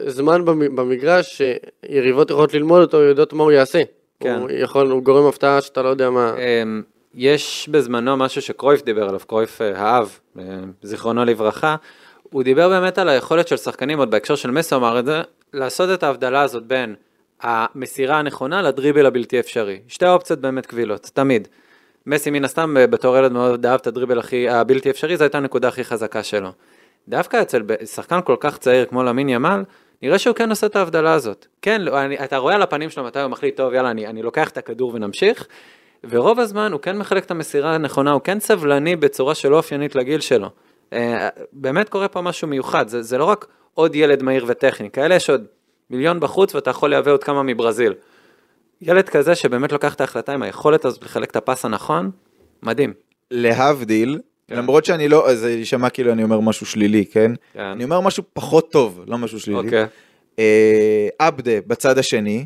זמן 0.07 0.45
במ- 0.45 0.75
במגרש 0.75 1.41
שיריבות 1.85 2.29
יכולות 2.29 2.53
ללמוד 2.53 2.81
אותו, 2.81 2.97
יודעות 3.01 3.33
מה 3.33 3.43
הוא 3.43 3.51
יעשה. 3.51 3.81
כן. 4.19 4.35
הוא 4.39 4.49
יכול, 4.53 4.91
הוא 4.91 5.03
גורם 5.03 5.25
הפתעה 5.27 5.61
שאתה 5.61 5.81
לא 5.81 5.89
יודע 5.89 6.09
מה. 6.09 6.33
אמ, 6.37 6.81
יש 7.13 7.69
בזמנו 7.71 8.17
משהו 8.17 8.41
שקרויף 8.41 8.83
דיבר 8.83 9.03
עליו, 9.07 9.19
קרויף 9.27 9.61
אה, 9.61 9.71
האב, 9.81 10.19
אה, 10.39 10.43
זיכרונו 10.81 11.25
לברכה, 11.25 11.75
הוא 12.23 12.43
דיבר 12.43 12.69
באמת 12.69 12.97
על 12.97 13.09
היכולת 13.09 13.47
של 13.47 13.57
שחקנים, 13.57 13.99
עוד 13.99 14.11
בהקשר 14.11 14.35
של 14.35 14.51
מסי 14.51 14.75
אמר 14.75 14.99
את 14.99 15.05
זה, 15.05 15.21
לעשות 15.53 15.89
את 15.93 16.03
ההבדלה 16.03 16.41
הזאת 16.41 16.63
בין 16.63 16.95
המסירה 17.41 18.19
הנכונה 18.19 18.61
לדריבל 18.61 19.05
הבלתי 19.05 19.39
אפשרי. 19.39 19.79
שתי 19.87 20.05
האופציות 20.05 20.39
באמת 20.39 20.65
קבילות, 20.65 21.09
תמיד. 21.13 21.47
מסי 22.05 22.29
מן 22.29 22.45
הסתם 22.45 22.77
אה, 22.77 22.87
בתור 22.87 23.17
ילד 23.17 23.31
מאוד 23.31 23.65
אהב 23.65 23.79
את 23.79 23.87
הדריבל 23.87 24.19
הכי, 24.19 24.49
הבלתי 24.49 24.89
אפשרי, 24.89 25.17
זו 25.17 25.23
הייתה 25.23 25.37
הנקודה 25.37 25.67
הכי 25.67 25.83
חזקה 25.83 26.23
שלו. 26.23 26.49
דווקא 27.07 27.41
אצל 27.41 27.61
שחקן 27.85 28.19
כל 28.23 28.35
כך 28.39 28.57
צעיר 28.57 28.85
כמו 28.85 29.03
למין 29.03 29.29
ימל, 29.29 29.63
נראה 30.01 30.19
שהוא 30.19 30.35
כן 30.35 30.49
עושה 30.49 30.67
את 30.67 30.75
ההבדלה 30.75 31.13
הזאת. 31.13 31.45
כן, 31.61 31.81
לא, 31.81 32.01
אני, 32.01 32.23
אתה 32.23 32.37
רואה 32.37 32.55
על 32.55 32.61
הפנים 32.61 32.89
שלו 32.89 33.03
מתי 33.03 33.19
הוא 33.19 33.27
מחליט, 33.27 33.57
טוב, 33.57 33.73
יאללה, 33.73 33.91
אני, 33.91 34.07
אני 34.07 34.21
לוקח 34.21 34.49
את 34.49 34.57
הכדור 34.57 34.91
ונמשיך, 34.93 35.47
ורוב 36.09 36.39
הזמן 36.39 36.71
הוא 36.71 36.81
כן 36.81 36.97
מחלק 36.97 37.25
את 37.25 37.31
המסירה 37.31 37.75
הנכונה, 37.75 38.11
הוא 38.11 38.21
כן 38.21 38.39
סבלני 38.39 38.95
בצורה 38.95 39.35
שלא 39.35 39.57
אופיינית 39.57 39.95
לגיל 39.95 40.19
שלו. 40.19 40.49
אה, 40.93 41.29
באמת 41.53 41.89
קורה 41.89 42.07
פה 42.07 42.21
משהו 42.21 42.47
מיוחד, 42.47 42.87
זה, 42.87 43.01
זה 43.01 43.17
לא 43.17 43.23
רק 43.23 43.47
עוד 43.73 43.95
ילד 43.95 44.23
מהיר 44.23 44.45
וטכני, 44.47 44.91
כאלה 44.91 45.15
יש 45.15 45.29
עוד 45.29 45.45
מיליון 45.89 46.19
בחוץ 46.19 46.55
ואתה 46.55 46.69
יכול 46.69 46.89
לייבא 46.89 47.11
עוד 47.11 47.23
כמה 47.23 47.43
מברזיל. 47.43 47.93
ילד 48.81 49.09
כזה 49.09 49.35
שבאמת 49.35 49.71
לוקח 49.71 49.93
את 49.93 50.01
ההחלטה 50.01 50.33
עם 50.33 50.41
היכולת 50.41 50.85
הזאת 50.85 51.03
לחלק 51.03 51.31
את 51.31 51.35
הפס 51.35 51.65
הנכון, 51.65 52.11
מדהים. 52.63 52.93
להבדיל. 53.31 54.19
למרות 54.51 54.85
שאני 54.85 55.07
לא, 55.07 55.35
זה 55.35 55.51
יישמע 55.51 55.89
כאילו 55.89 56.11
אני 56.11 56.23
אומר 56.23 56.39
משהו 56.39 56.65
שלילי, 56.65 57.05
כן? 57.05 57.31
כן. 57.53 57.59
אני 57.59 57.83
אומר 57.83 58.01
משהו 58.01 58.23
פחות 58.33 58.71
טוב, 58.71 59.03
לא 59.07 59.17
משהו 59.17 59.39
שלילי. 59.39 59.59
אוקיי. 59.59 59.85
אה, 60.39 61.07
עבדה 61.19 61.51
בצד 61.67 61.97
השני, 61.97 62.45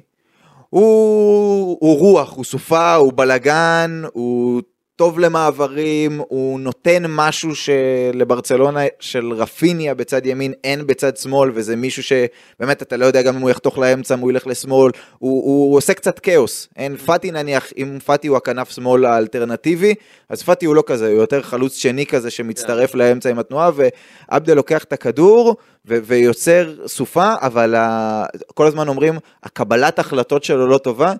הוא, 0.70 1.78
הוא 1.80 2.00
רוח, 2.00 2.34
הוא 2.36 2.46
סופה, 2.46 2.96
הוא 2.96 3.14
בלגן, 3.16 4.02
הוא 4.14 4.62
טוב 5.02 5.20
למעברים, 5.20 6.22
הוא 6.28 6.60
נותן 6.60 7.04
משהו 7.08 7.52
שלברצלונה 7.56 8.80
של 9.00 9.34
רפיניה 9.34 9.94
בצד 9.94 10.26
ימין 10.26 10.54
אין 10.64 10.88
בצד 10.88 11.18
שמאל, 11.18 11.52
וזה 11.54 11.76
מישהו 11.76 12.04
שבאמת 12.04 12.82
אתה 12.82 12.98
לא 12.98 13.06
יודע 13.06 13.22
גם 13.22 13.36
אם 13.36 13.42
הוא 13.42 13.50
יחתוך 13.50 13.78
לאמצע, 13.78 14.16
אם 14.16 14.20
הוא 14.20 14.32
ילך 14.32 14.48
לשמאל, 14.48 14.92
הוא, 15.20 15.44
הוא, 15.44 15.70
הוא 15.70 15.78
עושה 15.78 15.94
קצת 15.94 16.20
כאוס. 16.20 16.68
אין 16.78 16.98
פאטי 16.98 17.32
נניח, 17.32 17.70
אם 17.78 18.00
פאטי 18.06 18.28
הוא 18.28 18.38
הכנף 18.38 18.72
שמאל 18.72 19.06
האלטרנטיבי, 19.06 19.94
אז 20.30 20.44
פאטי 20.44 20.66
הוא 20.66 20.76
לא 20.76 20.84
כזה, 20.86 21.08
הוא 21.08 21.18
יותר 21.18 21.42
חלוץ 21.42 21.76
שני 21.76 22.06
כזה 22.06 22.30
שמצטרף 22.32 22.96
לאמצע 22.96 23.30
עם 23.30 23.40
התנועה, 23.40 23.72
ועבדה 23.76 24.54
לוקח 24.54 24.84
את 24.84 24.94
הכדור 24.94 25.56
ו- 25.86 25.98
ויוצר 26.04 26.74
סופה, 26.88 27.34
אבל 27.42 27.76
ה- 27.76 28.26
כל 28.54 28.68
הזמן 28.68 28.88
אומרים, 28.88 29.18
הקבלת 29.44 30.00
החלטות 30.00 30.44
שלו 30.44 30.68
לא 30.68 30.78
טובה. 30.78 31.14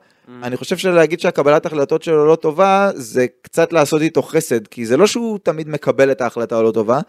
אני 0.44 0.58
חושב 0.58 0.78
שלהגיד 0.78 1.20
שהקבלת 1.20 1.65
החלטות 1.65 2.04
שלו 2.04 2.26
לא 2.26 2.36
טובה, 2.36 2.91
זה 2.96 3.26
קצת 3.41 3.74
לעשות 3.74 4.02
איתו 4.02 4.22
חסד, 4.22 4.67
כי 4.67 4.86
זה 4.86 4.98
לא 4.98 5.08
שהוא 5.08 5.39
תמיד 5.44 5.70
מקבל 5.70 6.12
את 6.12 6.22
ההחלטה 6.22 6.58
הלא 6.58 6.72
טובה, 6.72 7.00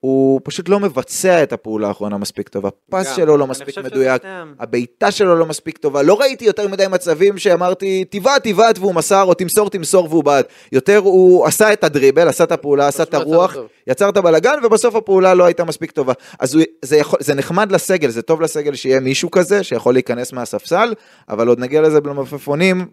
הוא 0.00 0.40
פשוט 0.44 0.68
לא 0.68 0.80
מבצע 0.80 1.42
את 1.42 1.52
הפעולה 1.52 1.88
האחרונה 1.88 2.18
מספיק 2.18 2.48
טובה. 2.48 2.68
פס 2.90 3.08
גם, 3.08 3.14
שלו 3.16 3.36
לא 3.36 3.46
מספיק 3.46 3.78
מדויק. 3.78 4.22
הבעיטה 4.60 5.10
שלו 5.10 5.36
לא 5.36 5.46
מספיק 5.46 5.78
טובה, 5.78 6.02
לא 6.02 6.20
ראיתי 6.20 6.44
יותר 6.44 6.68
מדי 6.68 6.84
מצבים 6.90 7.38
שאמרתי 7.38 8.04
תבעט 8.10 8.46
תבעט 8.46 8.78
והוא 8.78 8.94
מסר, 8.94 9.22
או 9.22 9.34
תמסור 9.34 9.70
תמסור 9.70 10.08
והוא 10.10 10.24
בעט. 10.24 10.46
יותר 10.72 10.96
הוא 10.96 11.46
עשה 11.46 11.72
את 11.72 11.84
הדריבל, 11.84 12.28
עשה 12.28 12.44
את 12.44 12.52
הפעולה, 12.52 12.88
עשה 12.88 13.02
את 13.02 13.14
הרוח. 13.14 13.56
יצר 13.86 14.08
את 14.08 14.16
הבלגן, 14.16 14.58
ובסוף 14.64 14.94
הפעולה 14.94 15.34
לא 15.34 15.44
הייתה 15.44 15.64
מספיק 15.64 15.90
טובה. 15.90 16.12
אז 16.38 16.54
הוא, 16.54 16.62
זה, 16.82 16.96
יכול, 16.96 17.18
זה 17.22 17.34
נחמד 17.34 17.72
לסגל, 17.72 18.10
זה 18.10 18.22
טוב 18.22 18.40
לסגל 18.40 18.74
שיהיה 18.74 19.00
מישהו 19.00 19.30
כזה, 19.30 19.62
שיכול 19.62 19.94
להיכנס 19.94 20.32
מהספסל, 20.32 20.94
אבל 21.28 21.48
עוד 21.48 21.60
נגיע 21.60 21.80
לזה 21.80 22.00
במלפפונים. 22.00 22.86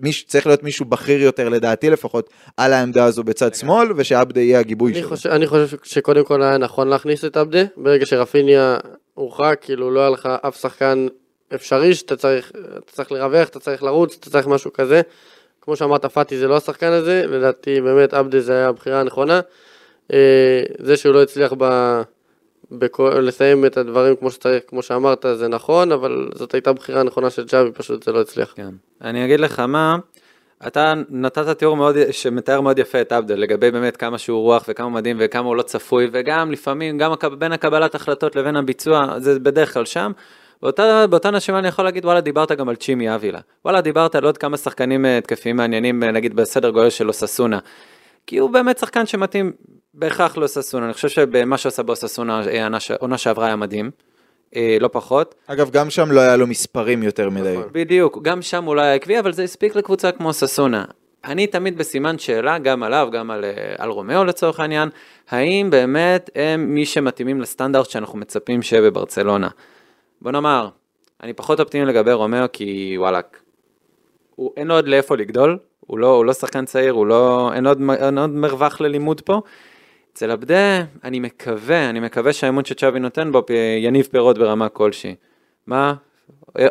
מיש, 0.00 0.24
צריך 0.24 0.46
להיות 0.46 0.62
מישהו 0.62 0.86
בכיר 0.86 1.22
יותר, 1.22 1.48
לדעתי 1.48 1.90
לפחות, 1.90 2.30
על 2.56 2.72
העמדה 2.72 3.04
הזו 3.04 3.24
בצד 3.24 3.54
שמאל, 3.54 3.88
ושעבדה 3.96 4.40
יהיה 4.40 4.60
הגיבוי 4.60 4.92
אני 4.92 5.00
שלו. 5.00 5.08
חושב, 5.08 5.30
אני 5.30 5.46
חושב 5.46 5.76
שקודם 5.82 6.24
כל 6.24 6.42
היה 6.42 6.58
נכון 6.58 6.88
להכניס 6.88 7.24
את 7.24 7.36
עבדה, 7.36 7.62
ברגע 7.76 8.06
שרפיניה 8.06 8.76
הורחק, 9.14 9.58
כאילו 9.60 9.90
לא 9.90 10.00
היה 10.00 10.10
לך 10.10 10.28
אף 10.42 10.60
שחקן 10.60 11.06
אפשרי 11.54 11.94
שאתה 11.94 12.16
צריך, 12.16 12.52
אתה 12.78 12.92
צריך 12.92 13.12
לרווח, 13.12 13.48
אתה 13.48 13.60
צריך 13.60 13.82
לרוץ, 13.82 14.16
אתה 14.20 14.30
צריך 14.30 14.46
משהו 14.46 14.72
כזה. 14.72 15.00
כמו 15.60 15.76
שאמרת, 15.76 16.06
פאטי 16.06 16.38
זה 16.38 16.48
לא 16.48 16.56
השחקן 16.56 16.92
הזה, 16.92 17.24
לדעתי 17.26 17.80
באמת 17.80 18.14
עבדה 18.14 18.40
זה 18.40 18.52
היה 18.52 18.68
הבחירה 18.68 19.00
הנכונה. 19.00 19.40
אה, 20.12 20.62
זה 20.78 20.96
שהוא 20.96 21.14
לא 21.14 21.22
הצליח 21.22 21.52
ב... 21.58 21.64
בכל, 22.70 23.10
לסיים 23.22 23.66
את 23.66 23.76
הדברים 23.76 24.16
כמו 24.16 24.30
שצריך, 24.30 24.62
כמו 24.66 24.82
שאמרת, 24.82 25.26
זה 25.34 25.48
נכון, 25.48 25.92
אבל 25.92 26.28
זאת 26.34 26.54
הייתה 26.54 26.72
בחירה 26.72 27.02
נכונה 27.02 27.30
של 27.30 27.44
ג'אבי, 27.44 27.72
פשוט 27.72 28.02
זה 28.02 28.12
לא 28.12 28.20
הצליח. 28.20 28.52
כן. 28.56 28.70
אני 29.02 29.24
אגיד 29.24 29.40
לך 29.40 29.60
מה, 29.60 29.96
אתה 30.66 30.94
נתת 31.08 31.58
תיאור 31.58 31.76
מאוד, 31.76 31.96
שמתאר 32.10 32.60
מאוד 32.60 32.78
יפה 32.78 33.00
את 33.00 33.12
עבדל, 33.12 33.34
לגבי 33.34 33.70
באמת 33.70 33.96
כמה 33.96 34.18
שהוא 34.18 34.40
רוח 34.40 34.64
וכמה 34.68 34.88
מדהים 34.88 35.16
וכמה 35.20 35.48
הוא 35.48 35.56
לא 35.56 35.62
צפוי, 35.62 36.08
וגם 36.12 36.50
לפעמים, 36.50 36.98
גם 36.98 37.12
בין 37.38 37.52
הקבלת 37.52 37.94
החלטות 37.94 38.36
לבין 38.36 38.56
הביצוע, 38.56 39.18
זה 39.18 39.40
בדרך 39.40 39.74
כלל 39.74 39.84
שם. 39.84 40.12
באותה, 40.62 41.06
באותה 41.06 41.30
נשימה 41.30 41.58
אני 41.58 41.68
יכול 41.68 41.84
להגיד, 41.84 42.04
וואלה, 42.04 42.20
דיברת 42.20 42.52
גם 42.52 42.68
על 42.68 42.76
צ'ימי 42.76 43.14
אבילה. 43.14 43.40
וואלה, 43.64 43.80
דיברת 43.80 44.14
על 44.14 44.24
עוד 44.24 44.38
כמה 44.38 44.56
שחקנים 44.56 45.06
אה, 45.06 45.18
התקפיים 45.18 45.56
מעניינים, 45.56 46.02
אה, 46.02 46.10
נגיד 46.10 46.36
בסדר 46.36 46.70
גודל 46.70 46.90
של 46.90 47.08
אוססונה. 47.08 47.58
כי 48.26 48.38
הוא 48.38 48.50
באמת 48.50 48.78
שחקן 48.78 49.06
שמתאים 49.06 49.52
בהכרח 49.98 50.36
לאוססונה. 50.36 50.84
אני 50.84 50.92
חושב 50.94 51.08
שבמה 51.08 51.58
שעושה 51.58 51.82
באוססונה, 51.82 52.42
אה, 52.48 52.62
עונה 52.64 52.80
ש- 52.80 52.90
עונה 52.90 53.18
שעברה 53.18 53.46
היה 53.46 53.56
מדהים. 53.56 53.90
אה, 54.56 54.76
לא 54.80 54.88
פחות. 54.92 55.34
אגב, 55.46 55.70
גם 55.70 55.90
שם 55.90 56.10
לא 56.12 56.20
היה 56.20 56.36
לו 56.36 56.46
מספרים 56.46 57.02
יותר 57.02 57.30
מדי. 57.30 57.52
נכון. 57.58 57.68
בדיוק, 57.72 58.18
גם 58.22 58.42
שם 58.42 58.66
אולי 58.66 58.82
היה 58.86 58.94
עקבי, 58.94 59.18
אבל 59.18 59.32
זה 59.32 59.42
הספיק 59.42 59.74
לקבוצה 59.76 60.12
כמו 60.12 60.32
ססונה. 60.32 60.84
אני 61.24 61.46
תמיד 61.46 61.78
בסימן 61.78 62.18
שאלה, 62.18 62.58
גם 62.58 62.82
עליו, 62.82 63.08
גם 63.12 63.30
על, 63.30 63.44
אה, 63.44 63.50
על 63.78 63.90
רומאו 63.90 64.24
לצורך 64.24 64.60
העניין, 64.60 64.88
האם 65.30 65.70
באמת 65.70 66.30
הם 66.34 66.74
מי 66.74 66.86
שמתאימים 66.86 67.40
לסטנדרט 67.40 67.90
שאנחנו 67.90 68.18
מצפים 68.18 68.62
שיהיה 68.62 68.82
בברצלונה. 68.82 69.48
בוא 70.22 70.32
נאמר, 70.32 70.68
אני 71.22 71.32
פחות 71.32 71.60
אופטימי 71.60 71.84
לגבי 71.86 72.12
רומאו, 72.12 72.44
כי 72.52 72.94
וואלאק, 72.98 73.40
הוא, 74.36 74.52
אין 74.56 74.66
לו 74.66 74.74
עוד 74.74 74.88
לאיפה 74.88 75.16
לגדול, 75.16 75.58
הוא 75.80 75.98
לא, 75.98 76.06
הוא 76.16 76.24
לא 76.24 76.32
שחקן 76.32 76.64
צעיר, 76.64 76.92
הוא 76.92 77.06
לא, 77.06 77.50
אין 77.54 77.66
עוד, 77.66 77.80
אין 78.00 78.18
עוד 78.18 78.30
מרווח 78.30 78.80
ללימוד 78.80 79.20
פה. 79.20 79.40
אצל 80.18 80.30
עבדה, 80.30 80.84
אני 81.04 81.20
מקווה, 81.20 81.90
אני 81.90 82.00
מקווה 82.00 82.32
שהאמון 82.32 82.64
שצ'אבי 82.64 82.98
נותן 82.98 83.32
בו 83.32 83.42
יניב 83.82 84.08
פירות 84.10 84.38
ברמה 84.38 84.68
כלשהי. 84.68 85.14
מה? 85.66 85.94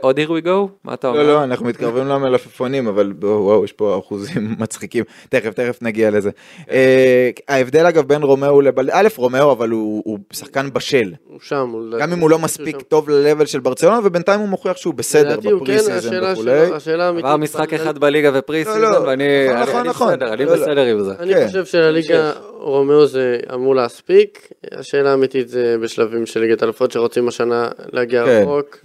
עוד 0.02 0.20
here 0.20 0.44
we 0.44 0.46
go? 0.46 0.50
מה 0.84 0.94
אתה 0.94 1.08
אומר? 1.08 1.20
לא, 1.24 1.28
לא, 1.28 1.44
אנחנו 1.44 1.66
מתקרבים 1.66 2.08
למלפפונים, 2.12 2.88
אבל 2.88 3.14
וואו, 3.22 3.66
יש 3.66 3.72
פה 3.72 4.00
אחוזים 4.00 4.56
מצחיקים. 4.60 5.04
תכף, 5.30 5.54
תכף 5.54 5.78
נגיע 5.82 6.12
לזה. 6.12 6.30
אה, 6.72 7.30
ההבדל 7.48 7.86
אגב 7.86 8.08
בין 8.08 8.24
רומאו 8.24 8.62
לבין... 8.62 8.90
אה, 8.92 9.08
רומאו, 9.18 9.52
אבל 9.52 9.70
הוא 9.70 10.20
שחקן 10.34 10.70
בשל. 10.74 11.14
הוא 11.28 11.40
שם. 11.42 11.70
הוא 11.74 12.00
גם 12.00 12.14
אם 12.14 12.20
הוא 12.20 12.30
לא 12.30 12.40
מספיק 12.40 12.82
טוב 12.82 13.10
ל-level 13.10 13.46
של 13.46 13.60
ברצלונה, 13.60 14.00
ובינתיים 14.04 14.40
הוא 14.40 14.50
מוכיח 14.50 14.78
שהוא 14.78 14.94
בסדר 14.94 15.42
כן, 15.42 15.56
ב 15.56 15.59
pre-season 15.59 15.94
השאלה 15.94 16.34
וכולי. 16.34 17.22
עבר 17.24 17.38
משחק 17.38 17.74
אחד 17.74 17.98
בליגה 17.98 18.32
ו 18.34 18.41
pre 18.41 18.64
לא, 18.64 18.74
season, 18.74 18.82
לא, 18.82 18.98
ואני 19.08 19.24
נכון, 19.62 19.76
אני- 19.80 19.90
נכון, 19.90 20.10
אני 20.24 20.46
נכון. 20.46 20.56
בסדר, 20.58 20.74
לא, 20.74 20.84
לא. 20.84 20.92
עם 20.92 21.00
זה. 21.04 21.12
אני 21.20 21.34
כן. 21.34 21.48
חושב 21.48 21.66
שלליגה 21.66 22.32
רומאו 22.60 23.06
זה 23.08 23.38
אמור 23.54 23.76
להספיק, 23.76 24.48
השאלה 24.72 25.12
האמיתית 25.12 25.50
זה 25.50 25.76
בשלבים 25.82 26.26
של 26.26 26.40
ליגת 26.40 26.64
אלופות 26.64 26.92
שרוצים 26.92 27.28
השנה 27.28 27.68
להגיע 27.94 28.26
כן. 28.26 28.42
רחוק. 28.42 28.78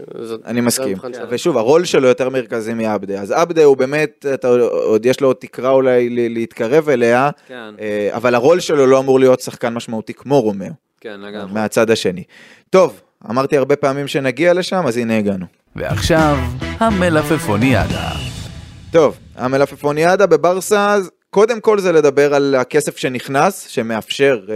אני 0.47 0.61
מסכים. 0.61 0.82
שלנו. 1.13 1.27
ושוב, 1.29 1.57
הרול 1.57 1.85
שלו 1.85 2.09
יותר 2.09 2.29
מרכזי 2.29 2.75
מעבדה. 2.75 3.21
אז 3.21 3.31
עבדה 3.31 3.65
הוא 3.65 3.77
באמת, 3.77 4.27
אתה, 4.35 4.49
עוד 4.49 5.07
יש 5.07 5.21
לו 5.21 5.33
תקרה 5.33 5.71
אולי 5.71 6.29
להתקרב 6.29 6.89
אליה, 6.89 7.31
כן, 7.49 7.75
אה, 7.81 8.09
אבל 8.13 8.35
הרול 8.35 8.61
שלו 8.61 8.87
לא 8.87 8.99
אמור 8.99 9.21
להיות 9.21 9.41
שחקן 9.41 9.75
משמעותי 9.75 10.15
כמו 10.15 10.41
רומאו, 10.41 10.73
כן, 11.01 11.21
לגמרי. 11.21 11.53
מהצד 11.53 11.91
השני. 11.91 12.23
טוב, 12.71 13.01
אמרתי 13.31 13.57
הרבה 13.57 13.77
פעמים 13.77 14.09
שנגיע 14.09 14.55
לשם, 14.55 14.87
אז 14.87 14.97
הנה 14.97 15.19
הגענו. 15.19 15.47
ועכשיו, 15.77 16.37
המלפפוניאדה. 16.79 18.11
טוב, 18.93 19.19
המלפפוניאדה 19.37 20.27
בברסה, 20.27 20.97
קודם 21.35 21.61
כל 21.61 21.79
זה 21.79 21.93
לדבר 21.93 22.35
על 22.35 22.55
הכסף 22.55 22.97
שנכנס, 22.97 23.67
שמאפשר 23.69 24.41
אה, 24.49 24.55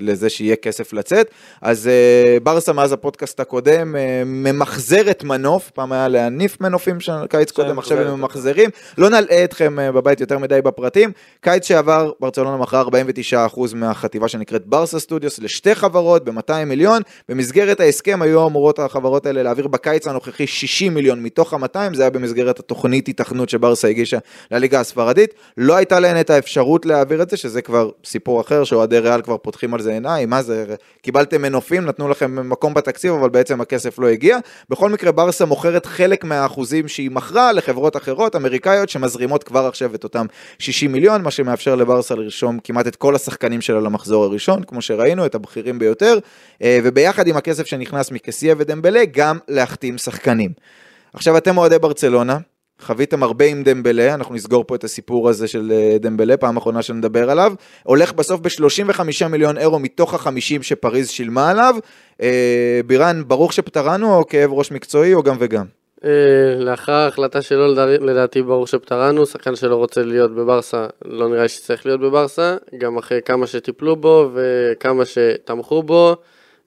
לזה 0.00 0.28
שיהיה 0.28 0.56
כסף 0.56 0.92
לצאת. 0.92 1.30
אז 1.62 1.88
אה, 1.88 2.38
ברסה 2.42 2.72
מאז 2.72 2.92
הפודקאסט 2.92 3.40
הקודם 3.40 3.96
אה, 3.96 4.22
ממחזרת 4.26 5.24
מנוף, 5.24 5.70
פעם 5.70 5.92
היה 5.92 6.08
להניף 6.08 6.60
מנופים 6.60 7.00
של 7.00 7.12
קיץ 7.30 7.50
עכשיו 7.50 7.64
קודם, 7.64 7.78
עכשיו 7.78 8.00
הם. 8.00 8.20
ממחזרים. 8.20 8.70
לא 8.98 9.10
נלאה 9.10 9.44
אתכם 9.44 9.78
אה, 9.78 9.92
בבית 9.92 10.20
יותר 10.20 10.38
מדי 10.38 10.62
בפרטים. 10.62 11.12
קיץ 11.40 11.66
שעבר, 11.68 12.12
ברצלונה 12.20 12.56
מכרה 12.56 12.82
49% 12.82 13.74
מהחטיבה 13.74 14.28
שנקראת 14.28 14.66
ברסה 14.66 15.00
סטודיוס 15.00 15.38
לשתי 15.38 15.74
חברות 15.74 16.24
ב-200 16.24 16.64
מיליון. 16.66 17.02
במסגרת 17.28 17.80
ההסכם 17.80 18.22
היו 18.22 18.46
אמורות 18.46 18.78
החברות 18.78 19.26
האלה 19.26 19.42
להעביר 19.42 19.66
בקיץ 19.66 20.06
הנוכחי 20.06 20.46
60 20.46 20.94
מיליון 20.94 21.22
מתוך 21.22 21.54
ה-200, 21.54 21.94
זה 21.94 22.02
היה 22.02 22.10
במסגרת 22.10 22.58
התוכנית 22.58 23.08
התכנות 23.08 23.48
שברסה 23.48 23.88
הגישה 23.88 24.18
לליגה 24.50 24.80
הספרדית. 24.80 25.34
לא 25.56 25.76
הייתה 25.76 26.00
להן 26.06 26.20
את 26.20 26.30
האפשרות 26.30 26.86
להעביר 26.86 27.22
את 27.22 27.30
זה, 27.30 27.36
שזה 27.36 27.62
כבר 27.62 27.90
סיפור 28.04 28.40
אחר, 28.40 28.64
שאוהדי 28.64 28.98
ריאל 28.98 29.22
כבר 29.22 29.36
פותחים 29.36 29.74
על 29.74 29.80
זה 29.80 29.92
עיניים, 29.92 30.30
מה 30.30 30.42
זה, 30.42 30.64
קיבלתם 31.02 31.42
מנופים, 31.42 31.84
נתנו 31.84 32.08
לכם 32.08 32.48
מקום 32.48 32.74
בתקציב, 32.74 33.12
אבל 33.12 33.28
בעצם 33.28 33.60
הכסף 33.60 33.98
לא 33.98 34.08
הגיע. 34.08 34.38
בכל 34.70 34.90
מקרה, 34.90 35.12
ברסה 35.12 35.44
מוכרת 35.44 35.86
חלק 35.86 36.24
מהאחוזים 36.24 36.88
שהיא 36.88 37.10
מכרה 37.10 37.52
לחברות 37.52 37.96
אחרות, 37.96 38.36
אמריקאיות, 38.36 38.88
שמזרימות 38.88 39.44
כבר 39.44 39.66
עכשיו 39.66 39.94
את 39.94 40.04
אותם 40.04 40.26
60 40.58 40.92
מיליון, 40.92 41.22
מה 41.22 41.30
שמאפשר 41.30 41.74
לברסה 41.74 42.14
לרשום 42.14 42.58
כמעט 42.64 42.86
את 42.86 42.96
כל 42.96 43.14
השחקנים 43.14 43.60
שלה 43.60 43.80
למחזור 43.80 44.24
הראשון, 44.24 44.62
כמו 44.62 44.82
שראינו, 44.82 45.26
את 45.26 45.34
הבכירים 45.34 45.78
ביותר, 45.78 46.18
אה, 46.62 46.78
וביחד 46.84 47.26
עם 47.26 47.36
הכסף 47.36 47.66
שנכנס 47.66 48.10
מקסיה 48.10 48.54
ודמבלה, 48.58 49.04
גם 49.12 49.38
להחתים 49.48 49.98
שחקנים. 49.98 50.50
עכשיו 51.12 51.36
אתם 51.36 51.58
אוהדי 51.58 51.78
ברצלונה, 51.78 52.38
חוויתם 52.80 53.22
הרבה 53.22 53.44
עם 53.44 53.62
דמבלה, 53.62 54.14
אנחנו 54.14 54.34
נסגור 54.34 54.64
פה 54.66 54.74
את 54.74 54.84
הסיפור 54.84 55.28
הזה 55.28 55.48
של 55.48 55.72
אה, 55.72 55.98
דמבלה, 56.00 56.36
פעם 56.36 56.56
אחרונה 56.56 56.82
שנדבר 56.82 57.30
עליו, 57.30 57.52
הולך 57.82 58.12
בסוף 58.12 58.40
ב-35 58.40 59.26
מיליון 59.28 59.58
אירו 59.58 59.78
מתוך 59.78 60.14
ה-50 60.14 60.62
שפריז 60.62 61.08
שילמה 61.08 61.50
עליו. 61.50 61.74
אה, 62.22 62.80
בירן, 62.86 63.22
ברוך 63.26 63.52
שפטרנו 63.52 64.16
או 64.16 64.26
כאב 64.26 64.52
ראש 64.52 64.72
מקצועי 64.72 65.14
או 65.14 65.22
גם 65.22 65.36
וגם? 65.38 65.64
אה, 66.04 66.10
לאחר 66.58 66.92
ההחלטה 66.92 67.42
שלו, 67.42 67.72
לדע- 67.72 67.86
לדעתי 67.86 68.42
ברור 68.42 68.66
שפטרנו, 68.66 69.26
שחקן 69.26 69.56
שלא 69.56 69.76
רוצה 69.76 70.02
להיות 70.02 70.34
בברסה, 70.34 70.86
לא 71.04 71.28
נראה 71.28 71.48
שצריך 71.48 71.86
להיות 71.86 72.00
בברסה, 72.00 72.56
גם 72.78 72.98
אחרי 72.98 73.20
כמה 73.24 73.46
שטיפלו 73.46 73.96
בו 73.96 74.30
וכמה 74.34 75.02
שתמכו 75.04 75.82
בו, 75.82 76.16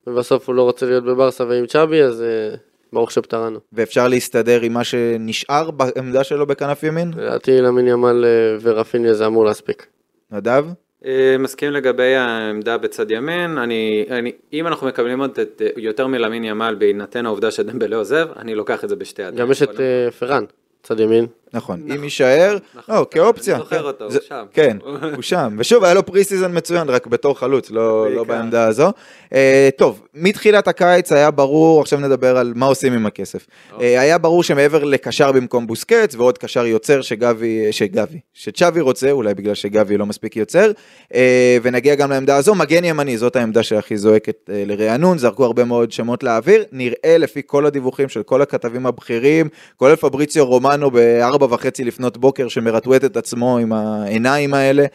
ובסוף 0.07 0.47
הוא 0.47 0.55
לא 0.55 0.63
רוצה 0.63 0.85
להיות 0.85 1.03
בברסה 1.03 1.43
ועם 1.47 1.65
צ'אבי, 1.65 2.01
אז 2.01 2.21
אה, 2.21 2.55
ברוך 2.93 3.11
שפטרנו. 3.11 3.59
ואפשר 3.73 4.07
להסתדר 4.07 4.61
עם 4.61 4.73
מה 4.73 4.83
שנשאר 4.83 5.71
בעמדה 5.71 6.23
שלו 6.23 6.47
בכנף 6.47 6.83
ימין? 6.83 7.11
לדעתי 7.17 7.61
למין 7.61 7.87
ימל 7.87 8.25
אה, 8.25 8.57
ורפיניה 8.61 9.13
זה 9.13 9.25
אמור 9.25 9.45
להספיק. 9.45 9.87
נדב? 10.31 10.65
אה, 11.05 11.35
מסכים 11.39 11.71
לגבי 11.71 12.15
העמדה 12.15 12.77
בצד 12.77 13.11
ימין, 13.11 13.57
אני, 13.57 14.05
אני, 14.09 14.31
אם 14.53 14.67
אנחנו 14.67 14.87
מקבלים 14.87 15.19
עוד 15.19 15.39
את, 15.39 15.61
אה, 15.65 15.67
יותר 15.77 16.07
מלמין 16.07 16.43
ימל 16.43 16.75
בהינתן 16.79 17.25
העובדה 17.25 17.51
שדמבלה 17.51 17.95
עוזב, 17.95 18.27
אני 18.35 18.55
לוקח 18.55 18.83
את 18.83 18.89
זה 18.89 18.95
בשתי 18.95 19.21
ידיים. 19.21 19.37
גם 19.37 19.51
יש 19.51 19.63
את 19.63 19.79
אה, 19.79 20.11
פרן, 20.19 20.43
צד 20.83 20.99
ימין. 20.99 21.27
נכון, 21.53 21.91
אם 21.95 22.03
יישאר, 22.03 22.57
נכון. 22.75 22.95
לא, 22.95 23.05
כאופציה. 23.11 23.55
אני 23.55 23.63
זוכר 23.63 23.79
כן. 23.79 23.85
אותו, 23.85 24.05
הוא 24.05 24.13
שם. 24.27 24.45
כן, 24.53 24.77
הוא 25.15 25.21
שם. 25.21 25.55
ושוב, 25.59 25.83
היה 25.83 25.93
לו 25.93 26.05
pre 26.05 26.23
season 26.23 26.57
מצוין, 26.57 26.89
רק 26.89 27.07
בתור 27.07 27.39
חלוץ, 27.39 27.71
לא 27.71 28.11
לא. 28.11 28.23
בעמדה 28.23 28.67
הזו. 28.67 28.91
אה, 29.33 29.69
טוב, 29.77 30.01
מתחילת 30.13 30.67
הקיץ 30.67 31.11
היה 31.11 31.31
ברור, 31.31 31.81
עכשיו 31.81 31.99
נדבר 31.99 32.37
על 32.37 32.53
מה 32.55 32.65
עושים 32.65 32.93
עם 32.93 33.05
הכסף. 33.05 33.47
אוקיי. 33.73 33.97
אה, 33.97 34.01
היה 34.01 34.17
ברור 34.17 34.43
שמעבר 34.43 34.83
לקשר 34.83 35.31
במקום 35.31 35.67
בוסקץ, 35.67 36.15
ועוד 36.15 36.37
קשר 36.37 36.65
יוצר 36.65 37.01
שגבי, 37.01 37.67
שגבי, 37.71 38.19
שצ'אבי 38.33 38.81
רוצה, 38.81 39.11
אולי 39.11 39.33
בגלל 39.33 39.53
שגבי 39.53 39.97
לא 39.97 40.05
מספיק 40.05 40.35
יוצר, 40.35 40.71
אה, 41.13 41.57
ונגיע 41.61 41.95
גם 41.95 42.11
לעמדה 42.11 42.35
הזו, 42.35 42.55
מגן 42.55 42.83
ימני, 42.83 43.17
זאת 43.17 43.35
העמדה 43.35 43.63
שהכי 43.63 43.97
זועקת 43.97 44.49
לרענון, 44.49 45.17
זרקו 45.17 45.45
הרבה 45.45 45.65
מאוד 45.65 45.91
שמות 45.91 46.23
לאוויר, 46.23 46.63
נראה 46.71 47.17
לפי 47.17 47.41
כל 47.45 47.65
הדיווחים 47.65 48.09
של 48.09 48.23
כל 48.23 48.41
הכתבים 48.41 48.85
הבכירים, 48.85 49.49
כולל 49.77 49.95
פבריציו 49.95 50.45
רומנו 50.45 50.91
בארבע 51.39 51.55
וחצי 51.55 51.83
לפנות 51.83 52.17
בוקר 52.17 52.47
שמרטווט 52.47 53.03
את 53.05 53.17
עצמו 53.17 53.57
עם 53.57 53.73
העיניים 53.73 54.53
האלה. 54.53 54.85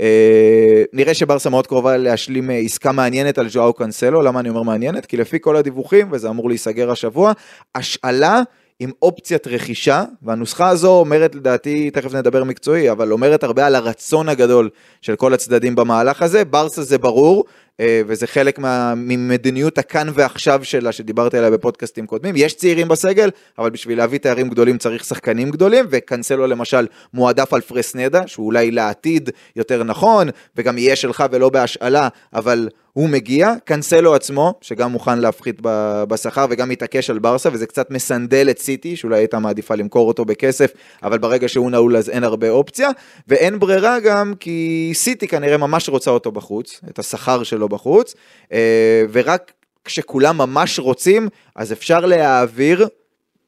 אה, 0.00 0.82
נראה 0.92 1.14
שברסה 1.14 1.50
מאוד 1.50 1.66
קרובה 1.66 1.96
להשלים 1.96 2.50
אה, 2.50 2.56
עסקה 2.56 2.92
מעניינת 2.92 3.38
על 3.38 3.48
ז'ואאו 3.48 3.72
קאנסלו, 3.72 4.22
למה 4.22 4.40
אני 4.40 4.48
אומר 4.48 4.62
מעניינת? 4.62 5.06
כי 5.06 5.16
לפי 5.16 5.38
כל 5.40 5.56
הדיווחים, 5.56 6.08
וזה 6.12 6.28
אמור 6.28 6.48
להיסגר 6.48 6.90
השבוע, 6.90 7.32
השאלה 7.74 8.42
עם 8.80 8.90
אופציית 9.02 9.46
רכישה, 9.46 10.04
והנוסחה 10.22 10.68
הזו 10.68 10.90
אומרת 10.90 11.34
לדעתי, 11.34 11.90
תכף 11.90 12.14
נדבר 12.14 12.44
מקצועי, 12.44 12.90
אבל 12.90 13.12
אומרת 13.12 13.44
הרבה 13.44 13.66
על 13.66 13.74
הרצון 13.74 14.28
הגדול 14.28 14.70
של 15.00 15.16
כל 15.16 15.34
הצדדים 15.34 15.74
במהלך 15.74 16.22
הזה, 16.22 16.44
ברסה 16.44 16.82
זה 16.82 16.98
ברור, 16.98 17.44
אה, 17.80 18.02
וזה 18.06 18.26
חלק 18.26 18.58
מה, 18.58 18.94
ממדיניות 18.96 19.78
הכאן 19.78 20.08
ועכשיו 20.14 20.64
שלה, 20.64 20.92
שדיברתי 20.92 21.38
עליה 21.38 21.50
בפודקאסטים 21.50 22.06
קודמים. 22.06 22.34
יש 22.36 22.54
צעירים 22.54 22.88
בסגל, 22.88 23.30
אבל 23.58 23.70
בשביל 23.70 23.98
להביא 23.98 24.18
תארים 24.18 24.48
גדולים 24.48 24.78
צריך 24.78 25.04
שחקנים 25.04 25.50
גדולים, 25.50 25.84
וקנסלו 25.90 26.46
למשל 26.46 26.86
מועדף 27.14 27.52
על 27.52 27.60
פרסנדה, 27.60 28.26
שהוא 28.26 28.46
אולי 28.46 28.70
לעתיד 28.70 29.30
יותר 29.56 29.82
נכון, 29.82 30.28
וגם 30.56 30.78
יהיה 30.78 30.96
שלך 30.96 31.24
ולא 31.30 31.48
בהשאלה, 31.48 32.08
אבל 32.34 32.68
הוא 32.94 33.08
מגיע, 33.08 33.52
קנסלו 33.64 34.14
עצמו, 34.14 34.54
שגם 34.60 34.92
מוכן 34.92 35.18
להפחית 35.18 35.60
בשכר 36.08 36.46
וגם 36.50 36.68
מתעקש 36.68 37.10
על 37.10 37.18
ברסה, 37.18 37.48
וזה 37.52 37.66
קצת 37.66 37.90
מסנדל 37.90 38.46
את 38.50 38.58
סיטי, 38.58 38.96
שאולי 38.96 39.18
הייתה 39.18 39.38
מעדיפה 39.38 39.74
למכור 39.74 40.08
אותו 40.08 40.24
בכסף, 40.24 40.70
אבל 41.02 41.18
ברגע 41.18 41.48
שהוא 41.48 41.70
נעול 41.70 41.96
אז 41.96 42.10
אין 42.10 42.24
הרבה 42.24 42.50
אופציה, 42.50 42.90
ואין 43.28 43.58
ברירה 43.58 44.00
גם 44.00 44.34
כי 44.40 44.90
סיטי 44.94 45.28
כנראה 45.28 45.56
ממש 45.56 45.88
רוצה 45.88 46.10
אותו 46.10 46.32
בחוץ, 46.32 46.80
את 46.90 46.98
השכר 46.98 47.42
שלו 47.42 47.68
בחוץ, 47.68 48.14
אה, 48.52 49.02
ורק 49.12 49.52
כשכולם 49.84 50.38
ממש 50.38 50.78
רוצים, 50.78 51.28
אז 51.56 51.72
אפשר 51.72 52.00
להעביר 52.00 52.88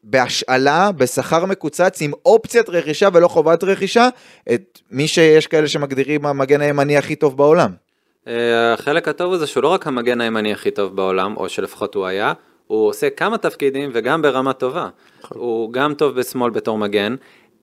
בהשאלה, 0.05 0.93
בשכר 0.93 1.45
מקוצץ, 1.45 2.03
עם 2.03 2.13
אופציית 2.27 2.69
רכישה 2.69 3.09
ולא 3.13 3.29
חובת 3.29 3.65
רכישה, 3.65 4.09
את 4.55 4.81
מי 4.91 5.09
שיש 5.09 5.47
כאלה 5.47 5.69
שמגדירים 5.69 6.27
המגן 6.27 6.61
הימני 6.61 6.97
הכי 6.97 7.17
טוב 7.17 7.37
בעולם. 7.37 7.86
אה, 8.27 8.73
החלק 8.73 9.09
הטוב 9.09 9.29
הוא 9.29 9.37
זה 9.37 9.47
שהוא 9.47 9.63
לא 9.63 9.69
רק 9.69 9.87
המגן 9.87 10.21
הימני 10.21 10.53
הכי 10.53 10.71
טוב 10.71 10.97
בעולם, 10.97 11.37
או 11.37 11.49
שלפחות 11.49 11.95
הוא 11.95 12.07
היה, 12.07 12.33
הוא 12.67 12.89
עושה 12.89 13.11
כמה 13.11 13.39
תפקידים 13.39 13.91
וגם 13.93 14.23
ברמה 14.23 14.53
טובה. 14.53 14.89
הוא 15.29 15.73
גם 15.73 15.95
טוב 15.95 16.15
בשמאל 16.15 16.51
בתור 16.51 16.79
מגן, 16.79 17.17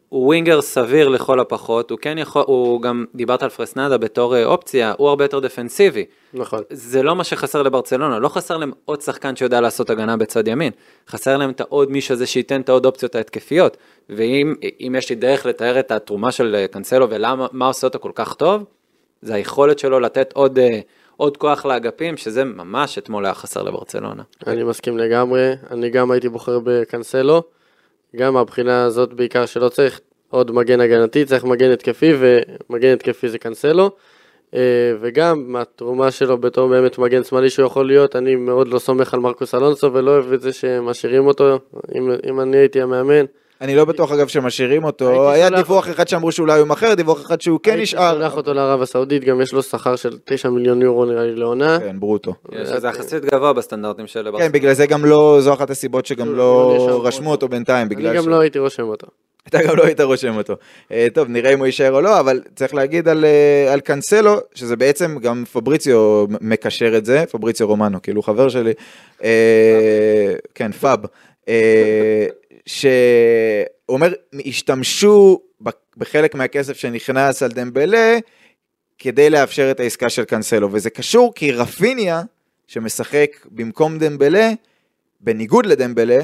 הוא 0.09 0.25
ווינגר 0.25 0.61
סביר 0.61 1.09
לכל 1.09 1.39
הפחות, 1.39 1.91
הוא 1.91 1.99
כן 2.01 2.17
יכול, 2.17 2.43
הוא 2.47 2.81
גם, 2.81 3.05
דיברת 3.15 3.43
על 3.43 3.49
פרסנדה 3.49 3.97
בתור 3.97 4.35
אה, 4.35 4.45
אופציה, 4.45 4.93
הוא 4.97 5.09
הרבה 5.09 5.23
יותר 5.23 5.39
דפנסיבי. 5.39 6.05
נכון. 6.33 6.61
זה 6.69 7.03
לא 7.03 7.15
מה 7.15 7.23
שחסר 7.23 7.63
לברצלונה, 7.63 8.19
לא 8.19 8.27
חסר 8.27 8.57
להם 8.57 8.71
עוד 8.85 9.01
שחקן 9.01 9.35
שיודע 9.35 9.61
לעשות 9.61 9.89
הגנה 9.89 10.17
בצד 10.17 10.47
ימין, 10.47 10.71
חסר 11.09 11.37
להם 11.37 11.49
את 11.49 11.61
העוד 11.61 11.91
מישהו 11.91 12.13
הזה 12.13 12.25
שייתן 12.25 12.61
את 12.61 12.69
העוד 12.69 12.85
אופציות 12.85 13.15
ההתקפיות, 13.15 13.77
ואם 14.09 14.55
אם 14.81 14.95
יש 14.97 15.09
לי 15.09 15.15
דרך 15.15 15.45
לתאר 15.45 15.79
את 15.79 15.91
התרומה 15.91 16.31
של 16.31 16.55
אה, 16.55 16.67
קנסלו 16.67 17.09
ולמה, 17.09 17.47
מה 17.51 17.67
עושה 17.67 17.87
אותו 17.87 17.99
כל 17.99 18.11
כך 18.15 18.33
טוב, 18.33 18.63
זה 19.23 19.33
היכולת 19.35 19.79
שלו 19.79 19.99
לתת 19.99 20.33
עוד, 20.33 20.59
אה, 20.59 20.79
עוד 21.17 21.37
כוח 21.37 21.65
לאגפים, 21.65 22.17
שזה 22.17 22.43
ממש 22.43 22.97
אתמול 22.97 23.25
היה 23.25 23.33
חסר 23.33 23.63
לברצלונה. 23.63 24.23
אני 24.47 24.63
מסכים 24.63 24.97
לגמרי, 24.97 25.53
אני 25.71 25.89
גם 25.89 26.11
הייתי 26.11 26.29
בוחר 26.29 26.59
בקנסלו, 26.63 27.43
גם 28.15 28.33
מהבחינה 28.33 28.83
הזאת 28.83 29.13
בעיקר 29.13 29.45
שלא 29.45 29.69
צריך 29.69 29.99
עוד 30.29 30.51
מגן 30.51 30.81
הגנתי, 30.81 31.25
צריך 31.25 31.43
מגן 31.43 31.71
התקפי, 31.71 32.13
ומגן 32.19 32.93
התקפי 32.93 33.29
זה 33.29 33.37
קנסלו. 33.37 33.91
אה, 34.53 34.93
וגם 35.01 35.43
מהתרומה 35.47 36.11
שלו 36.11 36.37
בתור 36.37 36.69
באמת 36.69 36.97
מגן 36.97 37.23
שמאלי 37.23 37.49
שהוא 37.49 37.65
יכול 37.65 37.87
להיות, 37.87 38.15
אני 38.15 38.35
מאוד 38.35 38.67
לא 38.67 38.79
סומך 38.79 39.13
על 39.13 39.19
מרקוס 39.19 39.55
אלונסו 39.55 39.93
ולא 39.93 40.11
אוהב 40.11 40.33
את 40.33 40.41
זה 40.41 40.53
שמשאירים 40.53 41.27
אותו, 41.27 41.59
אם, 41.95 42.11
אם 42.29 42.41
אני 42.41 42.57
הייתי 42.57 42.81
המאמן. 42.81 43.25
אני 43.63 43.75
לא 43.75 43.85
בטוח 43.85 44.11
אגב 44.11 44.27
שמשאירים 44.27 44.83
אותו, 44.83 45.31
הייתי 45.31 45.41
היה 45.41 45.49
דיווח 45.49 45.89
אחד 45.89 46.07
שאמרו 46.07 46.31
שאולי 46.31 46.59
הוא 46.59 46.67
מכר, 46.67 46.93
דיווח 46.93 47.21
אחד 47.21 47.41
שהוא 47.41 47.59
כן 47.63 47.71
הייתי 47.71 47.83
נשאר. 47.83 48.13
שולח 48.13 48.37
אותו 48.37 48.53
לערב 48.53 48.81
הסעודית, 48.81 49.23
גם 49.23 49.41
יש 49.41 49.53
לו 49.53 49.63
שכר 49.63 49.95
של 49.95 50.17
9 50.25 50.49
מיליון 50.49 50.81
יורו 50.81 51.05
נראה 51.05 51.23
לי 51.23 51.35
לעונה. 51.35 51.79
כן, 51.79 51.99
ברוטו. 51.99 52.33
שזה 52.65 52.87
יחסית 52.87 53.25
גבוה 53.25 53.53
בסטנדרטים 53.53 54.07
של. 54.07 54.27
כן, 54.37 54.51
בגלל 54.51 54.73
זה 54.73 54.85
גם 54.85 55.05
לא, 55.05 55.37
זו 55.41 55.53
אחת 55.53 55.69
הסיבות 55.69 56.05
שגם 56.05 56.27
לא 56.27 56.35
לא 56.35 56.77
נרשם 56.77 57.01
רשמו 57.01 57.31
אותו. 57.31 57.47
בינתיים, 57.47 57.87
אני 57.87 57.95
בגלל 57.95 58.15
גם 58.15 58.23
ש... 58.23 58.27
לא 58.27 58.39
הייתי 58.39 58.59
רושם 58.59 58.83
אותו. 58.83 59.07
אתה 59.47 59.63
גם 59.63 59.75
לא 59.75 59.83
היית 59.83 60.01
רושם 60.01 60.37
אותו. 60.37 60.55
אה, 60.91 61.07
טוב, 61.13 61.27
נראה 61.29 61.53
אם 61.53 61.59
הוא 61.59 61.65
יישאר 61.65 61.91
או 61.91 62.01
לא, 62.01 62.19
אבל 62.19 62.41
צריך 62.55 62.73
להגיד 62.73 63.07
על, 63.07 63.25
אה, 63.25 63.73
על 63.73 63.79
קאנסלו, 63.79 64.37
שזה 64.55 64.75
בעצם 64.75 65.17
גם 65.21 65.43
פבריציו 65.53 66.25
מקשר 66.41 66.97
את 66.97 67.05
זה, 67.05 67.23
פבריציו 67.31 67.67
רומנו, 67.67 68.01
כאילו 68.01 68.21
חבר 68.21 68.49
שלי, 68.49 68.73
אה, 69.23 70.33
כן, 70.55 70.71
פאב, 70.71 70.99
אה, 72.67 72.71
שהוא 72.71 73.65
אומר, 73.89 74.13
השתמשו 74.45 75.39
בחלק 75.97 76.35
מהכסף 76.35 76.77
שנכנס 76.77 77.43
על 77.43 77.51
דמבלה, 77.51 78.17
כדי 78.97 79.29
לאפשר 79.29 79.71
את 79.71 79.79
העסקה 79.79 80.09
של 80.09 80.23
קאנסלו, 80.23 80.69
וזה 80.71 80.89
קשור 80.89 81.33
כי 81.35 81.51
רפיניה, 81.51 82.21
שמשחק 82.67 83.45
במקום 83.51 83.97
דמבלה, 83.97 84.51
בניגוד 85.19 85.65
לדמבלה, 85.65 86.19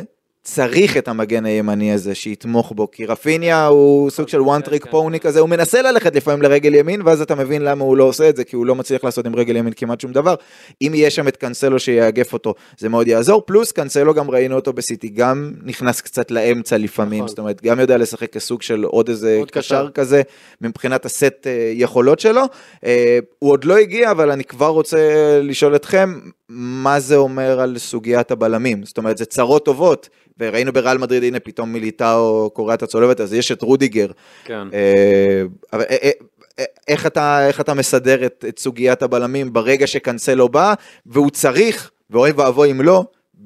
צריך 0.53 0.97
את 0.97 1.07
המגן 1.07 1.45
הימני 1.45 1.93
הזה 1.93 2.15
שיתמוך 2.15 2.71
בו, 2.75 2.91
כי 2.91 3.05
רפיניה 3.05 3.65
הוא 3.65 4.09
סוג 4.09 4.27
של 4.27 4.39
one 4.39 4.67
trick 4.67 4.87
pony 4.91 5.19
כזה, 5.21 5.39
הוא 5.39 5.49
מנסה 5.49 5.81
ללכת 5.81 6.15
לפעמים 6.15 6.41
לרגל 6.41 6.75
ימין, 6.75 7.01
ואז 7.05 7.21
אתה 7.21 7.35
מבין 7.35 7.61
למה 7.61 7.83
הוא 7.83 7.97
לא 7.97 8.03
עושה 8.03 8.29
את 8.29 8.35
זה, 8.35 8.43
כי 8.43 8.55
הוא 8.55 8.65
לא 8.65 8.75
מצליח 8.75 9.03
לעשות 9.03 9.25
עם 9.25 9.35
רגל 9.35 9.55
ימין 9.55 9.73
כמעט 9.75 10.01
שום 10.01 10.11
דבר. 10.11 10.35
אם 10.81 10.91
יהיה 10.95 11.09
שם 11.09 11.27
את 11.27 11.37
קאנסלו 11.37 11.79
שיאגף 11.79 12.33
אותו, 12.33 12.53
זה 12.77 12.89
מאוד 12.89 13.07
יעזור, 13.07 13.41
פלוס 13.45 13.71
קאנסלו 13.71 14.13
גם 14.13 14.31
ראינו 14.31 14.55
אותו 14.55 14.73
בסיטי, 14.73 15.09
גם 15.09 15.53
נכנס 15.63 16.01
קצת 16.01 16.31
לאמצע 16.31 16.77
לפעמים, 16.77 17.19
נכון. 17.19 17.27
זאת 17.27 17.39
אומרת, 17.39 17.61
גם 17.63 17.79
יודע 17.79 17.97
לשחק 17.97 18.33
כסוג 18.33 18.61
של 18.61 18.83
עוד 18.83 19.09
איזה 19.09 19.41
קשר. 19.51 19.89
כזה, 19.93 20.21
מבחינת 20.61 21.05
הסט 21.05 21.47
אה, 21.47 21.71
יכולות 21.73 22.19
שלו. 22.19 22.41
אה, 22.85 23.19
הוא 23.39 23.51
עוד 23.51 23.63
לא 23.63 23.77
הגיע, 23.77 24.11
אבל 24.11 24.31
אני 24.31 24.43
כבר 24.43 24.67
רוצה 24.67 24.97
לשאול 25.43 25.75
אתכם, 25.75 26.19
מה 26.49 26.99
זה 26.99 27.15
אומר 27.15 27.59
על 27.61 27.77
סוגיית 27.77 28.31
הבלמים? 28.31 28.83
זאת 28.83 28.97
אומרת, 28.97 29.17
זה 29.17 29.25
צרות 29.25 29.65
טובות, 29.65 30.09
וראינו 30.39 30.73
בריאל 30.73 30.97
מדריד, 30.97 31.23
הנה 31.23 31.39
פתאום 31.39 31.73
מיליטאו 31.73 32.49
קורע 32.53 32.73
את 32.73 32.83
הצולבת, 32.83 33.21
אז 33.21 33.33
יש 33.33 33.51
את 33.51 33.61
רודיגר. 33.61 34.07
כן. 34.43 34.67
אה, 34.73 35.41
אבל 35.73 35.83
אה, 35.89 36.09
אה, 36.59 36.65
איך 36.87 37.05
אתה, 37.05 37.47
איך 37.47 37.61
אתה 37.61 37.73
מסדר 37.73 38.25
את, 38.25 38.45
את 38.49 38.59
סוגיית 38.59 39.03
הבלמים 39.03 39.53
ברגע 39.53 39.87
שקנסלו 39.87 40.49
בא, 40.49 40.73
והוא 41.05 41.29
צריך, 41.29 41.91
ואוי 42.09 42.31
ואבוי 42.31 42.71
אם 42.71 42.81
לא, 42.81 43.03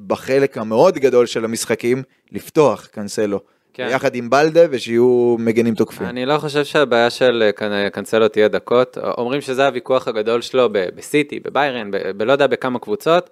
בחלק 0.08 0.58
המאוד 0.58 0.98
גדול 0.98 1.26
של 1.26 1.46
המשחקים, 1.46 2.04
לפתוח 2.32 2.86
קנסלו. 2.92 3.40
כן. 3.74 3.88
יחד 3.92 4.16
עם 4.16 4.30
בלדה, 4.30 4.62
ושיהיו 4.70 5.36
מגנים 5.40 5.76
תוקפים. 5.76 6.08
אני 6.08 6.26
לא 6.26 6.38
חושב 6.38 6.64
שהבעיה 6.64 7.10
של 7.10 7.50
קנ- 7.56 7.90
קנסלו 7.92 8.28
תהיה 8.28 8.48
דקות. 8.48 8.98
אומרים 9.18 9.42
שזה 9.42 9.66
הוויכוח 9.66 10.08
הגדול 10.08 10.42
שלו 10.42 10.70
בסיטי, 10.72 11.40
בביירן, 11.40 11.92
בלא 12.18 12.32
יודע 12.32 12.48
בכמה 12.48 12.80
קבוצות. 12.80 13.30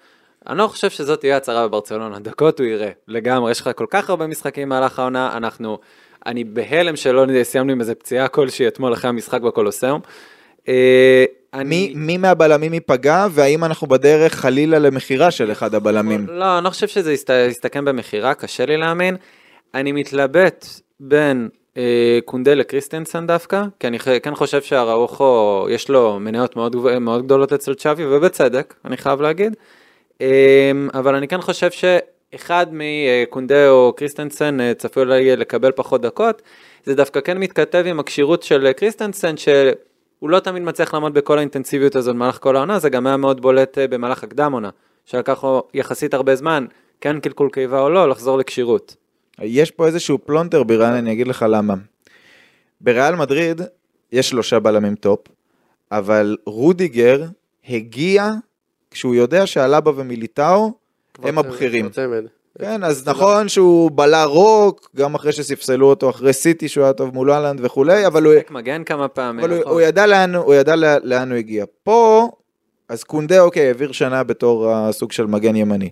אני 0.47 0.57
לא 0.57 0.67
חושב 0.67 0.89
שזאת 0.89 1.19
תהיה 1.19 1.37
הצהרה 1.37 1.67
בברצלונה, 1.67 2.19
דקות 2.19 2.59
הוא 2.59 2.67
יראה, 2.67 2.89
לגמרי, 3.07 3.51
יש 3.51 3.61
לך 3.61 3.69
כל 3.75 3.85
כך 3.89 4.09
הרבה 4.09 4.27
משחקים 4.27 4.69
במהלך 4.69 4.99
העונה, 4.99 5.37
אנחנו, 5.37 5.79
אני 6.25 6.43
בהלם 6.43 6.95
שלא 6.95 7.25
סיימנו 7.43 7.71
עם 7.71 7.79
איזה 7.79 7.95
פציעה 7.95 8.27
כלשהי 8.27 8.67
אתמול 8.67 8.93
אחרי 8.93 9.09
המשחק 9.09 9.41
בקולוסיאום. 9.41 10.01
אה, 10.67 11.25
אני... 11.53 11.63
מי, 11.63 11.93
מי 11.95 12.17
מהבלמים 12.17 12.73
ייפגע, 12.73 13.27
והאם 13.31 13.63
אנחנו 13.63 13.87
בדרך 13.87 14.33
חלילה 14.35 14.79
למכירה 14.79 15.31
של 15.31 15.51
אחד 15.51 15.75
הבלמים? 15.75 16.27
לא, 16.29 16.57
אני 16.57 16.65
לא 16.65 16.69
חושב 16.69 16.87
שזה 16.87 17.13
יסת, 17.13 17.29
יסתכם 17.49 17.85
במכירה, 17.85 18.33
קשה 18.33 18.65
לי 18.65 18.77
להאמין. 18.77 19.17
אני 19.73 19.91
מתלבט 19.91 20.65
בין 20.99 21.49
אה, 21.77 22.19
קונדה 22.25 22.53
לקריסטנסן 22.53 23.27
דווקא, 23.27 23.63
כי 23.79 23.87
אני 23.87 23.99
כן 23.99 24.35
חושב 24.35 24.61
שהראוכו, 24.61 25.67
יש 25.69 25.89
לו 25.89 26.19
מניות 26.19 26.55
מאוד, 26.55 26.75
מאוד 26.99 27.25
גדולות 27.25 27.53
אצל 27.53 27.73
צ'אבי, 27.73 28.05
ובצדק, 28.05 28.73
אני 28.85 28.97
חייב 28.97 29.21
להגיד. 29.21 29.55
אה, 30.21 30.71
אבל 30.93 31.15
אני 31.15 31.27
כן 31.27 31.41
חושב 31.41 31.69
שאחד 31.71 32.67
מקונדה 32.71 33.69
או 33.69 33.93
קריסטנסן 33.97 34.61
אה, 34.61 34.73
צפוי 34.73 35.03
אולי 35.03 35.35
לקבל 35.35 35.71
פחות 35.71 36.01
דקות, 36.01 36.41
זה 36.85 36.95
דווקא 36.95 37.21
כן 37.21 37.37
מתכתב 37.37 37.83
עם 37.87 37.99
הכשירות 37.99 38.43
של 38.43 38.71
קריסטנסן, 38.71 39.37
שהוא 39.37 40.29
לא 40.29 40.39
תמיד 40.39 40.63
מצליח 40.63 40.93
לעמוד 40.93 41.13
בכל 41.13 41.37
האינטנסיביות 41.37 41.95
הזאת 41.95 42.15
במהלך 42.15 42.37
כל 42.41 42.55
העונה, 42.55 42.79
זה 42.79 42.89
גם 42.89 43.07
היה 43.07 43.17
מאוד 43.17 43.41
בולט 43.41 43.77
אה, 43.77 43.87
במהלך 43.87 44.23
הקדם 44.23 44.53
עונה, 44.53 44.69
שלקח 45.05 45.43
לו 45.43 45.67
יחסית 45.73 46.13
הרבה 46.13 46.35
זמן, 46.35 46.65
כן 47.01 47.19
קלקול 47.19 47.49
קיבה 47.49 47.81
או 47.81 47.89
לא, 47.89 48.09
לחזור 48.09 48.37
לכשירות. 48.37 48.95
יש 49.39 49.71
פה 49.71 49.87
איזשהו 49.87 50.17
פלונטר 50.25 50.63
בירן, 50.63 50.93
אני 50.93 51.11
אגיד 51.11 51.27
לך 51.27 51.45
למה. 51.49 51.73
בריאל 52.81 53.15
מדריד 53.15 53.61
יש 54.11 54.29
שלושה 54.29 54.59
בלמים 54.59 54.95
top, 54.95 55.19
אבל 55.91 56.37
רודיגר 56.45 57.23
הגיע 57.69 58.31
כשהוא 58.91 59.15
יודע 59.15 59.45
שאלאבה 59.45 59.91
ומיליטאו 59.95 60.71
הם 61.23 61.37
הבכירים. 61.37 61.89
כן, 62.59 62.83
אז 62.83 63.07
נכון 63.07 63.49
שהוא 63.49 63.91
בלע 63.91 64.23
רוק, 64.23 64.89
גם 64.95 65.15
אחרי 65.15 65.31
שספסלו 65.31 65.89
אותו 65.89 66.09
אחרי 66.09 66.33
סיטי 66.33 66.67
שהוא 66.67 66.83
היה 66.83 66.93
טוב 66.93 67.13
מול 67.13 67.31
אהלנד 67.31 67.59
וכולי, 67.65 68.07
אבל 68.07 68.23
הוא, 68.23 68.33
מגן 68.49 68.83
כמה 68.83 69.07
פעמים, 69.07 69.39
אבל 69.39 69.53
הוא, 69.53 69.61
נכון. 69.61 69.81
ידע 69.81 70.05
לאן, 70.05 70.35
הוא 70.35 70.53
ידע 70.53 70.75
לאן 71.03 71.31
הוא 71.31 71.37
הגיע. 71.37 71.65
פה, 71.83 72.29
אז 72.89 73.03
קונדה 73.03 73.39
אוקיי, 73.39 73.67
העביר 73.67 73.91
שנה 73.91 74.23
בתור 74.23 74.71
הסוג 74.71 75.11
של 75.11 75.25
מגן 75.25 75.55
ימני. 75.55 75.89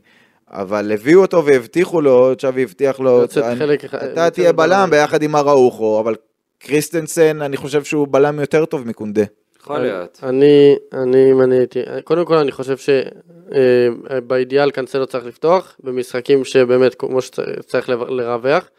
אבל 0.52 0.92
הביאו 0.92 1.22
אותו 1.22 1.46
והבטיחו 1.46 2.02
לו, 2.02 2.36
צ'אבי 2.38 2.64
הבטיח 2.64 3.00
לו, 3.00 3.24
אתה 3.26 4.30
תהיה 4.30 4.54
בלם 4.54 4.70
בלם. 4.70 4.90
ביחד 4.90 5.22
עם 5.24 5.36
אראוחו, 5.36 6.00
אבל 6.00 6.16
קריסטנסן, 6.60 7.42
אני 7.42 7.58
חושב 7.58 7.84
שהוא 7.84 8.08
בלם 8.12 8.40
יותר 8.40 8.66
טוב 8.66 8.88
מקונדה. 8.88 9.24
יכול 9.62 9.80
להיות. 9.80 10.20
אני, 10.24 10.76
אני, 10.94 11.32
אם 11.32 11.42
אני 11.42 11.58
הייתי, 11.58 11.80
קודם 12.04 12.26
כל 12.26 12.38
אני 12.38 12.52
חושב 12.52 12.76
שבאידיאל 12.78 14.72
קנסלו 14.72 15.08
צריך 15.08 15.26
לפתוח, 15.26 15.76
במשחקים 15.84 16.46
שבאמת 16.46 16.96
כמו 16.96 17.22
שצריך 17.22 17.90
לרווח, 17.90 18.70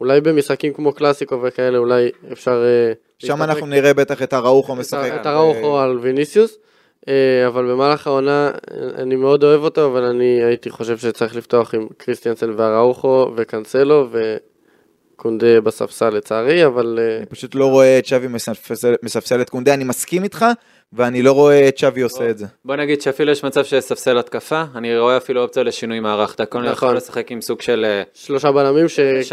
אולי 0.00 0.20
במשחקים 0.20 0.72
כמו 0.72 0.92
קלאסיקו 0.92 1.42
וכאלה 1.42 1.78
אולי 1.78 2.10
אפשר... 2.32 2.64
אה, 2.64 2.92
שם 3.18 3.42
אנחנו 3.42 3.66
נראה 3.66 3.94
בטח 3.94 4.22
את 4.22 4.34
אראוחו 4.34 4.74
את 4.74 4.78
משחק. 4.78 5.12
את 5.20 5.26
הראוכו 5.26 5.78
על 5.78 5.98
ויניסיוס, 5.98 6.58
אה, 7.08 7.46
אבל 7.46 7.70
במהלך 7.70 8.06
העונה, 8.06 8.50
אה, 8.50 9.02
אני 9.02 9.16
מאוד 9.16 9.44
אוהב 9.44 9.62
אותו, 9.62 9.86
אבל 9.86 10.02
אני 10.02 10.44
הייתי 10.44 10.70
חושב 10.70 10.98
שצריך 10.98 11.36
לפתוח 11.36 11.74
עם 11.74 11.86
קריסטיאנסן 11.96 12.50
והראוכו 12.56 13.32
וקנסלו 13.36 14.08
וקונדה 15.14 15.60
בספסל 15.60 16.10
לצערי, 16.10 16.66
אבל 16.66 16.98
אה, 17.02 17.16
אני 17.16 17.26
פשוט 17.26 17.54
לא 17.54 17.66
רואה 17.66 17.98
את 17.98 18.06
שווי 18.06 18.26
מספסל- 18.28 18.94
מספסל 19.02 19.40
את 19.40 19.50
קונדה, 19.50 19.74
אני 19.74 19.84
מסכים 19.84 20.24
איתך, 20.24 20.46
ואני 20.92 21.22
לא 21.22 21.32
רואה 21.32 21.68
את 21.68 21.78
שווי 21.78 22.02
עושה 22.02 22.30
את 22.30 22.38
זה. 22.38 22.46
בוא 22.64 22.76
נגיד 22.76 23.02
שאפילו 23.02 23.32
יש 23.32 23.44
מצב 23.44 23.64
שיספסל 23.64 24.18
התקפה, 24.18 24.64
אני 24.74 24.98
רואה 24.98 25.16
אפילו 25.16 25.42
אופציה 25.42 25.62
לשינוי 25.62 26.00
מערך, 26.00 26.34
אתה 26.34 26.46
כל 26.46 26.58
נכון. 26.58 26.72
יכול 26.72 26.96
לשחק 26.96 27.30
עם 27.32 27.40
סוג 27.40 27.60
של 27.62 27.84
אה, 27.88 28.02
שלושה 28.14 28.52
בלמים 28.52 28.88
ש... 28.88 28.98
3-5-2 28.98 29.32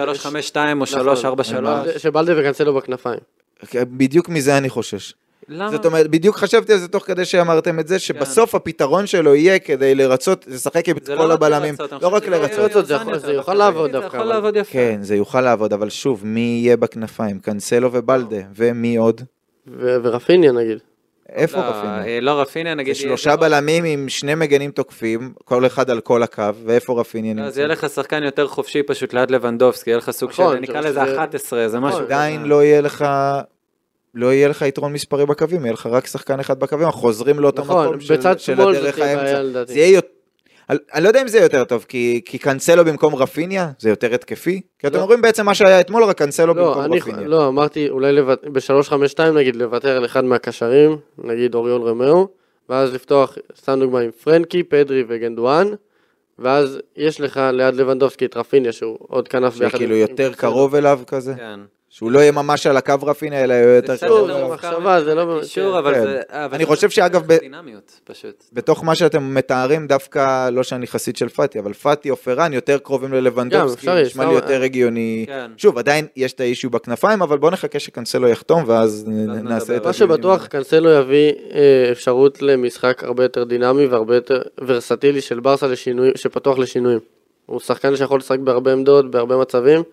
או 0.56 0.76
נכון. 0.76 1.40
3-4-3. 1.40 1.44
שבלדה- 1.44 2.00
שבלדה 2.00 2.34
וקנסלו 2.40 2.74
בכנפיים. 2.74 3.20
בדיוק 3.76 4.30
מזה 4.30 4.58
אני 4.58 4.70
חושש. 4.70 5.14
למה? 5.50 5.72
זאת 5.72 5.86
אומרת, 5.86 6.08
בדיוק 6.08 6.36
חשבתי 6.36 6.74
על 6.74 6.80
זה 6.80 6.88
תוך 6.88 7.06
כדי 7.06 7.26
שאמרתם 7.26 7.80
את 7.80 7.88
זה, 7.88 8.00
שבסוף 8.00 8.56
הפתרון 8.56 9.08
שלו 9.08 9.36
יהיה 9.36 9.60
כדי 9.60 9.96
לרצות, 9.96 10.46
לשחק 10.48 10.90
את 10.90 11.06
זה 11.06 11.16
כל 11.18 11.26
לא 11.26 11.34
הבלמים, 11.34 11.76
לא 12.02 12.08
רק 12.08 12.24
יהיה 12.24 12.38
לרצות. 12.38 12.72
זה 12.86 12.98
זה 13.18 13.34
יכול 13.34 13.34
דווקא. 13.34 13.52
לעבוד 13.52 13.92
זה 13.92 14.00
דווקא, 14.00 14.18
יכול 14.18 14.28
לעבוד 14.28 14.56
יפה. 14.56 14.72
כן, 14.72 15.00
זה 15.02 15.16
יוכל 15.16 15.42
לעבוד, 15.42 15.74
אבל 15.74 15.90
שוב, 15.90 16.22
מי 16.26 16.60
יהיה 16.64 16.78
בכנפיים? 16.78 17.40
קנסלו 17.40 17.90
ובלדה, 17.94 18.38
ומי 18.56 18.98
עוד? 18.98 19.22
ורפיניה 19.80 20.52
נגיד. 20.52 20.78
איפה 21.36 21.58
לא, 21.58 21.64
רפיניה? 21.64 22.06
אה, 22.06 22.20
לא 22.22 22.42
רפיניה, 22.42 22.76
נגיד... 22.76 22.94
זה 22.94 23.00
שלושה 23.02 23.36
בלמים 23.36 23.84
עם 23.84 24.10
שני 24.10 24.36
מגנים 24.36 24.72
תוקפים, 24.72 25.34
כל 25.46 25.66
אחד 25.66 25.90
על 25.90 26.00
כל 26.00 26.24
הקו, 26.24 26.44
ואיפה 26.66 27.00
רפיניה 27.00 27.34
לא, 27.34 27.42
אז 27.42 27.46
נמצא? 27.48 27.60
יהיה 27.60 27.68
לך 27.68 27.90
שחקן 27.90 28.24
יותר 28.24 28.48
חופשי 28.48 28.84
פשוט 28.84 29.14
ליד 29.14 29.32
לבנדובסקי, 29.32 29.90
יהיה 29.90 29.98
לך 29.98 30.12
סוג 30.12 30.32
של, 30.32 30.44
נכון, 30.44 30.58
נקרא 30.58 30.82
לזה 30.82 31.04
11, 31.04 31.68
זה 31.68 31.80
משהו. 31.80 32.00
עדיין. 32.00 32.46
לא 32.46 32.64
יהיה 32.64 32.82
לך... 32.82 33.06
לא 34.16 34.34
יהיה 34.34 34.48
לך 34.48 34.62
יתרון 34.62 34.94
מספרי 34.94 35.26
בקווים, 35.26 35.62
יהיה 35.66 35.74
לך 35.74 35.86
רק 35.86 36.08
שחקן 36.08 36.40
אחד 36.40 36.60
בקווים, 36.60 36.86
אנחנו 36.86 37.02
חוזרים 37.02 37.40
לאותו 37.40 37.62
נכון, 37.62 37.86
מקום 37.88 38.00
של, 38.00 38.22
של 38.22 38.38
שמאל 38.38 38.76
הדרך 38.76 39.00
בעיה, 39.00 39.38
האמצע. 39.38 39.66
זה 39.66 39.74
יהיה 39.80 39.96
יותר... 39.96 40.08
אני 40.70 41.04
לא 41.04 41.08
יודע 41.08 41.22
אם 41.22 41.28
זה 41.28 41.40
יותר 41.40 41.64
טוב, 41.64 41.86
כי, 41.88 42.22
כי 42.26 42.38
קנסלו 42.38 42.86
במקום 42.86 43.16
רפיניה, 43.16 43.72
זה 43.80 43.90
יותר 43.90 44.14
התקפי? 44.14 44.62
כי 44.80 44.88
אתם 44.88 44.98
לא. 44.98 45.02
אומרים 45.02 45.22
בעצם 45.22 45.46
מה 45.46 45.54
שהיה 45.56 45.80
אתמול, 45.80 46.04
רק 46.04 46.18
קנסלו 46.18 46.54
לא, 46.54 46.68
במקום 46.68 46.84
אני, 46.84 46.98
רפיניה. 46.98 47.28
לא, 47.28 47.48
אמרתי 47.48 47.90
אולי 47.90 48.14
לוות- 48.14 48.44
ב-352 48.48 49.22
נגיד 49.24 49.56
לוותר 49.56 49.98
על 49.98 50.06
אחד 50.06 50.24
מהקשרים, 50.24 50.98
נגיד 51.18 51.56
אוריול 51.56 51.82
רמאו, 51.82 52.28
ואז 52.70 52.94
לפתוח, 52.94 53.38
סתם 53.58 53.80
דוגמא 53.80 53.98
עם 53.98 54.12
פרנקי, 54.12 54.64
פדרי 54.64 55.04
וגנדואן, 55.08 55.68
ואז 56.40 56.80
יש 56.96 57.22
לך 57.22 57.42
ליד 57.54 57.76
לבנדובסקי 57.76 58.26
את 58.26 58.38
רפיניה 58.38 58.72
שהוא 58.72 58.98
עוד 59.00 59.28
כנף 59.28 59.58
ביחד. 59.58 59.76
שכאילו 59.78 59.96
יותר 59.96 60.28
עם 60.28 60.34
קרוב 60.34 60.76
אליו 60.76 61.00
כזה? 61.08 61.34
כן. 61.38 61.60
שהוא 61.90 62.12
לא 62.12 62.20
יהיה 62.20 62.32
ממש 62.32 62.68
על 62.68 62.78
הקו 62.78 62.96
רפיניה, 63.04 63.44
אלא 63.44 63.54
יהיה 63.54 63.76
יותר 63.76 63.98
קרוב 63.98 64.30
אליו. 64.30 64.48
מורכב. 64.48 64.68
מחשבה, 64.68 65.04
זה 65.04 65.16
לא 65.16 65.40
קישור, 65.42 65.80
אבל 65.80 65.94
כן. 65.94 66.02
זה... 66.02 66.22
אבל 66.30 66.56
אני 66.56 66.64
זה 66.64 66.68
חושב 66.68 66.90
שאגב. 66.90 67.22
בתוך 68.54 68.84
מה 68.84 68.96
שאתם 68.96 69.34
מתארים, 69.36 69.88
דווקא, 69.88 70.50
לא 70.50 70.64
שאני 70.64 70.88
חסיד 70.88 71.16
של 71.16 71.30
פאטי, 71.30 71.60
אבל 71.60 71.74
פאטי 71.74 72.10
או 72.10 72.16
פרן 72.16 72.54
יותר 72.54 72.78
קרובים 72.78 73.14
ללבנדובסקי, 73.14 73.88
נשמע 74.02 74.26
לי 74.26 74.34
יותר 74.34 74.62
הגיוני. 74.62 75.26
כן. 75.28 75.52
שוב, 75.58 75.78
עדיין 75.78 76.08
יש 76.16 76.34
את 76.34 76.40
האישיו 76.40 76.70
בכנפיים, 76.70 77.22
אבל 77.22 77.38
בוא 77.38 77.52
נחכה 77.52 77.80
שקנסלו 77.80 78.28
יחתום, 78.28 78.64
ואז 78.68 79.06
נעשה 79.08 79.76
את 79.76 79.82
על 79.82 79.86
מה 79.86 79.92
זה. 79.92 79.98
שבטוח, 79.98 80.46
קנסלו 80.46 80.90
יביא 80.90 81.34
אה, 81.54 81.92
אפשרות 81.92 82.42
למשחק 82.42 83.04
הרבה 83.04 83.24
יותר 83.24 83.44
דינמי 83.44 83.86
והרבה 83.86 84.16
יותר 84.16 84.42
ורסטילי 84.68 85.22
של 85.22 85.40
ברסה 85.40 85.68
שפתוח 86.16 86.58
לשינויים. 86.58 87.00
הוא 87.46 87.60
שחקן 87.60 87.96
שיכול 87.96 88.20
לשחק 88.20 88.40
בהרבה 88.40 88.74
עמדות, 88.74 89.12
בהרבה 89.12 89.38
מצבים, 89.38 89.84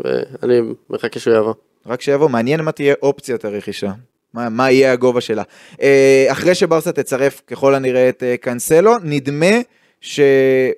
ואני 0.00 0.60
מחכה 0.90 1.20
שהוא 1.20 1.34
יבוא. 1.36 1.54
רק 1.86 2.00
שיבוא, 2.00 2.28
מעניין 2.28 2.62
מה 2.62 2.72
תהיה 2.72 2.94
אופציית 3.02 3.44
הרכישה. 3.44 3.92
מה, 4.34 4.48
מה 4.48 4.70
יהיה 4.70 4.92
הגובה 4.92 5.20
שלה. 5.20 5.42
אה, 5.82 6.26
אחרי 6.28 6.54
שברסה 6.54 6.92
תצרף 6.92 7.42
ככל 7.46 7.74
הנראה 7.74 8.08
את 8.08 8.22
אה, 8.22 8.36
קנסלו, 8.36 8.94
נדמה 9.02 9.56
שיהיה 10.00 10.74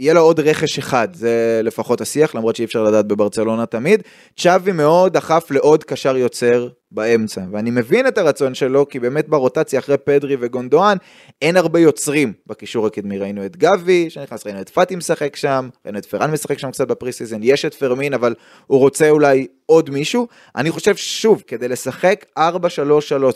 לו 0.00 0.20
עוד 0.20 0.40
רכש 0.40 0.78
אחד, 0.78 1.08
זה 1.14 1.60
לפחות 1.64 2.00
השיח, 2.00 2.34
למרות 2.34 2.56
שאי 2.56 2.64
אפשר 2.64 2.82
לדעת 2.82 3.06
בברצלונה 3.06 3.66
תמיד. 3.66 4.02
צ'אבי 4.36 4.72
מאוד 4.72 5.12
דחף 5.12 5.50
לעוד 5.50 5.84
קשר 5.84 6.16
יוצר 6.16 6.68
באמצע, 6.94 7.40
ואני 7.50 7.70
מבין 7.70 8.06
את 8.06 8.18
הרצון 8.18 8.54
שלו, 8.54 8.88
כי 8.88 9.00
באמת 9.00 9.28
ברוטציה 9.28 9.78
אחרי 9.78 9.96
פדרי 9.98 10.36
וגונדואן, 10.40 10.96
אין 11.42 11.56
הרבה 11.56 11.80
יוצרים 11.80 12.32
בקישור 12.46 12.86
הקדמי. 12.86 13.18
ראינו 13.18 13.46
את 13.46 13.56
גבי 13.56 14.10
שנכנס, 14.10 14.46
ראינו 14.46 14.60
את 14.60 14.68
פאטי 14.68 14.96
משחק 14.96 15.36
שם, 15.36 15.68
ראינו 15.84 15.98
את 15.98 16.06
פרן 16.06 16.30
משחק 16.30 16.58
שם 16.58 16.70
קצת 16.70 16.88
ב 16.88 16.94
pre 16.94 17.12
season, 17.12 17.40
יש 17.42 17.64
את 17.64 17.74
פרמין, 17.74 18.14
אבל 18.14 18.34
הוא 18.66 18.78
רוצה 18.78 19.10
אולי 19.10 19.46
עוד 19.66 19.90
מישהו. 19.90 20.28
אני 20.56 20.70
חושב 20.70 20.96
שוב, 20.96 21.42
כדי 21.46 21.68
לשחק 21.68 22.24
4-3-3, 22.38 22.42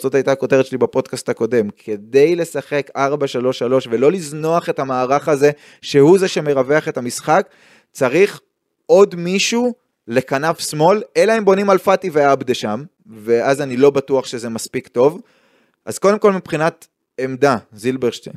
זאת 0.01 0.15
הייתה 0.15 0.31
הכותרת 0.31 0.65
שלי 0.65 0.77
בפודקאסט 0.77 1.29
הקודם, 1.29 1.69
כדי 1.77 2.35
לשחק 2.35 2.89
4-3-3 2.97 3.01
ולא 3.89 4.11
לזנוח 4.11 4.69
את 4.69 4.79
המערך 4.79 5.27
הזה, 5.27 5.51
שהוא 5.81 6.19
זה 6.19 6.27
שמרווח 6.27 6.87
את 6.87 6.97
המשחק, 6.97 7.47
צריך 7.91 8.39
עוד 8.85 9.15
מישהו 9.15 9.73
לכנף 10.07 10.59
שמאל, 10.59 11.01
אלא 11.17 11.37
אם 11.37 11.45
בונים 11.45 11.69
על 11.69 11.77
פאטי 11.77 12.09
ועבדה 12.13 12.53
שם, 12.53 12.83
ואז 13.09 13.61
אני 13.61 13.77
לא 13.77 13.89
בטוח 13.89 14.25
שזה 14.25 14.49
מספיק 14.49 14.87
טוב. 14.87 15.21
אז 15.85 15.99
קודם 15.99 16.19
כל 16.19 16.33
מבחינת 16.33 16.87
עמדה, 17.19 17.57
זילברשטיין, 17.73 18.35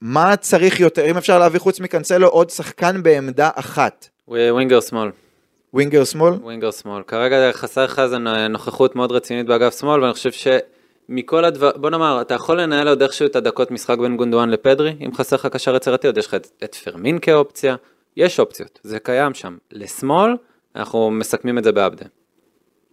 מה 0.00 0.36
צריך 0.36 0.80
יותר, 0.80 1.10
אם 1.10 1.16
אפשר 1.16 1.38
להביא 1.38 1.60
חוץ 1.60 1.80
מקנסלו 1.80 2.28
עוד 2.28 2.50
שחקן 2.50 3.02
בעמדה 3.02 3.50
אחת, 3.54 4.08
winger 4.28 4.80
שמאל, 4.80 5.10
winger 5.74 6.04
שמאל? 6.04 6.34
winger 6.34 6.70
שמאל. 6.70 7.02
כרגע 7.02 7.52
חסר 7.52 7.84
לך 7.84 7.98
איזה 7.98 8.18
נוכחות 8.48 8.96
מאוד 8.96 9.12
רצינית 9.12 9.46
באגף 9.46 9.80
שמאל, 9.80 10.02
ואני 10.02 10.12
חושב 10.12 10.30
שמכל 11.08 11.44
הדבר, 11.44 11.70
בוא 11.76 11.90
נאמר, 11.90 12.20
אתה 12.20 12.34
יכול 12.34 12.60
לנהל 12.60 12.88
עוד 12.88 13.02
איכשהו 13.02 13.26
את 13.26 13.36
הדקות 13.36 13.70
משחק 13.70 13.98
בין 13.98 14.16
גונדואן 14.16 14.50
לפדרי, 14.50 14.96
אם 15.06 15.14
חסר 15.14 15.36
לך 15.36 15.46
קשר 15.46 15.76
יצירתי, 15.76 16.06
עוד 16.06 16.18
יש 16.18 16.26
לך 16.26 16.34
את, 16.34 16.46
את 16.64 16.74
פרמין 16.74 17.18
כאופציה, 17.18 17.76
יש 18.16 18.40
אופציות, 18.40 18.80
זה 18.82 18.98
קיים 18.98 19.34
שם. 19.34 19.56
לשמאל, 19.72 20.36
אנחנו 20.76 21.10
מסכמים 21.10 21.58
את 21.58 21.64
זה 21.64 21.72
בעבדה. 21.72 22.06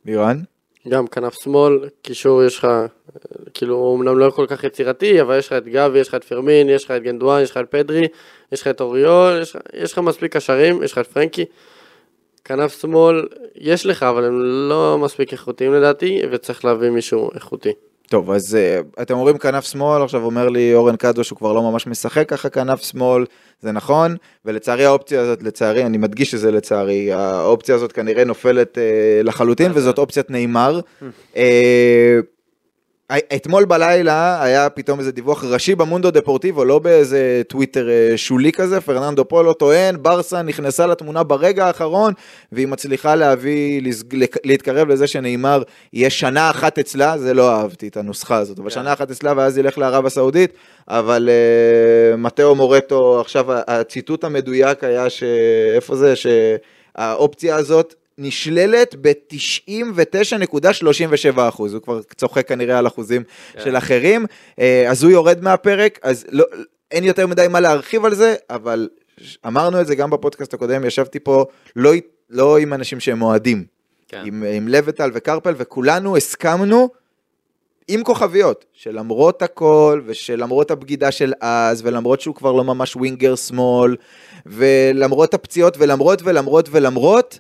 לירן? 0.05 0.41
גם 0.89 1.07
כנף 1.07 1.34
שמאל, 1.43 1.89
קישור 2.01 2.43
יש 2.43 2.57
לך, 2.57 2.67
כאילו 3.53 3.75
הוא 3.75 3.97
אמנם 3.97 4.19
לא 4.19 4.29
כל 4.29 4.45
כך 4.49 4.63
יצירתי, 4.63 5.21
אבל 5.21 5.38
יש 5.38 5.47
לך 5.47 5.53
את 5.53 5.67
גבי, 5.67 5.99
יש 5.99 6.07
לך 6.07 6.15
את 6.15 6.23
פרמין, 6.23 6.69
יש 6.69 6.86
לך 6.86 6.91
את 6.91 7.03
גונדואן, 7.03 7.41
יש 7.41 7.51
לך 7.51 7.57
את 7.57 7.71
פדרי, 7.71 8.07
יש 8.51 8.61
לך 8.61 8.67
את 8.67 8.82
אוריול, 8.82 9.41
יש 9.73 9.91
לך 9.91 9.97
מספיק 9.97 10.36
קשרים, 10.36 10.84
יש 10.84 10.91
לך 10.91 10.97
את 10.97 11.07
פרנקי. 11.07 11.45
כנף 12.45 12.82
שמאל 12.82 13.27
יש 13.55 13.86
לך, 13.86 14.03
אבל 14.03 14.25
הם 14.25 14.41
לא 14.69 14.97
מספיק 15.01 15.32
איכותיים 15.34 15.73
לדעתי, 15.73 16.21
וצריך 16.32 16.65
להביא 16.65 16.89
מישהו 16.89 17.32
איכותי. 17.36 17.71
טוב, 18.12 18.32
אז 18.32 18.57
uh, 18.57 19.01
אתם 19.01 19.14
אומרים 19.14 19.38
כנף 19.38 19.66
שמאל, 19.66 20.03
עכשיו 20.03 20.24
אומר 20.24 20.49
לי 20.49 20.74
אורן 20.74 20.95
קדוש 20.95 21.28
שהוא 21.28 21.38
כבר 21.38 21.53
לא 21.53 21.72
ממש 21.72 21.88
משחק 21.88 22.30
ככה 22.30 22.49
כנף 22.49 22.84
שמאל, 22.84 23.26
זה 23.62 23.72
נכון, 23.72 24.16
ולצערי 24.45 24.86
האופציה 24.86 25.22
הזאת, 25.22 25.43
לצערי, 25.43 25.86
אני 25.86 25.97
מדגיש 25.97 26.32
שזה 26.32 26.51
לצערי, 26.51 27.14
האופציה 27.14 27.76
הזאת 27.76 27.91
כנראה 27.91 28.24
נופלת 28.24 28.78
uh, 28.78 28.80
לחלוטין, 29.24 29.72
וזאת 29.76 29.97
אופציית 29.97 30.30
נאמר. 30.30 30.80
Uh, 31.34 31.38
אתמול 33.36 33.66
בלילה 33.66 34.43
היה 34.43 34.70
פתאום 34.70 34.99
איזה 34.99 35.12
דיווח 35.12 35.43
ראשי 35.43 35.76
במונדו 35.76 36.12
דפורטיבו, 36.12 36.66
לא 36.66 36.80
באיזה 36.80 37.41
טוויטר 37.47 37.89
אה, 37.89 38.18
שולי 38.18 38.51
כזה, 38.51 38.82
פרננדו 38.82 39.28
פולו 39.28 39.53
טוען, 39.53 39.95
ברסה 40.01 40.41
נכנסה 40.41 40.88
לתמונה 40.88 41.24
ברגע 41.24 41.66
האחרון, 41.66 42.14
והיא 42.51 42.68
מצליחה 42.68 43.16
להביא, 43.16 43.82
להתקרב 44.43 44.88
לזה 44.88 45.07
שנאמר 45.07 45.64
יהיה 45.93 46.09
שנה 46.09 46.49
אחת 46.49 46.80
אצלה, 46.80 47.18
זה 47.18 47.34
לא 47.34 47.51
אהבתי 47.51 47.88
את 47.88 47.97
הנוסחה 47.97 48.38
הזאת, 48.38 48.59
אבל 48.59 48.70
כן. 48.70 48.76
שנה 48.76 48.93
אחת 48.93 49.12
אצלה 49.12 49.34
ואז 49.38 49.57
ילך 49.57 49.78
לערב 49.78 50.05
הסעודית, 50.05 50.53
אבל 50.88 51.30
uh, 51.30 52.18
מתאו 52.18 52.55
מורטו, 52.55 53.22
עכשיו 53.22 53.45
הציטוט 53.49 54.24
המדויק 54.24 54.84
היה 54.84 55.09
ש... 55.09 55.24
איפה 55.76 55.95
זה? 55.95 56.14
שהאופציה 56.16 57.55
הזאת 57.55 58.00
נשללת 58.18 58.95
ב-99.37 59.01 61.39
אחוז, 61.49 61.74
הוא 61.74 61.82
כבר 61.82 62.01
צוחק 62.16 62.47
כנראה 62.47 62.80
על 62.80 62.88
אחוזים 62.88 63.24
כן. 63.53 63.62
של 63.64 63.78
אחרים, 63.78 64.26
אה, 64.59 64.86
אז 64.89 65.03
הוא 65.03 65.12
יורד 65.12 65.43
מהפרק, 65.43 65.99
אז 66.03 66.26
לא, 66.32 66.45
אין 66.91 67.03
יותר 67.03 67.28
מדי 67.28 67.47
מה 67.49 67.59
להרחיב 67.59 68.05
על 68.05 68.16
זה, 68.16 68.36
אבל 68.49 68.89
אמרנו 69.47 69.82
את 69.82 69.88
זה 69.88 69.95
גם 69.95 70.09
בפודקאסט 70.09 70.53
הקודם, 70.53 70.86
ישבתי 70.86 71.20
פה 71.20 71.45
לא, 71.76 71.91
לא 72.30 72.57
עם 72.57 72.74
אנשים 72.74 72.99
שהם 72.99 73.22
אוהדים, 73.22 73.64
כן. 74.07 74.24
עם, 74.26 74.43
עם 74.43 74.68
לבטל 74.68 75.12
וקרפל, 75.14 75.53
וכולנו 75.57 76.18
הסכמנו 76.18 76.89
עם 77.88 78.03
כוכביות, 78.03 78.66
שלמרות 78.74 79.41
הכל, 79.41 80.01
ושלמרות 80.05 80.72
הבגידה 80.72 81.12
של 81.12 81.34
אז, 81.41 81.82
ולמרות 81.86 82.22
שהוא 82.22 82.36
כבר 82.36 82.51
לא 82.51 82.64
ממש 82.64 82.95
ווינגר 82.95 83.36
שמאל, 83.36 83.95
ולמרות 84.45 85.34
הפציעות, 85.34 85.78
ולמרות 85.80 86.22
ולמרות 86.24 86.70
ולמרות, 86.72 87.39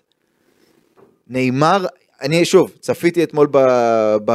נאמר, 1.31 1.85
אני 2.21 2.45
שוב, 2.45 2.71
צפיתי 2.79 3.23
אתמול 3.23 3.47
ב, 3.51 3.57
ב, 4.25 4.31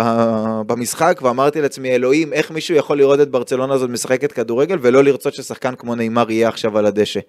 במשחק 0.67 1.19
ואמרתי 1.23 1.61
לעצמי, 1.61 1.95
אלוהים, 1.95 2.33
איך 2.33 2.51
מישהו 2.51 2.77
יכול 2.77 2.99
לראות 2.99 3.21
את 3.21 3.29
ברצלונה 3.31 3.75
הזאת 3.75 3.91
משחקת 3.91 4.33
כדורגל 4.33 4.79
ולא 4.83 5.05
לרצות 5.05 5.35
ששחקן 5.35 5.75
כמו 5.77 5.95
נאמר 5.95 6.31
יהיה 6.31 6.49
עכשיו 6.49 6.79
על 6.79 6.87
הדשא? 6.87 7.21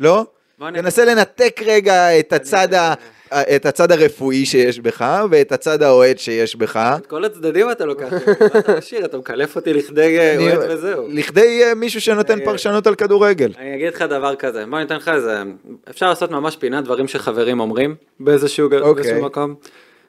לא? 0.00 0.24
תנסה 0.58 1.04
לנתק 1.04 1.60
רגע 1.64 2.18
את 2.18 2.32
הצד 2.32 2.74
ה... 2.74 2.94
את 3.32 3.66
הצד 3.66 3.92
הרפואי 3.92 4.46
שיש 4.46 4.80
בך, 4.80 5.24
ואת 5.30 5.52
הצד 5.52 5.82
האוהד 5.82 6.18
שיש 6.18 6.56
בך. 6.56 6.76
את 6.96 7.06
כל 7.06 7.24
הצדדים 7.24 7.70
אתה 7.70 7.84
לוקח, 7.84 8.12
אתה 8.58 8.78
משאיר, 8.78 9.04
אתה 9.04 9.18
מקלף 9.18 9.56
אותי 9.56 9.72
לכדי 9.72 10.18
אה, 10.18 10.34
אני- 10.34 10.56
אוהד 10.56 10.70
וזהו. 10.70 11.06
לכדי 11.08 11.64
אה, 11.64 11.74
מישהו 11.74 12.00
שנותן 12.00 12.40
אה, 12.40 12.44
פרשנות 12.44 12.86
על 12.86 12.94
כדורגל. 12.94 13.52
אני 13.58 13.74
אגיד 13.74 13.94
לך 13.94 14.02
דבר 14.02 14.34
כזה, 14.34 14.64
בוא 14.70 14.78
ניתן 14.78 14.96
לך 14.96 15.08
איזה, 15.08 15.42
אפשר 15.90 16.08
לעשות 16.08 16.30
ממש 16.30 16.56
פינת 16.56 16.84
דברים 16.84 17.08
שחברים 17.08 17.60
אומרים 17.60 17.94
באיזשהו, 18.20 18.64
אוקיי. 18.80 18.94
באיזשהו 18.94 19.24
מקום. 19.24 19.54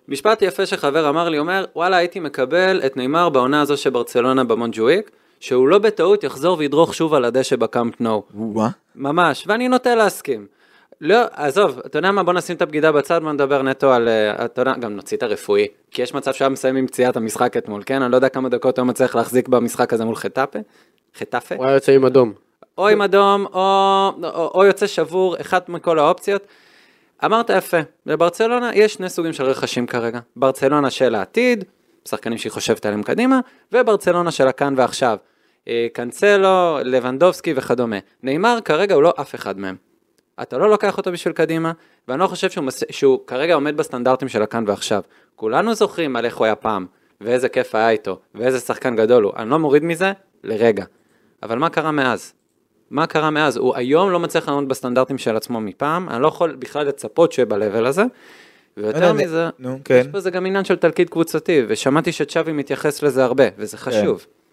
משפט 0.08 0.42
יפה 0.42 0.66
שחבר 0.66 1.10
אמר 1.10 1.30
לי, 1.30 1.40
אומר, 1.40 1.66
וואלה 1.76 1.98
הייתי 1.98 2.20
מקבל 2.20 2.82
את 2.86 2.98
נאמר 2.98 3.30
בעונה 3.30 3.62
הזו 3.62 3.78
של 3.78 3.90
ברצלונה 3.90 4.44
במונג'וויק, 4.44 5.12
שהוא 5.40 5.68
לא 5.68 5.78
בטעות 5.80 6.24
יחזור 6.24 6.58
וידרוך 6.58 6.96
שוב 6.96 7.14
על 7.14 7.26
הדשא 7.26 7.56
בקאמפ 7.56 7.94
נו. 8.00 8.24
מה? 8.34 8.70
ממש, 8.96 9.44
ואני 9.48 9.68
נוטה 9.68 9.96
להסכים. 9.96 10.46
לא, 11.02 11.22
עזוב, 11.32 11.80
אתה 11.86 11.98
יודע 11.98 12.12
מה, 12.12 12.24
בוא 12.24 12.34
נשים 12.34 12.56
את 12.56 12.62
הבגידה 12.62 12.92
בצד, 12.92 13.22
בוא 13.24 13.32
נדבר 13.32 13.62
נטו 13.62 13.94
על, 13.94 14.08
אה, 14.08 14.46
אתה 14.46 14.62
יודע, 14.62 14.74
גם 14.74 14.96
נוציא 14.96 15.18
את 15.18 15.24
הרפואי, 15.24 15.68
כי 15.92 16.02
יש 16.02 16.14
מצב 16.14 16.34
שהיה 16.34 16.50
מסיים 16.50 16.76
עם 16.76 16.88
פציעת 16.88 17.18
המשחק 17.18 17.58
אתמול, 17.58 17.84
כן? 17.86 18.02
אני 18.02 18.12
לא 18.12 18.16
יודע 18.16 18.30
כמה 18.30 18.50
דקות 18.50 18.80
הוא 18.80 18.88
מצליח 18.88 19.16
להחזיק 19.16 19.48
במשחק 19.48 19.94
הזה 19.94 20.06
מול 20.06 20.16
חטאפה, 20.16 20.60
חטאפה, 21.18 21.56
הוא 21.56 21.66
היה 21.66 21.74
יוצא 21.74 21.92
עם 21.92 22.06
אדום. 22.06 22.34
או 22.78 22.88
עם 22.88 23.02
אדום, 23.02 23.46
או, 23.54 24.12
או, 24.24 24.52
או 24.56 24.66
יוצא 24.66 24.88
שבור, 24.88 25.36
אחת 25.42 25.70
מכל 25.70 26.00
האופציות. 26.00 26.48
אמרת 27.26 27.50
יפה, 27.50 27.78
לברצלונה 28.06 28.72
יש 28.74 28.94
שני 28.94 29.10
סוגים 29.10 29.34
של 29.34 29.44
רכשים 29.44 29.88
כרגע, 29.88 30.20
ברצלונה 30.36 30.90
של 30.90 31.16
העתיד, 31.16 31.64
שחקנים 32.08 32.38
שהיא 32.38 32.52
חושבת 32.52 32.86
עליהם 32.86 33.04
קדימה, 33.04 33.40
וברצלונה 33.72 34.32
של 34.32 34.48
הכאן 34.48 34.74
ועכשיו. 34.78 35.18
אה, 35.68 35.88
קאנסלו, 35.94 36.80
לבנדובסקי 36.84 37.54
וכדומה. 37.56 37.98
נאמר 38.24 38.58
כרגע 38.66 38.96
הוא 38.96 39.04
לא 39.04 39.14
אף 39.22 39.36
אחד 39.36 39.60
מהם. 39.60 39.76
אתה 40.42 40.58
לא 40.58 40.70
לוקח 40.70 40.98
אותו 40.98 41.12
בשביל 41.12 41.34
קדימה, 41.34 41.72
ואני 42.08 42.20
לא 42.20 42.28
חושב 42.28 42.50
שהוא, 42.50 42.66
מס... 42.66 42.84
שהוא 42.92 43.20
כרגע 43.28 43.54
עומד 43.54 43.78
בסטנדרטים 43.78 44.28
של 44.28 44.42
הכאן 44.42 44.64
ועכשיו. 44.68 45.02
כולנו 45.36 45.76
זוכרים 45.76 46.16
על 46.16 46.26
איך 46.26 46.38
הוא 46.38 46.46
היה 46.46 46.56
פעם, 46.56 46.86
ואיזה 47.22 47.50
כיף 47.50 47.76
היה 47.76 47.90
איתו, 47.90 48.20
ואיזה 48.36 48.60
שחקן 48.60 48.96
גדול 48.96 49.24
הוא. 49.24 49.34
אני 49.36 49.50
לא 49.50 49.60
מוריד 49.60 49.84
מזה 49.84 50.12
לרגע. 50.44 50.86
אבל 51.44 51.58
מה 51.58 51.70
קרה 51.70 51.92
מאז? 51.92 52.34
מה 52.90 53.08
קרה 53.08 53.30
מאז? 53.30 53.58
הוא 53.58 53.76
היום 53.76 54.12
לא 54.12 54.20
מצליח 54.20 54.50
לעמוד 54.50 54.70
בסטנדרטים 54.70 55.18
של 55.18 55.36
עצמו 55.36 55.62
מפעם, 55.62 56.10
אני 56.10 56.22
לא 56.22 56.28
יכול 56.28 56.56
בכלל 56.56 56.88
לצפות 56.88 57.32
שיהיה 57.32 57.46
ב-level 57.46 57.88
הזה. 57.88 58.04
ויותר 58.78 59.14
לא 59.14 59.14
מזה, 59.14 59.50
כן. 59.86 60.02
יש 60.02 60.08
פה 60.08 60.20
זה 60.20 60.32
גם 60.32 60.46
עניין 60.46 60.66
של 60.66 60.76
תלכיד 60.76 61.10
קבוצתי, 61.10 61.62
ושמעתי 61.68 62.12
שצ'אבי 62.12 62.52
מתייחס 62.52 63.04
לזה 63.04 63.24
הרבה, 63.24 63.44
וזה 63.58 63.78
חשוב. 63.78 64.26
אה, 64.30 64.45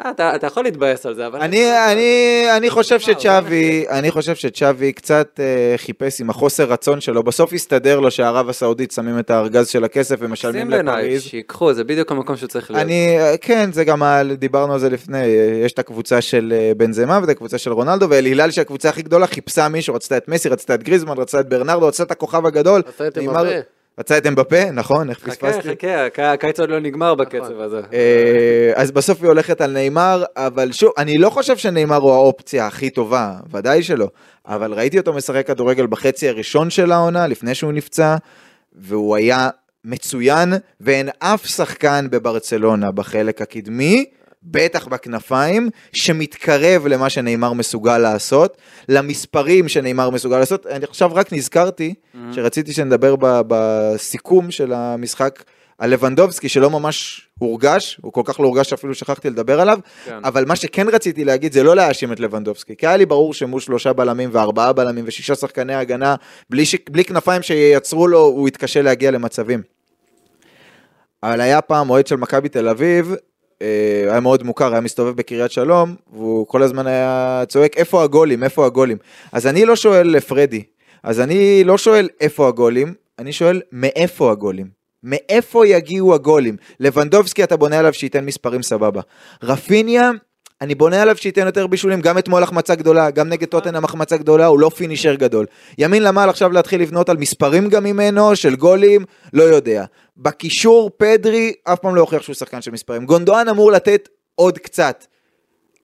אתה, 0.00 0.34
אתה 0.36 0.46
יכול 0.46 0.64
להתבאס 0.64 1.06
על 1.06 1.14
זה, 1.14 1.26
אבל... 1.26 1.40
אני, 1.40 1.92
אני, 1.92 2.44
אני 2.56 2.70
חושב 2.70 3.00
שצ'אבי, 3.00 3.84
אני 3.90 4.10
חושב 4.10 4.34
שצ'אבי 4.34 4.92
קצת 4.92 5.40
אה, 5.40 5.74
חיפש 5.76 6.20
עם 6.20 6.30
החוסר 6.30 6.64
רצון 6.64 7.00
שלו, 7.00 7.22
בסוף 7.22 7.52
הסתדר 7.52 8.00
לו 8.00 8.10
שערב 8.10 8.48
הסעודית 8.48 8.92
שמים 8.92 9.18
את 9.18 9.30
הארגז 9.30 9.68
של 9.68 9.84
הכסף 9.84 10.16
ומשלמים 10.18 10.60
שים 10.60 10.70
בעיניי, 10.70 11.04
לפריז. 11.04 11.22
שיקחו, 11.22 11.72
זה 11.74 11.84
בדיוק 11.84 12.12
המקום 12.12 12.36
שצריך 12.36 12.70
להיות. 12.70 12.82
אני, 12.84 13.18
אה, 13.20 13.36
כן, 13.36 13.72
זה 13.72 13.84
גם, 13.84 14.02
דיברנו 14.38 14.72
על 14.72 14.78
זה 14.78 14.90
לפני, 14.90 15.18
אה, 15.22 15.24
יש 15.64 15.72
את 15.72 15.78
הקבוצה 15.78 16.20
של 16.20 16.52
אה, 16.56 16.72
בנזמה 16.76 17.18
ואת 17.22 17.28
הקבוצה 17.28 17.58
של 17.58 17.72
רונלדו, 17.72 18.10
ואל 18.10 18.24
הילל 18.24 18.50
שהקבוצה 18.50 18.88
הכי 18.88 19.02
גדולה 19.02 19.26
חיפשה 19.26 19.68
מישהו, 19.68 19.94
רצתה 19.94 20.16
את 20.16 20.28
מסי, 20.28 20.48
רצתה 20.48 20.74
את 20.74 20.82
גריזמן, 20.82 21.18
רצתה 21.18 21.40
את 21.40 21.48
ברנרדו, 21.48 21.86
רצתה 21.86 22.02
את 22.02 22.10
הכוכב 22.10 22.46
הגדול. 22.46 22.82
רצתה 22.88 23.06
את 23.08 23.18
נאמר- 23.18 23.60
רצה 24.00 24.18
את 24.18 24.26
אמבפה, 24.26 24.70
נכון, 24.70 25.10
איך 25.10 25.18
חכה, 25.18 25.30
פספסתי? 25.30 25.68
חכה, 25.70 26.06
הק- 26.06 26.18
הקיץ 26.18 26.60
עוד 26.60 26.70
לא 26.70 26.80
נגמר 26.80 27.14
בקצב 27.14 27.60
הזה. 27.60 27.80
אה, 27.92 28.72
אז 28.74 28.90
בסוף 28.90 29.20
היא 29.22 29.28
הולכת 29.28 29.60
על 29.60 29.72
נאמר, 29.72 30.24
אבל 30.36 30.72
שוב, 30.72 30.90
אני 30.98 31.18
לא 31.18 31.30
חושב 31.30 31.56
שנאמר 31.56 31.96
הוא 31.96 32.12
האופציה 32.12 32.66
הכי 32.66 32.90
טובה, 32.90 33.32
ודאי 33.52 33.82
שלא. 33.82 34.08
אבל 34.46 34.72
ראיתי 34.72 34.98
אותו 34.98 35.12
משחק 35.12 35.46
כדורגל 35.46 35.86
בחצי 35.86 36.28
הראשון 36.28 36.70
של 36.70 36.92
העונה, 36.92 37.26
לפני 37.26 37.54
שהוא 37.54 37.72
נפצע, 37.72 38.16
והוא 38.74 39.16
היה 39.16 39.48
מצוין, 39.84 40.52
ואין 40.80 41.08
אף 41.18 41.46
שחקן 41.46 42.06
בברצלונה 42.10 42.90
בחלק 42.90 43.42
הקדמי, 43.42 44.04
בטח 44.46 44.86
בכנפיים, 44.86 45.70
שמתקרב 45.92 46.86
למה 46.86 47.10
שנאמר 47.10 47.52
מסוגל 47.52 47.98
לעשות, 47.98 48.56
למספרים 48.88 49.68
שנאמר 49.68 50.10
מסוגל 50.10 50.38
לעשות. 50.38 50.66
אני 50.66 50.84
עכשיו 50.84 51.14
רק 51.14 51.32
נזכרתי 51.32 51.94
שרציתי 52.32 52.72
שנדבר 52.72 53.16
ב- 53.16 53.40
בסיכום 53.48 54.50
של 54.50 54.72
המשחק 54.72 55.42
על 55.78 55.90
לבנדובסקי, 55.90 56.48
שלא 56.48 56.70
ממש 56.70 57.28
הורגש, 57.38 57.98
הוא 58.02 58.12
כל 58.12 58.22
כך 58.24 58.40
לא 58.40 58.44
הורגש 58.44 58.70
שאפילו 58.70 58.94
שכחתי 58.94 59.30
לדבר 59.30 59.60
עליו, 59.60 59.78
כן. 60.04 60.18
אבל 60.24 60.44
מה 60.44 60.56
שכן 60.56 60.88
רציתי 60.88 61.24
להגיד 61.24 61.52
זה 61.52 61.62
לא 61.62 61.76
להאשים 61.76 62.12
את 62.12 62.20
לבנדובסקי, 62.20 62.76
כי 62.76 62.86
היה 62.86 62.96
לי 62.96 63.06
ברור 63.06 63.34
שמול 63.34 63.60
שלושה 63.60 63.92
בלמים 63.92 64.30
וארבעה 64.32 64.72
בלמים 64.72 65.04
ושישה 65.08 65.34
שחקני 65.34 65.74
הגנה, 65.74 66.14
בלי, 66.50 66.66
ש... 66.66 66.76
בלי 66.90 67.04
כנפיים 67.04 67.42
שייצרו 67.42 68.08
לו, 68.08 68.20
הוא 68.20 68.48
יתקשה 68.48 68.82
להגיע 68.82 69.10
למצבים. 69.10 69.62
אבל 71.22 71.40
היה 71.40 71.60
פעם 71.60 71.90
אוהד 71.90 72.06
של 72.06 72.16
מכבי 72.16 72.48
תל 72.48 72.68
אביב, 72.68 73.14
היה 74.10 74.20
מאוד 74.20 74.42
מוכר, 74.42 74.72
היה 74.72 74.80
מסתובב 74.80 75.16
בקריית 75.16 75.50
שלום, 75.50 75.94
והוא 76.12 76.46
כל 76.46 76.62
הזמן 76.62 76.86
היה 76.86 77.42
צועק, 77.48 77.76
איפה 77.76 78.02
הגולים, 78.02 78.44
איפה 78.44 78.66
הגולים? 78.66 78.96
אז 79.32 79.46
אני 79.46 79.64
לא 79.64 79.76
שואל 79.76 80.08
לפרדי, 80.08 80.62
אז 81.02 81.20
אני 81.20 81.64
לא 81.64 81.78
שואל 81.78 82.08
איפה 82.20 82.48
הגולים, 82.48 82.94
אני 83.18 83.32
שואל 83.32 83.62
מאיפה 83.72 84.32
הגולים. 84.32 84.76
מאיפה 85.02 85.66
יגיעו 85.66 86.14
הגולים? 86.14 86.56
לבנדובסקי 86.80 87.44
אתה 87.44 87.56
בונה 87.56 87.78
עליו 87.78 87.92
שייתן 87.92 88.24
מספרים 88.24 88.62
סבבה. 88.62 89.00
רפיניה, 89.42 90.10
אני 90.60 90.74
בונה 90.74 91.02
עליו 91.02 91.16
שייתן 91.16 91.46
יותר 91.46 91.66
בישולים, 91.66 92.00
גם 92.00 92.18
אתמול 92.18 92.42
החמצה 92.42 92.74
גדולה, 92.74 93.10
גם 93.10 93.28
נגד 93.28 93.48
טוטנאם 93.48 93.84
החמצה 93.84 94.16
גדולה, 94.16 94.46
הוא 94.46 94.60
לא 94.60 94.68
פינישר 94.68 95.14
גדול. 95.14 95.46
ימין 95.78 96.02
למעל 96.02 96.28
עכשיו 96.28 96.52
להתחיל 96.52 96.82
לבנות 96.82 97.08
על 97.08 97.16
מספרים 97.16 97.68
גם 97.68 97.84
ממנו, 97.84 98.36
של 98.36 98.56
גולים, 98.56 99.04
לא 99.32 99.42
יודע. 99.42 99.84
בקישור, 100.16 100.90
פדרי 100.96 101.52
אף 101.64 101.78
פעם 101.78 101.94
לא 101.94 102.00
הוכיח 102.00 102.22
שהוא 102.22 102.34
שחקן 102.34 102.62
של 102.62 102.70
מספרים. 102.70 103.06
גונדואן 103.06 103.48
אמור 103.48 103.72
לתת 103.72 104.08
עוד 104.34 104.58
קצת. 104.58 105.04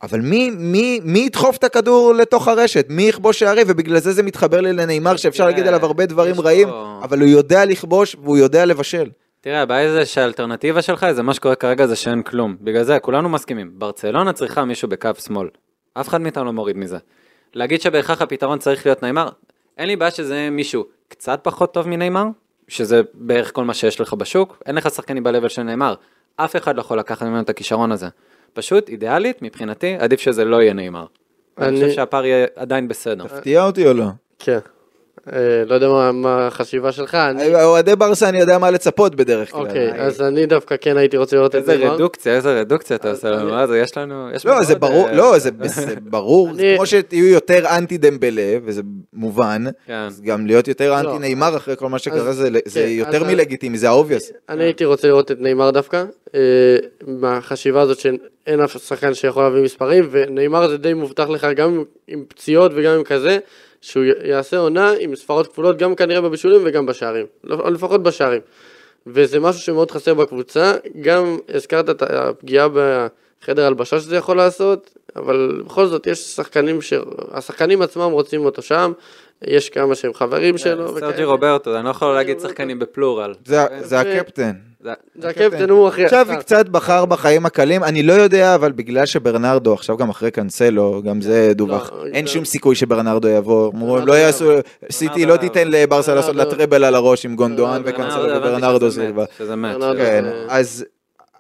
אבל 0.03 0.21
מי, 0.21 0.51
מי, 0.51 1.01
מי 1.05 1.19
ידחוף 1.19 1.57
את 1.57 1.65
הכדור 1.65 2.15
לתוך 2.15 2.49
הרשת? 2.49 2.87
מי 2.89 3.03
יכבוש 3.03 3.39
שערים? 3.39 3.67
ובגלל 3.69 3.99
זה 3.99 4.13
זה 4.13 4.23
מתחבר 4.23 4.61
לי 4.61 4.73
לנאמר, 4.73 5.17
שאפשר 5.17 5.47
להגיד 5.47 5.67
עליו 5.67 5.85
הרבה 5.85 6.07
דברים 6.07 6.41
רעים, 6.41 6.69
אבל 7.03 7.21
הוא 7.21 7.29
יודע 7.29 7.65
לכבוש 7.65 8.17
והוא 8.23 8.37
יודע 8.37 8.65
לבשל. 8.65 9.11
תראה, 9.45 9.63
הבעיה 9.63 9.93
זה 9.93 10.07
שהאלטרנטיבה 10.07 10.83
שלך, 10.83 11.07
זה 11.11 11.23
מה 11.23 11.35
שקורה 11.35 11.55
כרגע 11.55 11.87
זה 11.87 11.97
שאין 11.97 12.23
כלום. 12.23 12.57
בגלל 12.61 12.83
זה, 12.83 12.99
כולנו 12.99 13.29
מסכימים. 13.29 13.71
ברצלונה 13.75 14.33
צריכה 14.33 14.65
מישהו 14.65 14.89
בקו 14.89 15.11
שמאל. 15.25 15.49
אף 15.95 16.09
אחד 16.09 16.21
מאיתנו 16.21 16.45
לא 16.45 16.53
מוריד 16.53 16.77
מזה. 16.77 16.99
להגיד 17.55 17.81
שבהכרח 17.81 18.23
הפתרון 18.23 18.59
צריך 18.59 18.87
להיות 18.87 19.03
נאמר, 19.03 19.29
אין 19.79 19.87
לי 19.89 19.97
בעיה 19.97 20.11
שזה 20.11 20.35
יהיה 20.37 20.51
מישהו 20.51 20.85
קצת 21.09 21.41
פחות 21.43 21.75
טוב 21.75 21.89
מנאמר, 21.89 22.25
שזה 22.69 23.01
בערך 23.15 23.53
כל 23.55 23.65
מה 23.65 23.75
שיש 23.75 24.01
לך 24.01 24.15
בשוק, 24.15 24.63
אין 24.67 24.75
לך 24.75 24.91
שחקנים 24.91 25.23
ב-level 25.25 25.49
של 25.49 25.63
נאמר. 25.63 25.95
אף 26.37 26.57
אחד 26.57 26.77
לא 26.77 26.81
יכול 26.81 26.99
לקחת 26.99 27.23
ממנו 27.27 27.41
את 27.41 27.51
הכישרון 27.51 27.93
הזה. 27.93 28.09
פשוט, 28.53 28.89
אידיאלית, 28.89 29.43
מבחינתי, 29.43 29.97
עדיף 29.99 30.21
שזה 30.21 30.45
לא 30.45 30.63
יהיה 30.63 30.73
ניימאר. 30.73 31.07
אני 31.59 31.69
אני- 31.69 31.77
חושב 31.77 31.91
שהפער 31.91 32.25
יהיה 32.27 32.47
עדיין 32.57 32.89
בסדר. 32.89 33.27
תפתיע 33.27 33.67
אותי 33.67 33.87
או 33.89 33.93
לא? 33.95 34.07
כן. 34.39 34.59
אה, 35.33 35.39
לא 35.67 35.75
יודע 35.75 35.89
מה- 35.89 36.13
מה 36.13 36.47
החשיבה 36.47 36.93
שלך. 36.93 37.15
אני- 37.15 37.65
אוהדי 37.65 37.97
ברסה 37.97 38.29
אני 38.29 38.41
יודע 38.41 38.59
מה 38.59 38.71
לצפות 38.71 39.15
בדרך 39.15 39.51
כלל. 39.53 39.61
אוקיי, 39.61 39.93
אז 40.03 40.21
אני 40.23 40.47
דווקא 40.47 40.75
כן 40.81 40.97
הייתי 40.97 41.17
רוצה 41.17 41.37
לראות 41.37 41.51
את 41.51 41.61
איזה 41.61 41.77
ניימאר. 41.79 41.95
רדוקציה, 41.95 42.35
איזה 42.35 42.61
רדוקציה 42.61 42.97
אתה 42.97 43.11
עושה 43.11 43.31
לנו, 43.31 43.51
מה 43.51 43.67
זה, 43.67 43.79
יש 43.79 43.97
לנו, 43.99 44.29
יש 44.35 44.47
לא, 44.47 44.55
לנו 44.55 44.65
זה 44.65 44.75
ברור, 44.75 45.09
אה, 45.09 45.13
לא, 45.15 45.39
זה 45.39 45.51
זה 45.65 45.95
ברור, 46.11 46.55
זה 46.55 46.73
כמו 46.77 46.87
שתהיו 46.87 47.27
יותר 47.27 47.65
אנטי 47.79 47.99
דמבלה, 47.99 48.57
וזה 48.65 48.83
מובן, 49.13 49.65
כן. 49.87 50.09
גם 50.25 50.47
להיות 50.47 50.69
יותר 50.69 50.95
אנטי 51.01 51.07
לא. 51.13 51.19
ניימאר 51.19 51.57
אחרי 51.57 51.77
כל 51.77 51.89
מה 51.89 51.99
שקרה 51.99 52.33
זה 52.33 52.49
זה 52.65 52.81
כן, 52.81 52.89
יותר 52.89 53.25
מלגיטימי, 53.25 53.79
זה 53.79 53.89
האובייס. 53.89 54.33
אני 54.49 54.65
הייתי 54.65 54.85
רוצה 54.85 55.09
לראות 55.09 55.31
את 55.31 55.37
נאמר 55.41 55.71
דווקא, 55.71 56.05
אה, 56.35 56.41
מהחשיבה 57.07 57.81
הזאת 57.81 57.99
שאין 57.99 58.61
אף 58.65 58.77
שחקן 58.87 59.15
שיכול 59.15 59.43
להביא 59.43 59.63
מספרים, 59.63 60.09
ונאמר 60.11 60.69
זה 60.69 60.77
די 60.77 60.95
מובטח 60.95 61.29
לך 61.29 61.47
גם 61.57 61.83
עם 62.09 62.25
פציעות 62.29 62.73
וגם 62.75 62.95
עם 62.95 63.05
כזה, 63.05 63.39
שהוא 63.83 64.05
יעשה 64.25 64.59
עונה 64.59 64.93
עם 65.01 65.17
ספרות 65.17 65.47
כפולות 65.47 65.77
גם 65.77 65.95
כנראה 65.95 66.21
בבישולים 66.21 66.61
וגם 66.65 66.87
בשערים, 66.87 67.27
לא- 67.45 67.71
לפחות 67.71 68.03
בשערים. 68.03 68.41
וזה 69.07 69.41
משהו 69.41 69.61
שמאוד 69.61 69.91
חסר 69.91 70.15
בקבוצה, 70.15 70.73
גם 71.01 71.39
הזכרת 71.55 71.91
את 71.91 72.03
הפגיעה 72.03 72.69
בחדר 72.69 73.67
הלבשה 73.67 74.01
שזה 74.01 74.17
יכול 74.17 74.37
לעשות, 74.37 74.99
אבל 75.17 75.63
בכל 75.67 75.87
זאת 75.87 76.07
יש 76.07 76.19
שחקנים, 76.19 76.83
ש... 76.83 76.93
השחקנים 77.33 77.83
עצמם 77.83 78.11
רוצים 78.11 78.45
אותו 78.45 78.63
שם, 78.63 78.93
יש 79.43 79.71
כמה 79.71 79.95
שהם 79.95 80.15
חברים 80.15 80.59
שלו. 80.59 80.99
סרג'י. 80.99 81.25
רוברטו, 81.25 81.77
אני 81.77 81.85
לא 81.85 81.91
יכול 81.91 82.15
להגיד 82.15 82.41
שחקנים 82.41 82.79
ב 82.79 82.86
plural. 82.86 83.35
זה-. 83.45 83.67
זה 83.81 84.01
הקפטן. 84.01 84.53
זה- 84.83 85.29
הקפטן 85.29 85.71
הוא 85.71 85.89
אחרי... 85.89 86.09
צ'אבי 86.09 86.37
קצת 86.37 86.69
בחר 86.69 87.05
בחיים 87.05 87.47
הקלים, 87.47 87.85
אני 87.85 88.03
לא 88.03 88.13
יודע, 88.13 88.55
אבל 88.55 88.73
בגלל 88.73 89.07
שברנרדו, 89.07 89.73
עכשיו 89.75 89.97
גם 89.97 90.11
אחרי 90.11 90.31
קאנסלו, 90.31 91.03
גם 91.05 91.21
זה 91.21 91.53
דווח, 91.55 91.91
לא, 91.93 92.07
אין 92.07 92.25
לא. 92.25 92.31
שום 92.31 92.45
סיכוי 92.45 92.75
שברנרדו 92.75 93.29
יבוא, 93.29 93.73
אמרו, 93.73 93.87
הם 93.87 93.93
ברנרדו 93.93 94.13
לא 94.13 94.19
יעשו, 94.19 94.51
סיטי 94.91 95.27
לא 95.27 95.37
תיתן 95.37 95.69
לברסה 95.69 96.15
לעשות 96.15 96.37
לה 96.37 96.45
treble 96.45 96.85
על 96.85 96.95
הראש 96.95 97.25
עם 97.25 97.37
גונדואן 97.37 97.83
וקאנסלו 97.85 98.23
וברנרדו 98.37 98.91
סילבה. 98.91 99.25
שזה 99.39 99.57
מת. 99.57 99.77
כן, 99.97 100.25
אה, 100.25 100.45
אז 100.49 100.85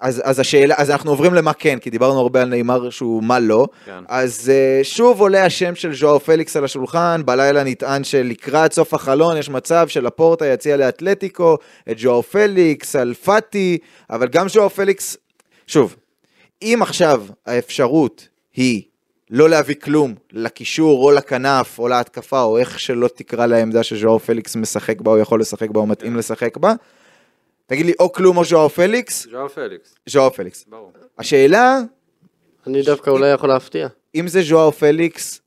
אז, 0.03 0.23
אז 0.25 0.41
השאלה, 0.41 0.75
אז 0.79 0.91
אנחנו 0.91 1.11
עוברים 1.11 1.35
למה 1.35 1.53
כן, 1.53 1.79
כי 1.79 1.91
דיברנו 1.91 2.21
הרבה 2.21 2.43
על 2.43 2.49
ניימאר 2.49 2.91
שהוא 2.91 3.23
מה 3.23 3.39
לא. 3.39 3.67
כן. 3.85 4.05
אז 4.09 4.53
uh, 4.53 4.85
שוב 4.85 5.21
עולה 5.21 5.45
השם 5.45 5.75
של 5.75 5.95
ז'ואר 5.95 6.19
פליקס 6.19 6.57
על 6.57 6.65
השולחן, 6.65 7.23
בלילה 7.25 7.65
נטען 7.65 8.05
שלקראת 8.05 8.73
סוף 8.73 8.95
החלון 8.95 9.37
יש 9.37 9.51
מצב 9.51 9.89
שלפורטה 9.89 10.47
יציע 10.47 10.77
לאתלטיקו 10.77 11.59
את 11.91 11.99
ז'ואר 11.99 12.23
פליקס, 12.23 12.97
על 12.97 13.15
פאטי, 13.15 13.79
אבל 14.11 14.29
גם 14.29 14.49
ז'ואר 14.49 14.69
פליקס, 14.69 15.17
שוב, 15.67 15.97
אם 16.63 16.79
עכשיו 16.83 17.25
האפשרות 17.47 18.29
היא 18.55 18.83
לא 19.31 19.49
להביא 19.51 19.75
כלום 19.75 20.15
לקישור 20.33 21.05
או 21.05 21.11
לכנף 21.11 21.79
או 21.79 21.89
להתקפה 21.89 22.43
או 22.43 22.59
איך 22.59 22.81
שלא 22.81 23.09
תקרא 23.15 23.47
לעמדה 23.47 23.83
שז'ואר 23.83 24.19
פליקס 24.19 24.57
משחק 24.57 25.01
בה 25.01 25.11
או 25.11 25.19
יכול 25.19 25.41
לשחק 25.41 25.71
בה 25.71 25.81
או 25.81 25.87
מתאים 25.87 26.17
לשחק 26.17 26.57
בה, 26.57 26.73
תגיד 27.73 27.87
לי 27.87 27.93
או 28.01 28.13
כלום 28.13 28.37
או 28.37 28.45
ז'ואר 28.45 28.69
פליקס, 28.69 29.27
ז'ואר 29.31 29.49
פליקס, 29.49 29.95
ז'ואר 30.09 30.31
פליקס. 30.31 30.65
ברור. 30.69 30.93
השאלה, 31.19 31.81
אני 32.67 32.83
דווקא 32.83 33.11
אולי 33.11 33.29
יכול 33.29 33.49
להפתיע. 33.49 33.89
אם 34.15 34.29
זה 34.29 34.43
ז'ואר 34.43 34.71
פליקס 34.71 35.41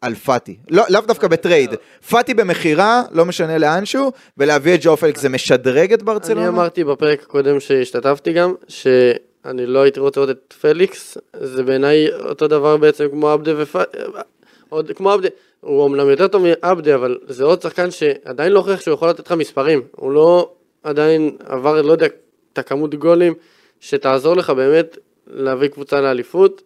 על 0.00 0.14
פאטי, 0.14 0.56
לא, 0.70 0.82
לאו 0.88 1.00
דווקא 1.00 1.28
ב 1.28 1.34
trade, 1.34 1.70
פאטי 2.10 2.34
במכירה, 2.34 3.02
לא 3.12 3.24
משנה 3.24 3.58
לאנשהו, 3.58 4.12
ולהביא 4.38 4.74
את 4.74 4.82
ז'ואר 4.82 4.96
פליקס, 4.96 5.20
זה 5.20 5.28
משדרג 5.28 5.92
את 5.92 5.98
אני 5.98 6.06
ברצלונה? 6.06 6.48
אמרתי 6.48 6.84
בפרק 6.84 7.22
הקודם 7.22 7.60
שהשתתפתי 7.60 8.32
גם, 8.32 8.54
שאני 8.68 9.66
לא 9.66 9.82
הייתי 9.82 10.00
רוצה 10.00 10.20
לראות 10.20 10.36
את 10.36 10.54
פליקס, 10.60 11.18
זה 11.40 11.62
בעיניי 11.62 12.12
אותו 12.12 12.48
דבר 12.48 12.76
בעצם 12.76 13.08
כמו 13.10 13.28
עבדה 13.28 13.52
ופאטי, 13.62 13.98
עוד 14.68 14.90
כמו 14.96 15.10
עבדה, 15.10 15.28
הוא 15.60 15.86
אמנם 15.86 16.10
יותר 16.10 16.28
טוב 16.28 16.42
מעבדה, 16.42 16.94
אבל 16.94 17.18
זה 17.28 17.44
עוד 17.44 17.62
שחקן 17.62 17.90
שעדיין 17.90 18.52
לא 18.52 18.58
הוכיח 18.58 18.80
שהוא 18.80 18.94
יכול 18.94 19.08
לתת 19.08 19.26
לך 19.26 19.32
מספרים, 19.32 19.82
הוא 19.96 20.12
לא 20.12 20.50
עדיין 20.84 21.36
עבר, 21.44 21.82
לא 21.82 21.92
יודע, 21.92 22.06
את 22.52 22.58
הכמות 22.58 22.94
גולים 22.94 23.34
שתעזור 23.80 24.36
לך 24.36 24.50
באמת 24.50 24.98
להביא 25.26 25.68
קבוצה 25.68 26.00
לאליפות. 26.00 26.62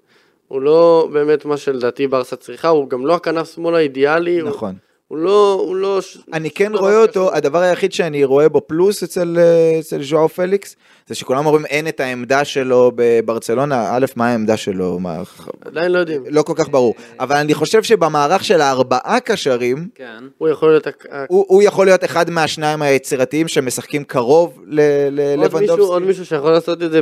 הוא 0.48 0.62
לא 0.62 1.08
באמת 1.12 1.44
מה 1.44 1.56
שלדעתי 1.56 2.06
ברסה 2.06 2.36
צריכה, 2.36 2.68
הוא 2.68 2.90
גם 2.90 3.06
לא 3.06 3.14
הכנף 3.14 3.54
שמאל 3.54 3.74
האידיאלי. 3.74 4.42
נכון. 4.42 4.68
הוא 4.70 4.78
לא, 5.12 5.62
הוא 5.66 5.76
לא... 5.76 6.00
אני 6.32 6.50
כן 6.50 6.72
לא 6.72 6.78
רואה 6.78 7.02
אותו. 7.02 7.34
הדבר 7.34 7.58
היחיד 7.58 7.92
שאני 7.92 8.24
רואה 8.24 8.48
בו 8.48 8.60
פלוס 8.66 9.02
אצל, 9.02 9.36
אה, 9.38 9.78
אצל 9.80 10.02
ז'ואר 10.02 10.28
פליקס, 10.28 10.76
זה 11.06 11.14
שכולם 11.14 11.46
אומרים 11.46 11.66
אין 11.66 11.88
את 11.88 12.00
העמדה 12.00 12.44
שלו 12.44 12.92
בברצלונה, 12.94 13.96
א', 13.96 14.06
מה 14.16 14.28
העמדה 14.28 14.56
שלו? 14.56 14.98
מה, 14.98 15.16
עדיין 15.64 15.92
לא 15.92 15.98
יודעים. 15.98 16.22
לא 16.30 16.42
כל 16.42 16.52
כך 16.56 16.68
ברור, 16.68 16.94
אבל 17.20 17.36
אני 17.36 17.54
חושב 17.54 17.82
שבמערך 17.82 18.44
של 18.44 18.60
הארבעה 18.60 19.20
קשרים, 19.24 19.88
כן. 19.94 20.24
הוא 20.38 20.48
יכול 20.48 20.68
להיות... 20.70 20.86
הוא, 21.28 21.44
הוא 21.48 21.62
יכול 21.62 21.86
להיות 21.86 22.04
אחד 22.04 22.30
מהשניים 22.30 22.82
היצירתיים 22.82 23.48
שמשחקים 23.48 24.04
קרוב 24.04 24.58
ל- 24.66 24.80
עוד 24.80 25.12
מישהו, 25.12 25.32
עוד 25.32 25.38
ללבנדובסקי. 25.40 26.04
מישהו 26.06 26.26
שיכול 26.26 26.50
לעשות 26.50 26.82
את 26.82 26.90
זה, 26.90 27.00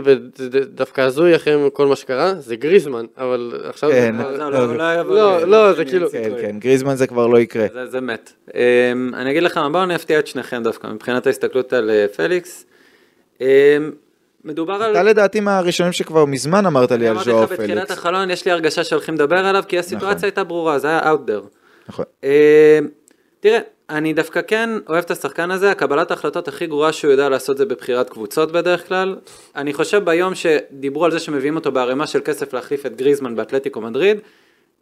דווקא 0.75 1.01
הזוי 1.01 1.37
אחרי 1.37 1.55
כל 1.73 1.87
מה 1.87 1.97
שקרה, 1.97 2.35
זה 2.39 2.57
גריזמן, 2.57 3.05
אבל 3.19 3.61
עכשיו... 3.69 3.91
כן. 3.91 4.15
זה 4.17 4.23
כבר- 4.23 4.37
לא, 4.37 4.51
לא, 4.51 4.77
לא, 4.77 5.05
לא 5.05 5.41
לא. 5.41 5.47
לא, 5.49 5.73
זה 5.73 5.85
כאילו- 5.85 6.11
כן, 6.11 6.31
כן, 6.41 6.57
גריזמן 6.59 6.95
זה 6.95 7.07
כבר 7.07 7.27
לא 7.27 7.39
יקרה. 7.39 7.67
זה, 7.97 8.01
זה 8.01 8.07
מת. 8.07 8.33
Um, 8.49 8.53
אני 9.15 9.31
אגיד 9.31 9.43
לך, 9.43 9.61
בואו 9.73 9.83
אני 9.83 9.95
אפתיע 9.95 10.19
את 10.19 10.27
שניכם 10.27 10.63
דווקא, 10.63 10.87
מבחינת 10.87 11.27
ההסתכלות 11.27 11.73
על 11.73 11.91
uh, 11.91 12.17
פליקס. 12.17 12.65
Um, 13.39 13.43
מדובר 14.45 14.75
על... 14.75 14.93
אתה 14.93 15.03
לדעתי 15.03 15.41
מהראשונים 15.41 15.93
שכבר 15.93 16.25
מזמן 16.25 16.67
אמרת 16.67 16.93
לי 16.93 17.07
על 17.07 17.13
אמרתי 17.13 17.31
ז'ואר 17.31 17.45
לך 17.45 17.53
בתחילת 17.53 17.87
פליקס. 17.87 17.91
החלון, 17.91 18.31
יש 18.31 18.45
לי 18.45 18.51
הרגשה 18.51 18.85
שהולכים 18.85 19.15
לדבר 19.15 19.37
עליו, 19.37 19.65
כי 19.69 19.79
נכון. 19.79 19.87
הסיטואציה 19.87 20.27
הייתה 20.27 20.45
ברורה, 20.45 20.79
זה 20.79 20.89
היה 20.89 21.13
out 21.13 21.29
there. 21.29 21.47
נכון. 21.89 22.05
אה, 22.25 22.79
תראה, 23.41 23.59
אני 23.91 24.13
דווקא 24.13 24.41
כן 24.47 24.71
אוהב 24.89 25.05
את 25.05 25.11
השחקן 25.11 25.51
הזה, 25.51 25.71
הקבלת 25.71 26.11
ההחלטות 26.11 26.49
הכי 26.49 26.67
גרועה 26.67 26.93
שהוא 26.93 27.11
יודע 27.11 27.29
לעשות 27.29 27.57
זה 27.57 27.65
בבחירת 27.65 28.11
קבוצות 28.11 28.53
בדרך 28.53 28.89
כלל. 28.89 29.17
אני 29.57 29.75
חושב 29.75 30.05
ביום 30.05 30.35
שדיברו 30.35 31.05
על 31.05 31.11
זה 31.11 31.19
שמביאים 31.19 31.57
אותו 31.57 31.73
בערימה 31.73 32.07
של 32.07 32.21
כסף 32.25 32.53
להחליף 32.53 32.87
את 32.87 32.97
גריזמן 32.97 33.37
באתלטיקו 33.37 33.81
מדריד, 33.81 34.19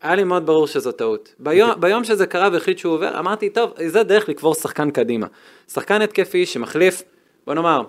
היה 0.05 0.15
לי 0.15 0.25
מאוד 0.25 0.47
ברור 0.47 0.67
שזו 0.67 0.93
טעות. 0.93 1.35
ביום, 1.39 1.71
ביום 1.81 2.05
שזה 2.05 2.27
קרה 2.27 2.49
והחליט 2.53 2.79
שהוא 2.79 2.95
עובר, 2.95 3.19
אמרתי, 3.19 3.51
טוב, 3.51 3.71
זה 3.87 4.03
דרך 4.03 4.29
לקבור 4.29 4.55
שחקן 4.55 4.91
קדימה. 4.91 5.27
שחקן 5.73 6.03
התקפי 6.03 6.47
שמחליף, 6.47 7.03
בוא 7.47 7.55
נאמר, 7.55 7.83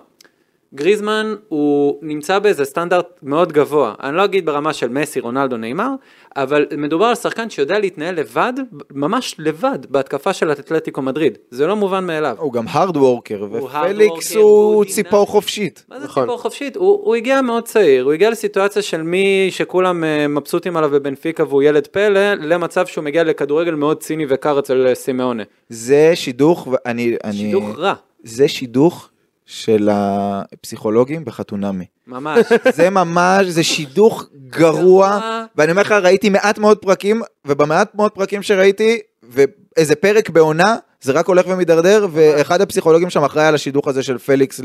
גריזמן 0.74 1.34
הוא 1.48 1.98
נמצא 2.02 2.38
באיזה 2.38 2.64
סטנדרט 2.64 3.06
מאוד 3.22 3.52
גבוה, 3.52 3.94
אני 4.02 4.16
לא 4.16 4.24
אגיד 4.24 4.46
ברמה 4.46 4.72
של 4.72 4.88
מסי, 4.88 5.20
רונלדו, 5.20 5.56
נאמר, 5.56 5.90
אבל 6.36 6.66
מדובר 6.78 7.04
על 7.04 7.14
שחקן 7.14 7.50
שיודע 7.50 7.78
להתנהל 7.78 8.14
לבד, 8.14 8.52
ממש 8.90 9.34
לבד, 9.38 9.78
בהתקפה 9.88 10.32
של 10.32 10.52
אתלטיקו 10.52 11.02
מדריד, 11.02 11.38
זה 11.50 11.66
לא 11.66 11.76
מובן 11.76 12.06
מאליו. 12.06 12.36
הוא 12.38 12.52
גם 12.52 12.64
הארד 12.68 12.96
וורקר, 12.96 13.38
הוא 13.50 13.68
hard 13.70 13.76
ופליקס 13.90 14.32
worker, 14.32 14.38
הוא 14.38 14.74
הוא 14.74 14.84
ציפור 14.84 15.10
דינמי. 15.18 15.26
חופשית. 15.26 15.84
מה 15.88 16.00
זה 16.00 16.04
נכון. 16.04 16.22
ציפור 16.22 16.38
חופשית? 16.38 16.76
הוא, 16.76 17.00
הוא 17.04 17.14
הגיע 17.14 17.42
מאוד 17.42 17.64
צעיר, 17.64 18.04
הוא 18.04 18.12
הגיע 18.12 18.30
לסיטואציה 18.30 18.82
של 18.82 19.02
מי 19.02 19.46
שכולם 19.50 20.04
אה, 20.04 20.28
מבסוטים 20.28 20.76
עליו 20.76 20.90
בבנפיקה 20.90 21.44
והוא 21.48 21.62
ילד 21.62 21.86
פלא, 21.86 22.34
למצב 22.34 22.86
שהוא 22.86 23.04
מגיע 23.04 23.24
לכדורגל 23.24 23.74
מאוד 23.74 24.00
ציני 24.02 24.26
וקר 24.28 24.58
אצל 24.58 24.86
אה, 24.86 24.94
סימאונה. 24.94 25.42
זה 25.68 26.12
שידוך, 26.14 26.68
ואני... 26.70 27.16
אני- 27.24 27.36
שידוך 27.36 27.64
רע, 27.78 27.94
זה 28.24 28.48
שידוך 28.48 29.08
של 29.46 29.88
הפסיכולוגים 29.92 31.24
בחתונמי. 31.24 31.84
ממש. 32.06 32.46
זה 32.72 32.90
ממש, 32.90 33.46
זה 33.46 33.62
שידוך 33.62 34.24
גרוע. 34.48 35.20
ואני 35.56 35.70
אומר 35.70 35.82
לך, 35.82 35.92
ראיתי 35.92 36.28
מעט 36.28 36.58
מאוד 36.58 36.78
פרקים, 36.78 37.22
ובמעט 37.46 37.94
מאוד 37.94 38.12
פרקים 38.12 38.42
שראיתי, 38.42 38.98
ואיזה 39.22 39.94
פרק 39.94 40.30
בעונה, 40.30 40.76
זה 41.00 41.12
רק 41.12 41.26
הולך 41.26 41.46
ומידרדר, 41.48 42.06
ואחד 42.12 42.60
הפסיכולוגים 42.60 43.10
שם 43.10 43.24
אחראי 43.24 43.46
על 43.46 43.54
השידוך 43.54 43.88
הזה 43.88 44.02
של 44.02 44.18
פליקס 44.18 44.60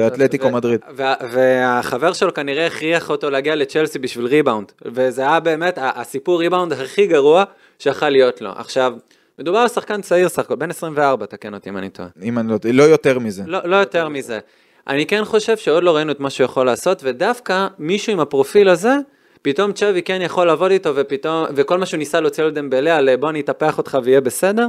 לאתלטיקו 0.00 0.50
מדריד. 0.50 0.80
וה- 0.96 1.14
והחבר 1.32 2.12
שלו 2.12 2.34
כנראה 2.34 2.66
הכריח 2.66 3.10
אותו 3.10 3.30
להגיע 3.30 3.54
לצ'לסי 3.54 3.98
בשביל 3.98 4.26
ריבאונד, 4.26 4.72
וזה 4.84 5.22
היה 5.22 5.40
באמת 5.40 5.78
הסיפור 5.82 6.40
ריבאונד 6.40 6.72
הכי 6.72 7.06
גרוע 7.06 7.44
שיכול 7.78 8.08
להיות 8.08 8.40
לו. 8.40 8.50
עכשיו, 8.56 8.92
מדובר 9.38 9.58
על 9.58 9.68
שחקן 9.68 10.00
צעיר 10.02 10.28
סך 10.28 10.38
הכל, 10.38 10.54
בן 10.54 10.70
24, 10.70 11.26
תקן 11.26 11.54
אותי 11.54 11.70
אם 11.70 11.76
אני 11.76 11.90
טועה. 11.90 12.08
אם 12.22 12.38
אני 12.38 12.48
לא 12.52 12.58
טועה, 12.58 12.74
לא 12.74 12.82
יותר 12.82 13.18
מזה. 13.18 13.42
לא, 13.46 13.58
לא 13.64 13.76
יותר 13.76 14.08
מזה. 14.08 14.38
אני 14.86 15.06
כן 15.06 15.24
חושב 15.24 15.56
שעוד 15.56 15.82
לא 15.82 15.96
ראינו 15.96 16.12
את 16.12 16.20
מה 16.20 16.30
שהוא 16.30 16.44
יכול 16.44 16.66
לעשות, 16.66 17.00
ודווקא 17.04 17.66
מישהו 17.78 18.12
עם 18.12 18.20
הפרופיל 18.20 18.68
הזה, 18.68 18.94
פתאום 19.42 19.72
צ'אבי 19.72 20.02
כן 20.02 20.18
יכול 20.22 20.46
לעבוד 20.46 20.70
איתו, 20.70 20.92
ופתאום, 20.96 21.46
וכל 21.56 21.78
מה 21.78 21.86
שהוא 21.86 21.98
ניסה 21.98 22.20
להוציא 22.20 22.44
על 22.44 22.50
דמבלה, 22.50 22.96
על 22.96 23.16
בוא 23.16 23.30
אני 23.30 23.40
אטפח 23.40 23.78
אותך 23.78 23.98
ויהיה 24.04 24.20
בסדר, 24.20 24.66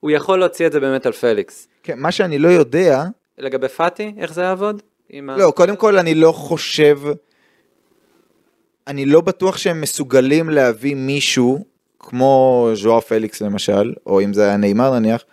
הוא 0.00 0.10
יכול 0.10 0.38
להוציא 0.38 0.66
את 0.66 0.72
זה 0.72 0.80
באמת 0.80 1.06
על 1.06 1.12
פליקס. 1.12 1.68
כן, 1.82 1.98
מה 1.98 2.12
שאני 2.12 2.38
לא 2.38 2.48
יודע, 2.48 3.04
לגבי 3.38 3.68
פאטי, 3.68 4.14
איך 4.18 4.32
זה 4.34 4.42
יעבוד? 4.42 4.82
עם 5.10 5.30
ה- 5.30 5.36
לא, 5.36 5.50
קודם 5.50 5.76
כל 5.76 5.98
אני 5.98 6.14
לא 6.14 6.32
חושב, 6.32 6.98
אני 8.86 9.06
לא 9.06 9.20
בטוח 9.20 9.56
שהם 9.56 9.80
מסוגלים 9.80 10.50
להביא 10.50 10.94
מישהו, 10.94 11.64
כמו 12.10 12.68
ז'ואר 12.74 13.00
פליקס 13.00 13.42
למשל, 13.42 13.92
או 14.06 14.20
אם 14.20 14.32
זה 14.32 14.44
היה 14.44 14.56
ניימאר 14.56 14.98
נניח, 14.98 15.24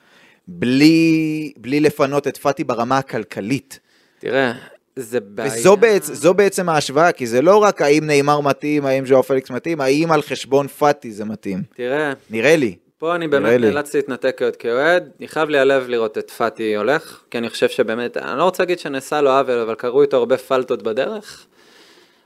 בלי, 0.48 1.52
בלי 1.58 1.80
לפנות 1.80 2.28
את 2.28 2.38
פאטי 2.38 2.64
ברמה 2.64 2.98
הכלכלית. 2.98 3.80
תראה, 4.20 4.54
זה 4.96 5.20
בעיה. 5.20 5.54
וזו 5.54 5.78
בעצם, 5.78 6.14
זו 6.14 6.34
בעצם 6.34 6.70
ההשוואה, 6.70 7.12
כי 7.12 7.28
זה 7.28 7.42
לא 7.42 7.58
רק 7.58 7.82
האם 7.82 8.08
ניימאר 8.08 8.42
מתאים, 8.42 8.86
האם 8.86 9.06
ז'ואר 9.06 9.22
פליקס 9.22 9.50
מתאים, 9.50 9.82
האם 9.82 10.12
על 10.12 10.22
חשבון 10.22 10.68
פאטי 10.68 11.12
זה 11.12 11.26
מתאים. 11.26 11.62
תראה, 11.76 12.14
נראה 12.30 12.56
לי. 12.56 12.76
פה 12.98 13.16
אני 13.16 13.28
באמת. 13.28 13.60
נאלצתי 13.62 13.98
להתנתק 13.98 14.42
עוד 14.42 14.56
כאוהד, 14.56 15.10
יכאב 15.20 15.50
לי 15.50 15.60
הלב 15.60 15.88
לראות 15.88 16.18
את 16.18 16.32
פאטי 16.32 16.76
הולך, 16.76 17.22
כי 17.32 17.38
אני 17.38 17.50
חושב 17.50 17.70
שבאמת, 17.70 18.18
אני 18.18 18.38
לא 18.38 18.44
רוצה 18.44 18.64
להגיד 18.64 18.80
שנעשה 18.80 19.22
לו 19.22 19.32
עוול, 19.32 19.60
אבל 19.60 19.76
קרו 19.76 20.02
איתו 20.02 20.18
הרבה 20.18 20.38
פלטות 20.38 20.84
בדרך. 20.84 21.46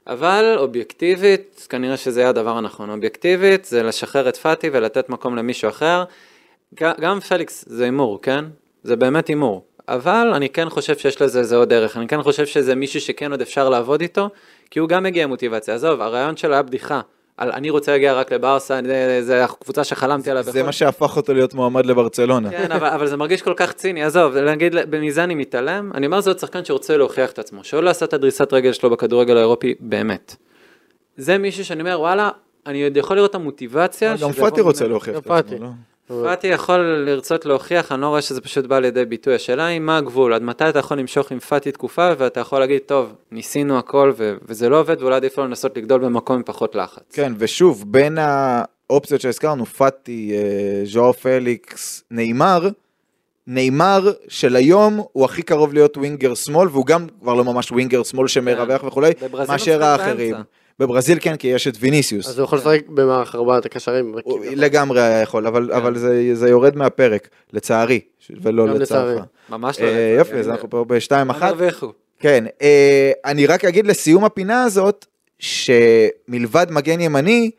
אבל 0.08 0.56
אובייקטיבית, 0.58 1.68
כנראה 1.70 1.98
שזה 1.98 2.20
יהיה 2.20 2.30
הדבר 2.30 2.58
הנכון. 2.58 2.90
אובייקטיבית 2.90 3.66
זה 3.66 3.84
לשחרר 3.84 4.30
את 4.30 4.38
פאטי 4.38 4.70
ולתת 4.74 5.10
מקום 5.10 5.36
למישהו 5.36 5.70
אחר. 5.70 6.04
גם 6.74 7.20
פליקס 7.20 7.66
זה 7.68 7.84
הימור, 7.84 8.22
כן? 8.22 8.46
זה 8.84 8.96
באמת 8.96 9.28
הימור. 9.28 9.66
אבל 9.88 10.32
אני 10.34 10.50
כן 10.50 10.70
חושב 10.70 10.98
שיש 10.98 11.22
לזה 11.22 11.40
איזה 11.40 11.56
עוד 11.56 11.70
דרך. 11.70 11.98
אני 11.98 12.08
כן 12.08 12.24
חושב 12.24 12.46
שזה 12.46 12.76
מישהו 12.76 13.02
שכן 13.02 13.32
עוד 13.32 13.42
אפשר 13.42 13.70
לעבוד 13.70 14.02
איתו, 14.02 14.30
כי 14.72 14.80
הוא 14.80 14.90
גם 14.90 15.04
מגיע 15.04 15.24
עם 15.24 15.30
מוטיבציה. 15.30 15.76
עזוב, 15.76 16.02
הרעיון 16.02 16.38
שלו 16.38 16.54
היה 16.54 16.62
בדיחה. 16.62 17.02
על 17.42 17.52
אני 17.54 17.70
רוצה 17.70 17.92
להגיע 17.92 18.14
רק 18.14 18.32
לברסה, 18.34 18.80
זה- 18.86 19.20
זה 19.24 19.44
הקבוצה 19.44 19.84
שחלמתי 19.84 20.32
עליה. 20.32 20.44
זה 20.44 20.52
בכל- 20.52 20.64
מה 20.66 20.72
שהפך 20.72 21.18
אותו 21.18 21.34
להיות 21.34 21.54
מועמד 21.54 21.86
לברצלונה. 21.86 22.50
כן, 22.50 22.72
אבל, 22.72 22.88
אבל 22.88 23.08
זה 23.08 23.18
מרגיש 23.18 23.42
כל 23.42 23.54
כך 23.56 23.72
ציני, 23.74 24.04
עזוב, 24.04 24.36
להגיד, 24.38 24.76
מזה 25.00 25.24
אני 25.24 25.36
מתעלם, 25.36 25.92
אני 25.96 26.06
אומר 26.06 26.22
זה 26.22 26.30
עוד 26.30 26.40
שחקן 26.40 26.66
שרוצה 26.66 26.98
להוכיח 26.98 27.32
את 27.32 27.40
עצמו, 27.40 27.64
שלא 27.64 27.84
לעשות 27.84 28.10
את 28.10 28.14
הדריסת 28.14 28.54
רגל 28.54 28.74
שלו 28.74 28.90
בכדורגל 28.90 29.38
האירופי, 29.38 29.76
באמת. 29.80 30.36
זה 31.18 31.38
מישהו 31.38 31.66
שאני 31.66 31.82
אומר, 31.82 32.00
וואלה, 32.00 32.30
אני 32.66 32.84
עוד 32.84 32.98
יכול 32.98 33.16
לראות 33.18 33.30
את 33.30 33.36
המוטיבציה. 33.36 34.12
גם 34.12 34.18
שזה 34.18 34.42
פאטי 34.42 34.62
רוצה 34.62 34.84
ממנו." 34.84 34.94
להוכיח 34.94 35.18
את 35.18 35.24
גם. 35.28 35.56
עצמו, 35.56 35.66
לא? 35.66 35.70
פאטי 36.24 36.48
יכול 36.48 36.80
לרצות 36.80 37.46
להוכיח, 37.46 37.92
אני 37.92 38.02
לא 38.02 38.08
רואה 38.08 38.22
שזה 38.22 38.42
פשוט 38.42 38.66
בא 38.66 38.80
לידי 38.80 39.06
ביטוי. 39.06 39.36
השאלה 39.36 39.66
היא 39.66 39.80
מה 39.80 39.98
הגבול, 39.98 40.34
עד 40.34 40.42
מתי 40.42 40.70
אתה 40.70 40.80
יכול 40.80 40.98
למשוך 40.98 41.32
עם 41.32 41.40
פאטי 41.40 41.72
תקופה, 41.72 42.12
ואתה 42.18 42.40
יכול 42.40 42.60
להגיד, 42.60 42.82
טוב, 42.86 43.14
ניסינו 43.32 43.80
הכל, 43.80 44.12
ו- 44.18 44.36
וזה 44.46 44.70
לא 44.70 44.80
עובד, 44.80 45.02
ואולי 45.02 45.16
עדיף 45.16 45.38
לו 45.38 45.46
לנסות 45.46 45.78
לגדול 45.78 46.02
במקום 46.02 46.36
עם 46.36 46.44
פחות 46.44 46.76
לחץ. 46.76 47.04
כן, 47.14 47.34
ושוב, 47.38 47.84
בין 47.88 48.18
האופציות 48.18 49.22
שהזכרנו, 49.22 49.66
פאטי, 49.66 50.32
אה, 50.34 50.86
ז'ואאו 50.86 51.12
פליקס, 51.12 52.04
ניימאר, 52.12 52.70
ניימאר 53.48 54.12
של 54.28 54.56
היום 54.56 55.02
הוא 55.12 55.26
הכי 55.26 55.42
קרוב 55.42 55.74
להיות 55.74 55.98
ווינגר 55.98 56.36
שמאל, 56.36 56.68
והוא 56.68 56.86
גם 56.86 57.08
כבר 57.22 57.34
לא 57.34 57.44
ממש 57.44 57.72
ווינגר 57.72 58.04
שמאל 58.04 58.28
שמרווח 58.28 58.84
וכולי, 58.84 59.16
כן. 59.16 59.28
בברזיל 59.28 59.46
הוא 59.48 59.52
מאשר 59.54 59.84
האחרים. 59.84 60.32
באמצע. 60.32 60.61
בברזיל 60.82 61.18
כן, 61.22 61.36
כי 61.36 61.48
יש 61.48 61.68
את 61.68 61.74
ויניסיוס. 61.80 62.28
אז 62.28 62.40
הוא 62.40 62.44
יכול 62.44 62.58
לשחק 62.58 62.88
במערך 62.88 63.36
ארבעת 63.36 63.66
הקשרים. 63.66 64.16
לגמרי 64.56 65.02
היה 65.02 65.22
יכול, 65.22 65.48
אבל, 65.48 65.70
כן. 65.72 65.78
אבל 65.78 65.98
זה, 65.98 66.36
זה 66.36 66.50
יורד 66.50 66.76
מהפרק, 66.76 67.30
לצערי, 67.54 68.00
ולא 68.42 68.68
לצערך. 68.68 68.82
לצערי. 68.82 69.16
ממש 69.50 69.80
לא. 69.80 69.86
אה, 69.86 69.92
לצערי. 69.92 70.18
יופי, 70.18 70.36
אז 70.36 70.50
אנחנו 70.50 70.70
פה 70.70 70.86
בשתיים 70.88 71.30
אחת. 71.30 71.54
כן, 72.20 72.46
אה, 72.62 73.12
אני 73.26 73.46
רק 73.46 73.66
אגיד 73.66 73.88
לסיום 73.88 74.26
הפינה 74.26 74.64
הזאת, 74.64 75.06
שמלבד 75.40 76.68
מגן 76.70 77.00
ימני, 77.02 77.52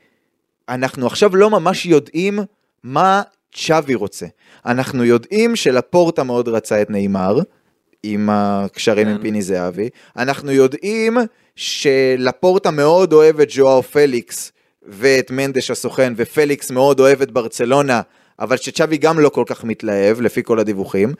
אנחנו 0.68 1.06
עכשיו 1.06 1.36
לא 1.36 1.50
ממש 1.50 1.86
יודעים 1.86 2.38
מה 2.82 3.22
צ'אבי 3.54 3.94
רוצה. 3.94 4.26
אנחנו 4.66 5.04
יודעים 5.04 5.56
שלפורטה 5.56 6.22
מאוד 6.22 6.48
רצה 6.48 6.82
את 6.82 6.90
נאמר, 6.90 7.38
עם 8.02 8.28
הקשרים 8.32 9.06
כן. 9.06 9.12
עם 9.12 9.22
פיני 9.22 9.42
זהבי. 9.42 9.88
אנחנו 10.16 10.52
יודעים 10.52 11.18
שלפורטה 11.56 12.70
מאוד 12.70 13.12
אוהב 13.12 13.40
את 13.40 13.50
ז'ואאו 13.50 13.82
פליקס 13.82 14.52
ואת 14.82 15.30
מנדש 15.30 15.70
הסוכן, 15.70 16.12
ופליקס 16.16 16.70
מאוד 16.70 17.00
אוהב 17.00 17.22
את 17.22 17.30
ברצלונה, 17.30 18.00
אבל 18.38 18.56
שצ'אבי 18.56 18.96
גם 18.96 19.18
לא 19.18 19.28
כל 19.28 19.44
כך 19.46 19.64
מתלהב, 19.64 20.20
לפי 20.20 20.42
כל 20.42 20.58
הדיווחים. 20.58 21.14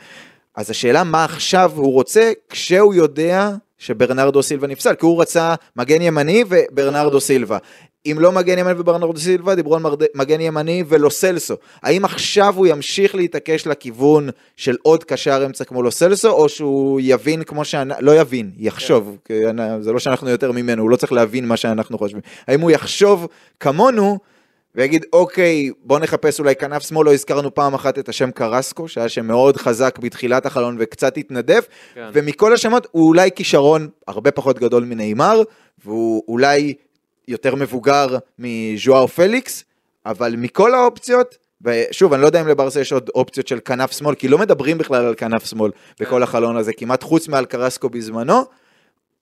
אז 0.57 0.71
השאלה 0.71 1.05
מה 1.05 1.25
עכשיו 1.25 1.73
הוא 1.75 1.93
רוצה 1.93 2.33
כשהוא 2.49 2.95
יודע 2.95 3.51
שברנרדו 3.83 4.43
סילבה 4.43 4.67
נפסל, 4.67 4.95
כי 4.95 5.07
הוא 5.07 5.21
רצה 5.21 5.55
מגן 5.77 6.03
ימני 6.03 6.45
וברנרדו 6.49 7.21
סילבה. 7.21 7.59
אם 8.07 8.17
לא 8.19 8.33
מגן 8.33 8.59
ימני 8.59 8.75
וברנרדו 8.81 9.19
סילבה, 9.21 9.55
דיברו 9.55 9.77
על 9.77 9.83
מגן 10.15 10.41
ימני 10.41 10.85
ולו 10.89 11.11
סלסו. 11.11 11.55
האם 11.83 12.05
עכשיו 12.05 12.55
הוא 12.57 12.67
ימשיך 12.67 13.15
להתעקש 13.15 13.67
לכיוון 13.67 14.29
של 14.57 14.77
עוד 14.83 15.05
קשר 15.05 15.47
אמצע 15.47 15.65
כמו 15.65 15.83
לו 15.83 15.91
סלסו, 15.91 16.31
או 16.31 16.49
שהוא 16.49 17.01
יבין 17.03 17.43
כמו 17.43 17.65
שאנחנו, 17.65 18.07
לא 18.07 18.21
יבין, 18.21 18.51
יחשוב, 18.59 19.17
אנ- 19.49 19.81
זה 19.83 19.93
לא 19.93 19.99
שאנחנו 19.99 20.31
יותר 20.31 20.53
ממנו, 20.53 20.83
הוא 20.83 20.91
לא 20.91 20.97
צריך 20.97 21.13
להבין 21.13 21.47
מה 21.47 21.57
שאנחנו 21.57 21.99
חושבים. 21.99 22.23
האם 22.49 22.61
הוא 22.61 22.71
יחשוב 22.71 23.27
כמונו, 23.61 24.19
ויגיד 24.75 25.07
אוקיי 25.13 25.71
בוא 25.85 25.99
נחפש 25.99 26.41
אולי 26.41 26.57
כנף 26.57 26.83
שמאל, 26.83 27.07
לא 27.07 27.15
הזכרנו 27.15 27.55
פעם 27.55 27.75
אחת 27.75 27.99
את 27.99 28.09
השם 28.09 28.31
קרסקו, 28.31 28.89
שהיה 28.89 29.09
שם 29.09 29.27
מאוד 29.27 29.57
חזק 29.57 29.99
בתחילת 29.99 30.47
החלון 30.47 30.77
וקצת 30.79 31.17
התנדף, 31.17 31.67
כן. 31.95 32.11
ומכל 32.13 32.53
השמות 32.53 32.87
הוא 32.91 33.09
אולי 33.09 33.31
כישרון 33.35 33.89
הרבה 34.09 34.31
פחות 34.31 34.59
גדול 34.59 34.85
מנאמר, 34.85 35.43
והוא 35.85 36.23
אולי 36.29 36.75
יותר 37.29 37.55
מבוגר 37.55 38.19
מז'ואאו 38.39 39.09
פליקס, 39.09 39.65
אבל 40.07 40.35
מכל 40.37 40.75
האופציות, 40.75 41.37
ושוב, 41.63 42.13
אני 42.13 42.23
לא 42.23 42.27
יודע 42.27 42.41
אם 42.41 42.49
לברסה 42.49 42.81
יש 42.81 42.93
עוד 42.93 43.11
אופציות 43.15 43.49
של 43.49 43.59
כנף 43.65 43.93
שמאל, 43.93 44.15
כי 44.15 44.29
לא 44.29 44.39
מדברים 44.39 44.79
בכלל 44.79 45.07
על 45.07 45.15
כנף 45.15 45.47
שמאל 45.47 45.71
בכל 46.01 46.23
החלון 46.23 46.57
הזה, 46.57 46.73
כמעט 46.73 47.03
חוץ 47.03 47.29
מעל 47.29 47.45
קרסקו 47.45 47.89
בזמנו, 47.89 48.45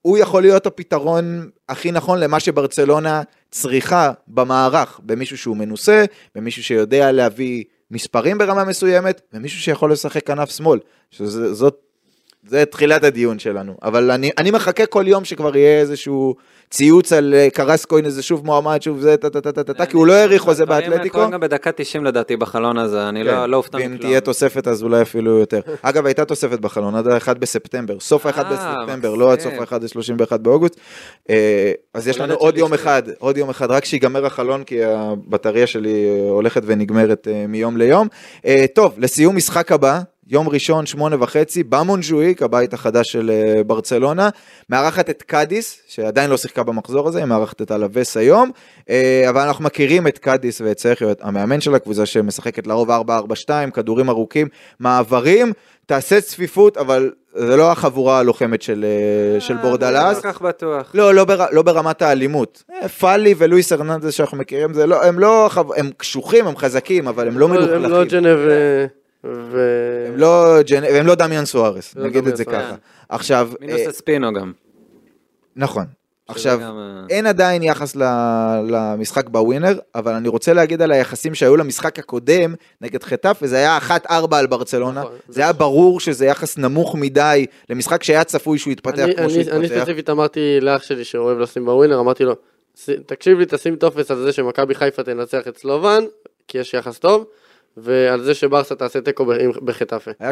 הוא 0.02 0.18
יכול 0.18 0.42
להיות 0.42 0.66
הפתרון 0.66 1.50
הכי 1.68 1.92
נכון 1.92 2.18
למה 2.18 2.40
שברצלונה 2.40 3.22
צריכה 3.50 4.12
במערך, 4.28 5.00
במישהו 5.02 5.38
שהוא 5.38 5.56
מנוסה, 5.56 6.04
במישהו 6.34 6.64
שיודע 6.64 7.12
להביא 7.12 7.64
מספרים 7.90 8.38
ברמה 8.38 8.64
מסוימת, 8.64 9.20
ומישהו 9.32 9.60
שיכול 9.60 9.92
לשחק 9.92 10.26
כנף 10.26 10.50
שמאל. 10.50 10.78
שזאת, 11.10 11.80
זה 12.46 12.64
תחילת 12.64 13.04
הדיון 13.04 13.38
שלנו. 13.38 13.76
אבל 13.82 14.10
אני, 14.10 14.30
אני 14.38 14.50
מחכה 14.50 14.86
כל 14.86 15.04
יום 15.06 15.24
שכבר 15.24 15.56
יהיה 15.56 15.80
איזשהו 15.80 16.34
ציוץ 16.70 17.12
על 17.12 17.34
אה, 17.34 17.48
קרסקו, 17.50 17.98
הנה 17.98 18.10
זה 18.10 18.22
שוב 18.22 18.46
מועמד, 18.46 18.82
שוב 18.82 19.00
זה, 19.00 19.16
טה 19.16 19.30
טה 19.30 19.40
טה 19.40 19.52
טה 19.52 19.74
טה, 19.74 19.86
כי 19.86 19.96
הוא 19.96 20.06
לא 20.06 20.12
העריך 20.12 20.42
חוזה 20.42 20.64
האלה 20.68 20.80
באתלטיקו. 20.80 21.30
גם 21.30 21.40
בדקה 21.40 21.72
90 21.72 22.04
לדעתי 22.04 22.36
בחלון 22.36 22.78
הזה, 22.78 23.08
אני 23.08 23.24
לא 23.24 23.46
לא 23.46 23.56
אופתע 23.56 23.78
מכלום. 23.78 23.96
תהיה 23.96 24.20
תוספת 24.20 24.68
אז 24.68 24.82
אולי 24.82 25.02
אפילו 25.02 25.38
יותר. 25.38 25.60
אגב, 25.82 26.06
הייתה 26.06 26.24
תוספת 26.24 26.60
בחלון 26.60 26.94
עד 26.94 27.08
ה-1 27.08 27.34
בספטמבר, 27.34 28.00
סוף 28.00 28.26
ה-1 28.26 28.38
אה, 28.38 28.44
בספטמבר, 28.44 29.14
לא 29.14 29.32
עד 29.32 29.40
סוף 29.40 29.52
מקסים. 29.52 29.78
ה-1 29.78 30.24
ל-31 30.34 30.38
באוגוסט. 30.38 30.76
אה, 31.30 31.72
אז 31.94 32.08
יש 32.08 32.16
לנו 32.16 32.26
הולדת 32.26 32.40
עוד 32.40 32.58
יום. 32.58 32.74
אחד, 32.74 33.02
עוד 33.18 33.36
יום 33.36 33.50
אחד, 33.50 33.70
רק 33.70 33.84
שיגמר 33.84 34.26
החלון, 34.26 34.64
כי 34.64 34.84
הבטריה 34.84 35.66
שלי 35.66 36.08
הולכת 36.28 36.62
ונגמרת 36.66 37.28
מיום 37.48 37.76
ליום. 37.76 38.08
טוב, 38.74 38.94
לסיום 38.98 39.36
משחק 39.36 39.72
הבא. 39.72 40.00
יום 40.30 40.48
ראשון, 40.48 40.86
שמונה 40.86 41.16
וחצי, 41.20 41.62
במונז'ואיק, 41.62 42.42
הבית 42.42 42.74
החדש 42.74 43.12
של 43.12 43.30
אה, 43.30 43.64
ברצלונה, 43.64 44.28
מארחת 44.70 45.10
את 45.10 45.22
קאדיס, 45.22 45.82
שעדיין 45.88 46.30
לא 46.30 46.36
שיחקה 46.36 46.62
במחזור 46.62 47.08
הזה, 47.08 47.18
היא 47.18 47.26
מארחת 47.26 47.62
את 47.62 47.72
אלאבס 47.72 48.16
היום, 48.16 48.50
אה, 48.90 49.24
אבל 49.28 49.40
אנחנו 49.40 49.64
מכירים 49.64 50.06
את 50.06 50.18
קאדיס 50.18 50.60
ואת 50.60 50.78
סרחיו, 50.78 51.08
המאמן 51.20 51.60
של 51.60 51.74
הקבוצה 51.74 52.06
שמשחקת 52.06 52.66
לרוב 52.66 52.90
4-4-2, 52.90 53.70
כדורים 53.74 54.08
ארוכים, 54.08 54.48
מעברים, 54.80 55.52
תעשה 55.86 56.20
צפיפות, 56.20 56.76
אבל 56.76 57.10
זה 57.34 57.56
לא 57.56 57.72
החבורה 57.72 58.18
הלוחמת 58.18 58.62
של, 58.62 58.84
אה, 58.84 59.40
של 59.40 59.56
בורדלאס. 59.56 60.16
לא 60.16 60.20
כל 60.22 60.32
כך 60.32 60.42
בטוח. 60.42 60.90
לא, 60.94 61.14
לא, 61.14 61.24
בר, 61.24 61.46
לא 61.52 61.62
ברמת 61.62 62.02
האלימות. 62.02 62.62
פאלי 62.98 63.34
ולואיס 63.38 63.72
הרננדז 63.72 64.12
שאנחנו 64.12 64.36
מכירים, 64.36 64.74
זה 64.74 64.86
לא, 64.86 65.04
הם 65.04 65.18
לא, 65.18 65.50
הם 65.76 65.90
קשוחים, 65.96 66.46
הם 66.46 66.56
חזקים, 66.56 67.08
אבל 67.08 67.28
הם 67.28 67.38
לא 67.38 67.44
הם 67.46 67.52
לא 67.54 67.60
מלוכלכים. 67.60 68.08
ג'נב 68.08 68.38
ו... 69.24 69.60
הם 70.08 70.16
לא, 70.16 70.62
ג'נ... 70.62 70.82
והם 70.82 71.06
לא 71.06 71.14
דמיאן 71.14 71.44
סוארס, 71.44 71.96
לא 71.96 72.04
נגיד 72.06 72.26
את 72.26 72.36
זה 72.36 72.44
דמיאן 72.44 72.60
ככה. 72.60 72.68
סוארס. 72.68 72.80
עכשיו, 73.08 73.50
מינוס 73.60 73.80
אה, 73.80 73.90
אספינו 73.90 74.32
גם. 74.32 74.52
נכון. 75.56 75.84
עכשיו, 76.28 76.58
גם, 76.62 76.78
אה, 76.78 77.06
אין 77.16 77.26
עדיין 77.26 77.62
יחס 77.62 77.96
ל- 77.96 78.02
למשחק 78.68 79.28
בווינר, 79.28 79.78
אבל 79.94 80.12
אני 80.12 80.28
רוצה 80.28 80.52
להגיד 80.52 80.82
על 80.82 80.92
היחסים 80.92 81.34
שהיו 81.34 81.56
למשחק 81.56 81.98
הקודם 81.98 82.54
נגד 82.80 83.02
חטף, 83.02 83.38
וזה 83.42 83.56
היה 83.56 83.78
1-4 83.88 84.12
על 84.36 84.46
ברצלונה. 84.46 85.00
נכון. 85.00 85.12
זה 85.28 85.40
היה 85.42 85.52
ברור 85.52 86.00
שזה 86.00 86.26
יחס 86.26 86.58
נמוך 86.58 86.94
מדי 86.94 87.46
למשחק 87.70 88.02
שהיה 88.02 88.24
צפוי 88.24 88.58
שהוא 88.58 88.72
יתפתח 88.72 88.98
אני, 89.02 89.14
כמו 89.16 89.24
אני, 89.24 89.30
שהוא 89.44 89.56
אני 89.56 89.66
התפתח. 89.66 89.80
ספציפית 89.80 90.10
אמרתי 90.10 90.58
לאח 90.60 90.82
שלי 90.82 91.04
שאוהב 91.04 91.38
לשים 91.38 91.64
בווינר, 91.64 92.00
אמרתי 92.00 92.24
לו, 92.24 92.34
"ס- 92.76 92.88
תקשיב 93.06 93.38
לי, 93.38 93.44
תשים 93.48 93.76
טופס 93.76 94.10
על 94.10 94.22
זה 94.22 94.32
שמכבי 94.32 94.74
חיפה 94.74 95.02
תנצח 95.02 95.48
את 95.48 95.58
סלובן, 95.58 96.04
כי 96.48 96.58
יש 96.58 96.74
יחס 96.74 96.98
טוב, 96.98 97.24
ועל 97.82 98.22
זה 98.22 98.34
שברסה 98.34 98.74
תעשה 98.74 99.00
תיקו 99.00 99.26
בחטאפה. 99.64 100.10
היה 100.20 100.30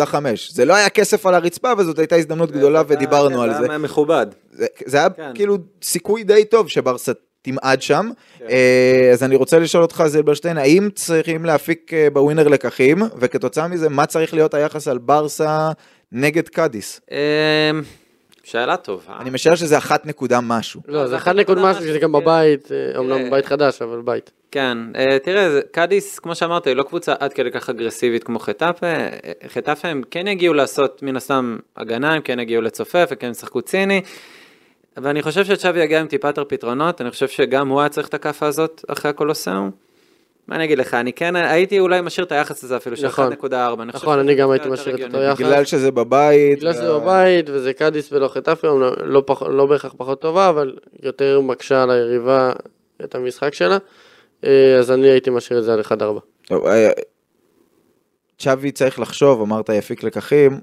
3.5. 0.00 0.14
זה 0.50 0.64
לא 0.64 0.74
היה 0.74 0.88
כסף 0.88 1.26
על 1.26 1.34
הרצפה, 1.34 1.72
וזאת 1.78 1.98
הייתה 1.98 2.16
הזדמנות 2.16 2.50
גדולה 2.50 2.82
ודיברנו 2.88 3.42
על 3.42 3.54
זה. 3.54 3.66
היה 3.68 3.78
מכובד. 3.78 4.26
זה, 4.52 4.66
זה 4.86 4.98
היה 4.98 5.10
כן. 5.10 5.32
כאילו 5.34 5.58
סיכוי 5.82 6.24
די 6.24 6.44
טוב 6.44 6.68
שברסה 6.68 7.12
תמעד 7.42 7.82
שם. 7.82 8.10
כן. 8.38 8.44
אה, 8.50 9.10
אז 9.12 9.22
אני 9.22 9.36
רוצה 9.36 9.58
לשאול 9.58 9.82
אותך 9.82 10.04
זילברשטיין, 10.06 10.58
האם 10.58 10.88
צריכים 10.94 11.44
להפיק 11.44 11.94
אה, 11.94 12.10
בווינר 12.12 12.48
לקחים, 12.48 13.02
וכתוצאה 13.18 13.68
מזה, 13.68 13.88
מה 13.88 14.06
צריך 14.06 14.34
להיות 14.34 14.54
היחס 14.54 14.88
על 14.88 14.98
ברסה 14.98 15.70
נגד 16.12 16.48
קאדיס? 16.48 17.00
שאלה 18.50 18.76
טובה. 18.76 19.16
אני 19.20 19.30
משער 19.30 19.54
שזה 19.54 19.78
אחת 19.78 20.06
נקודה 20.06 20.40
משהו. 20.40 20.80
לא, 20.88 21.06
זה 21.06 21.16
נקוד 21.16 21.36
נקודה 21.36 21.62
משהו, 21.62 21.82
שזה 21.82 21.98
גם 21.98 22.12
כן. 22.12 22.20
בבית, 22.20 22.72
אה, 22.72 22.76
אה. 22.94 23.00
אמנם 23.00 23.30
בית 23.30 23.46
חדש, 23.46 23.82
אבל 23.82 24.00
בית. 24.00 24.30
כן, 24.50 24.78
אה, 24.96 25.18
תראה, 25.18 25.60
קאדיס, 25.70 26.18
כמו 26.18 26.34
שאמרת, 26.34 26.66
היא 26.66 26.76
לא 26.76 26.82
קבוצה 26.82 27.14
עד 27.18 27.32
כדי 27.32 27.50
כך 27.50 27.70
אגרסיבית 27.70 28.24
כמו 28.24 28.38
חטאפה. 28.38 28.86
אה, 28.86 29.08
חטאפה 29.48 29.88
הם 29.88 30.02
כן 30.10 30.26
יגיעו 30.26 30.54
לעשות 30.54 31.02
מן 31.02 31.16
הסתם 31.16 31.56
הגנה, 31.76 32.14
הם 32.14 32.22
כן 32.22 32.40
יגיעו 32.40 32.62
לצופף, 32.62 33.08
וכן 33.10 33.30
ישחקו 33.30 33.62
ציני. 33.62 34.02
ואני 34.96 35.22
חושב 35.22 35.44
שצ'אבי 35.44 35.80
יגיע 35.80 36.00
עם 36.00 36.06
טיפה 36.06 36.28
יותר 36.28 36.44
פתרונות, 36.44 37.00
אני 37.00 37.10
חושב 37.10 37.28
שגם 37.28 37.68
הוא 37.68 37.80
היה 37.80 37.88
צריך 37.88 38.08
את 38.08 38.14
הכאפה 38.14 38.46
הזאת 38.46 38.84
אחרי 38.88 39.10
הקולוסיאום. 39.10 39.70
מה 40.50 40.56
אני 40.56 40.64
אגיד 40.64 40.78
לך, 40.78 40.94
אני 40.94 41.12
כן 41.12 41.36
הייתי 41.36 41.78
אולי 41.80 42.00
משאיר 42.00 42.26
את 42.26 42.32
היחס 42.32 42.64
הזה 42.64 42.76
אפילו 42.76 42.96
של 42.96 43.06
נכון. 43.06 43.32
1.4. 43.32 43.82
אני 43.82 43.92
חושב 43.92 44.04
נכון, 44.04 44.14
שזה 44.14 44.20
אני 44.20 44.34
גם 44.34 44.50
הייתי 44.50 44.68
משאיר 44.68 44.94
את. 44.94 45.00
אותו 45.00 45.22
יחס. 45.22 45.40
בגלל 45.40 45.64
שזה 45.64 45.90
בבית. 45.90 46.58
בגלל 46.58 46.72
שזה 46.72 46.92
בבית, 46.92 47.50
וזה 47.50 47.72
קאדיס 47.72 48.12
ולא 48.12 48.30
אומנם 48.64 48.92
לא, 49.04 49.22
לא 49.50 49.66
בהכרח 49.66 49.94
פחות 49.96 50.20
טובה, 50.20 50.48
אבל 50.48 50.76
יותר 51.02 51.40
מקשה 51.40 51.82
על 51.82 51.90
היריבה 51.90 52.52
את 53.04 53.14
המשחק 53.14 53.54
שלה. 53.54 53.78
אה, 54.44 54.78
אז 54.78 54.90
אני 54.90 55.08
הייתי 55.08 55.30
משאיר 55.30 55.58
את 55.58 55.64
זה 55.64 55.72
על 55.74 55.80
1-4. 55.80 55.92
טוב, 56.46 56.66
אה, 56.66 56.90
צ'אבי 58.38 58.72
צריך 58.72 59.00
לחשוב, 59.00 59.40
אמרת 59.40 59.68
יפיק 59.68 60.02
לקחים. 60.02 60.60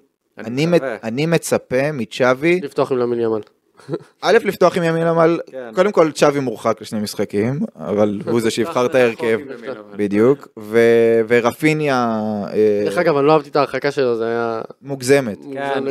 אני 1.04 1.26
מצפה 1.26 1.92
מצ'אבי, 1.92 2.60
לפתוח 2.64 2.92
עם 2.92 2.98
למין 2.98 3.20
ימל. 3.20 3.42
א', 4.22 4.38
לפתוח 4.46 4.78
עם 4.78 4.84
ימין 4.84 5.08
עמל, 5.08 5.40
כן. 5.52 5.70
קודם 5.76 5.92
כל 5.92 6.12
צ'אבי 6.12 6.40
מורחק 6.40 6.82
לשני 6.82 7.00
משחקים, 7.00 7.60
אבל 7.76 8.20
הוא 8.32 8.42
זה 8.42 8.52
שיבחר 8.52 8.86
את 8.86 8.96
ההרכב, 8.96 9.40
בדיוק, 9.96 10.48
ו- 10.60 11.22
ורפיניה 11.28 12.20
אה, 12.54 12.82
דרך 12.86 12.98
אגב, 12.98 13.18
אני 13.18 13.28
לא 13.28 13.34
אהבתי 13.34 13.50
את 13.50 13.56
ההרחקה 13.56 13.92
שלו, 13.92 14.16
זה 14.16 14.26
היה... 14.26 14.62
מוגזמת, 14.82 15.38
כן. 15.54 15.84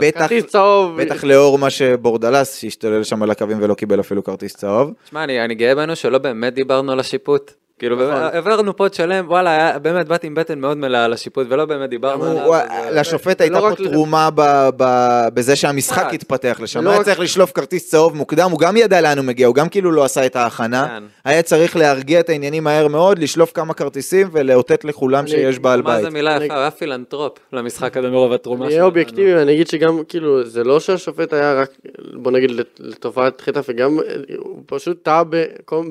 בטח, 0.00 0.20
כרטיס 0.20 0.44
צהוב. 0.44 1.00
בטח 1.00 1.24
לאור 1.24 1.58
מה 1.58 1.70
שבורדלס 1.70 2.56
שהשתולל 2.56 3.04
שם 3.04 3.22
על 3.22 3.30
הקווים 3.30 3.58
ולא 3.60 3.74
קיבל 3.74 4.00
אפילו 4.00 4.24
כרטיס 4.24 4.56
צהוב. 4.56 4.92
שמע, 5.10 5.24
אני, 5.24 5.44
אני 5.44 5.54
גאה 5.54 5.74
בנו 5.74 5.96
שלא 5.96 6.18
באמת 6.18 6.54
דיברנו 6.54 6.92
על 6.92 7.00
השיפוט. 7.00 7.61
כאילו, 7.82 7.96
נכון. 7.96 8.10
העברנו 8.22 8.76
פוד 8.76 8.94
שלם, 8.94 9.24
וואלה, 9.28 9.78
באמת 9.78 10.08
באתי 10.08 10.26
עם 10.26 10.34
בטן 10.34 10.58
מאוד 10.58 10.76
מלאה 10.78 11.04
על 11.04 11.12
השיפוט, 11.12 11.46
ולא 11.50 11.64
באמת 11.64 11.90
דיברנו 11.90 12.24
עליו. 12.24 12.54
אה, 12.54 12.90
לשופט 12.90 13.40
לא 13.40 13.44
הייתה 13.44 13.60
פה 13.84 13.90
תרומה 13.90 14.28
ב- 14.34 14.68
ב- 14.76 15.28
בזה 15.34 15.56
שהמשחק 15.56 16.02
קצת. 16.04 16.12
התפתח 16.12 16.58
לשם. 16.62 16.84
לא 16.84 16.90
היה 16.90 17.02
צריך 17.04 17.20
לשלוף 17.20 17.52
כרטיס 17.52 17.90
צהוב 17.90 18.16
מוקדם, 18.16 18.50
הוא 18.50 18.58
גם 18.60 18.76
ידע 18.76 19.00
לאן 19.00 19.18
הוא 19.18 19.26
מגיע, 19.26 19.46
הוא 19.46 19.54
גם 19.54 19.68
כאילו 19.68 19.92
לא 19.92 20.04
עשה 20.04 20.26
את 20.26 20.36
ההכנה. 20.36 20.86
כן. 20.88 21.02
היה 21.24 21.42
צריך 21.42 21.76
להרגיע 21.76 22.20
את 22.20 22.28
העניינים 22.28 22.64
מהר 22.64 22.88
מאוד, 22.88 23.18
לשלוף 23.18 23.52
כמה 23.54 23.74
כרטיסים 23.74 24.28
ולאותת 24.32 24.84
לכולם 24.84 25.26
שיש 25.26 25.58
בעל 25.58 25.82
מה 25.82 25.90
בית. 25.94 26.02
זה 26.02 26.10
מילה 26.10 26.36
אני- 26.36 26.44
יפה, 26.44 26.54
הוא 26.54 26.60
היה 26.60 26.70
פילנטרופ 26.70 27.32
למשחק 27.52 27.96
הזה 27.96 28.10
מרוב 28.10 28.32
התרומה 28.32 28.64
אני 28.64 28.74
אהיה 28.74 28.84
אובייקטיבי 28.84 29.34
ואני 29.34 29.52
אגיד 29.52 29.68
שגם, 29.68 29.98
כאילו, 30.08 30.44
זה 30.44 30.64
לא 30.64 30.80
שהשופט 30.80 31.32
היה 31.32 31.52
רק, 31.54 31.70
בוא 32.14 32.32
נגיד, 32.32 32.50
לט- 32.50 32.80
לטובת 32.80 33.40
חטאפה, 33.40 33.72
גם, 33.72 33.98
אה, 33.98 34.04
הוא 34.38 34.62
פשוט 34.66 35.02
טעה 35.02 35.22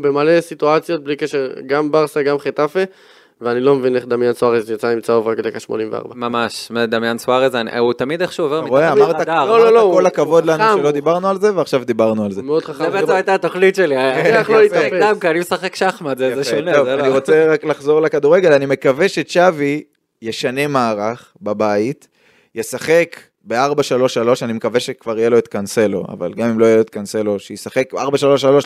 במלא 0.01 0.41
סיטואציות 0.41 1.03
בלי 1.03 1.15
קשר, 1.15 1.47
גם 1.67 1.80
ברסה, 1.89 2.23
גם 2.23 2.39
חטאפה, 2.39 2.79
ואני 3.41 3.59
לא 3.59 3.75
מבין 3.75 3.95
איך 3.95 4.05
דמיאן 4.05 4.33
סוארז 4.33 4.71
יצא 4.71 4.87
עם 4.87 5.01
צהוב 5.01 5.27
רק 5.27 5.39
דקה 5.39 5.59
84. 5.59 6.15
ממש, 6.15 6.71
דמיאן 6.87 7.17
סוארז, 7.17 7.55
אני- 7.55 7.77
הוא 7.77 7.93
תמיד 7.93 8.21
איכשהו 8.21 8.43
עובר 8.45 8.61
מתחת 8.61 8.73
אמרת 8.97 8.97
לרדאר. 9.19 9.45
לא, 9.45 9.59
לא, 9.59 9.73
לא, 9.73 9.91
כל 9.93 10.05
הכבוד 10.05 10.45
לנו 10.45 10.63
שלא 10.79 10.91
דיברנו 10.91 11.29
על 11.29 11.39
זה, 11.39 11.55
ועכשיו 11.55 11.83
דיברנו 11.85 12.25
על 12.25 12.31
זה. 12.31 12.41
מאוד 12.41 12.63
חכם. 12.65 12.83
זה 12.83 12.89
בעצם 12.89 13.11
הייתה 13.11 13.33
התוכנית 13.35 13.75
שלי, 13.75 13.97
איך 13.97 14.49
לא 14.49 14.57
אני 14.59 14.65
משחק 14.65 14.77
להתאפס? 14.77 15.01
גם 15.01 15.19
כי 15.19 15.27
אני 15.27 15.39
משחק 15.39 15.75
שחמט, 15.75 16.17
זה. 16.17 16.43
שונה, 16.43 16.75
אני. 16.93 17.09
רוצה 17.09 17.47
רק 17.53 17.63
לחזור 17.65 18.01
לכדורגל, 18.01 18.53
אני 18.53 18.65
מקווה 18.65 19.09
שצ'אבי 19.09 19.83
ישנה 20.21 20.67
מערך 20.67 21.33
בבית, 21.41 22.07
ישחק 22.55 23.15
ב-4-3-3, 23.47 23.57
אני 24.41 24.53
מקווה 24.53 24.79
שכבר 24.79 25.19
יהיה 25.19 25.29
לו 25.29 25.37
את 25.37 25.47
קאנסלו, 25.47 26.05
אבל 26.09 26.33
גם 26.33 26.49
אם 26.49 26.59
לא 26.59 26.65
יהיה 26.65 26.75
לו 26.75 26.81
את 26.81 26.89
קאנסלו, 26.89 27.39
שישחק 27.39 27.93
4-3-3, 27.93 27.97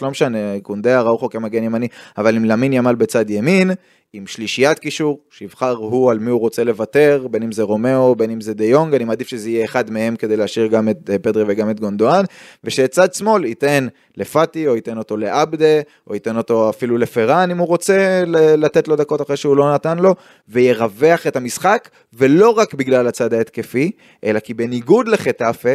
לא 0.01 0.11
משנה, 0.11 0.37
קונדה, 0.63 0.99
אראוחו 0.99 1.29
כמגן 1.29 1.63
ימני, 1.63 1.87
אבל 2.17 2.35
עם 2.35 2.45
לאמין 2.45 2.73
ימאל 2.73 2.95
בצד 2.95 3.29
ימין, 3.29 3.71
עם 4.15 4.27
שלישיית 4.27 4.79
קישור, 4.79 5.19
שיבחר 5.29 5.71
הוא 5.71 6.11
על 6.11 6.19
מי 6.19 6.29
הוא 6.29 6.39
רוצה 6.39 6.63
לוותר, 6.63 7.27
בין 7.31 7.43
אם 7.43 7.51
זה 7.51 7.63
רומאו, 7.63 8.15
בין 8.15 8.31
אם 8.31 8.41
זה 8.41 8.53
דה 8.53 8.65
יונג, 8.65 8.93
אני 8.95 9.03
מעדיף 9.03 9.27
שזה 9.27 9.49
יהיה 9.49 9.65
אחד 9.65 9.91
מהם 9.91 10.15
כדי 10.15 10.37
להשאיר 10.37 10.67
גם 10.67 10.89
את 10.89 11.09
אה, 11.09 11.19
פדרי 11.19 11.43
וגם 11.47 11.69
את 11.69 11.79
גונדואן, 11.79 12.23
ושאת 12.63 12.91
צד 12.91 13.13
שמאל 13.13 13.45
ייתן 13.45 13.87
לפאטי, 14.17 14.67
או 14.67 14.75
ייתן 14.75 14.97
אותו 14.97 15.17
לעבדה, 15.17 15.81
או 16.07 16.13
ייתן 16.13 16.37
אותו 16.37 16.69
אפילו 16.69 16.97
לפרן, 16.97 17.51
אם 17.51 17.57
הוא 17.57 17.67
רוצה 17.67 18.23
לתת 18.57 18.87
לו 18.87 18.95
דקות 18.95 19.21
אחרי 19.21 19.37
שהוא 19.37 19.57
לא 19.57 19.73
נתן 19.73 19.99
לו, 19.99 20.15
וירווח 20.49 21.27
את 21.27 21.35
המשחק, 21.35 21.89
ולא 22.13 22.49
רק 22.49 22.73
בגלל 22.73 23.07
הצד 23.07 23.33
ההתקפי, 23.33 23.91
אלא 24.23 24.39
כי 24.39 24.53
בניגוד 24.53 25.07
לחטאפה, 25.07 25.73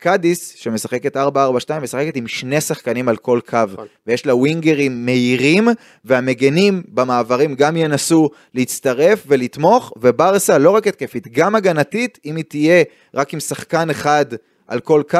קאדיס, 0.00 0.54
שמשחקת 0.56 1.16
4-4-2, 1.16 1.18
משחקת 1.82 2.16
עם 2.16 2.26
שני 2.26 2.60
שחקנים 2.60 3.08
על 3.08 3.16
כל 3.16 3.40
קו, 3.46 3.58
נכון. 3.72 3.86
ויש 4.06 4.26
לה 4.26 4.34
ווינגרים 4.34 5.06
מהירים, 5.06 5.68
והמגנים 6.04 6.82
במעברים 6.88 7.54
גם 7.54 7.76
ינסו 7.76 8.30
להצטרף 8.54 9.24
ולתמוך, 9.26 9.92
וברסה 9.96 10.58
לא 10.58 10.70
רק 10.70 10.86
התקפית, 10.86 11.28
גם 11.28 11.54
הגנתית, 11.54 12.18
אם 12.24 12.36
היא 12.36 12.44
תהיה 12.48 12.82
רק 13.14 13.34
עם 13.34 13.40
שחקן 13.40 13.90
אחד 13.90 14.24
על 14.68 14.80
כל 14.80 15.02
קו, 15.10 15.18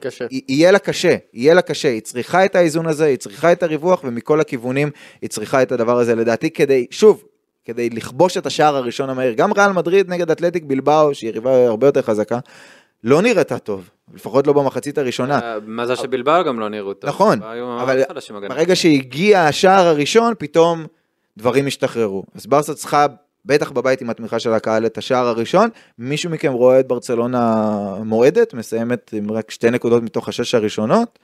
קשה. 0.00 0.24
יהיה 0.30 0.70
לה 0.70 0.78
קשה, 0.78 1.16
יהיה 1.34 1.54
לה 1.54 1.62
קשה, 1.62 1.88
היא 1.88 2.00
צריכה 2.00 2.44
את 2.44 2.56
האיזון 2.56 2.86
הזה, 2.86 3.04
היא 3.04 3.16
צריכה 3.16 3.52
את 3.52 3.62
הריווח, 3.62 4.00
ומכל 4.04 4.40
הכיוונים 4.40 4.90
היא 5.22 5.30
צריכה 5.30 5.62
את 5.62 5.72
הדבר 5.72 5.98
הזה 5.98 6.14
לדעתי, 6.14 6.50
כדי, 6.50 6.86
שוב, 6.90 7.22
כדי 7.64 7.90
לכבוש 7.90 8.36
את 8.36 8.46
השער 8.46 8.76
הראשון 8.76 9.10
המהיר. 9.10 9.32
גם 9.32 9.52
ריאל 9.52 9.72
מדריד 9.72 10.10
נגד 10.10 10.30
אתלטיק 10.30 10.64
בלבאו, 10.66 11.14
שהיא 11.14 11.28
יריבה 11.28 11.66
הרבה 11.66 11.86
יותר 11.86 12.02
חזקה, 12.02 12.38
לא 13.04 13.22
נראתה 13.22 13.58
טוב, 13.58 13.90
לפחות 14.14 14.46
לא 14.46 14.52
במחצית 14.52 14.98
הראשונה. 14.98 15.38
אה, 15.38 15.58
מזל 15.66 15.94
שבלבאו 15.94 16.44
גם 16.44 16.60
לא 16.60 16.68
נראו 16.68 16.94
טוב. 16.94 17.10
נכון, 17.10 17.42
אבל. 17.82 18.02
ברגע 18.48 18.76
שהגיע 18.76 19.40
השער 19.40 19.86
הראשון, 19.86 20.34
פתאום 20.38 20.86
דברים 21.36 21.66
השתחררו. 21.66 22.24
אז 22.34 22.46
ברסה 22.46 22.74
צריכה, 22.74 23.06
בטח 23.44 23.70
בבית 23.70 24.00
עם 24.00 24.10
התמיכה 24.10 24.38
של 24.38 24.52
הקהל, 24.52 24.86
את 24.86 24.98
השער 24.98 25.26
הראשון. 25.26 25.68
מישהו 25.98 26.30
מכם 26.30 26.52
רואה 26.52 26.80
את 26.80 26.88
ברצלונה 26.88 27.74
מועדת, 28.04 28.54
מסיימת 28.54 29.10
עם 29.12 29.32
רק 29.32 29.50
שתי 29.50 29.70
נקודות 29.70 30.02
מתוך 30.02 30.28
השש 30.28 30.54
הראשונות? 30.54 31.18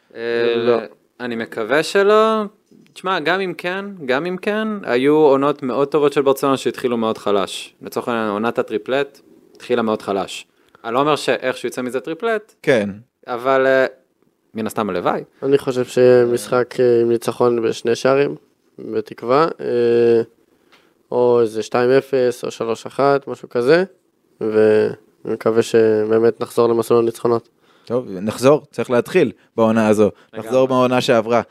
לא. 0.56 0.78
אני 1.20 1.36
מקווה 1.36 1.82
שלא. 1.82 2.42
תשמע, 2.92 3.20
גם 3.20 3.40
אם 3.40 3.54
כן, 3.58 3.84
גם 4.06 4.26
אם 4.26 4.36
כן, 4.36 4.68
היו 4.82 5.14
עונות 5.14 5.62
מאוד 5.62 5.88
טובות 5.88 6.12
של 6.12 6.22
ברצלונה 6.22 6.56
שהתחילו 6.56 6.96
מאוד 6.96 7.18
חלש. 7.18 7.74
לצורך 7.82 8.08
העניין, 8.08 8.28
עונת 8.28 8.58
הטריפלט 8.58 9.20
התחילה 9.54 9.82
מאוד 9.82 10.02
חלש. 10.02 10.46
אני 10.84 10.94
לא 10.94 11.00
אומר 11.00 11.16
שאיכשהו 11.16 11.68
יצא 11.68 11.82
מזה 11.82 12.00
טריפלט, 12.00 12.54
כן. 12.62 12.90
אבל 13.26 13.66
אה, 13.66 13.86
מן 14.54 14.66
הסתם 14.66 14.90
הלוואי. 14.90 15.24
אני 15.42 15.58
חושב 15.58 15.84
שיהיה 15.84 16.24
משחק 16.24 16.74
אה, 16.80 17.00
עם 17.00 17.08
ניצחון 17.08 17.62
בשני 17.62 17.94
שערים, 17.94 18.34
בתקווה, 18.78 19.48
אה, 19.60 20.22
או 21.10 21.40
איזה 21.40 21.60
2-0 21.60 21.72
או 22.42 22.48
3-1, 22.96 23.00
משהו 23.26 23.48
כזה, 23.48 23.84
ואני 24.40 24.94
מקווה 25.24 25.62
שבאמת 25.62 26.40
נחזור 26.40 26.68
למסלול 26.68 27.02
הניצחונות. 27.02 27.48
טוב, 27.88 28.06
נחזור, 28.10 28.66
צריך 28.70 28.90
להתחיל 28.90 29.32
בעונה 29.56 29.88
הזו, 29.88 30.10
נחזור 30.38 30.68
בעונה 30.68 31.00
שעברה. 31.00 31.42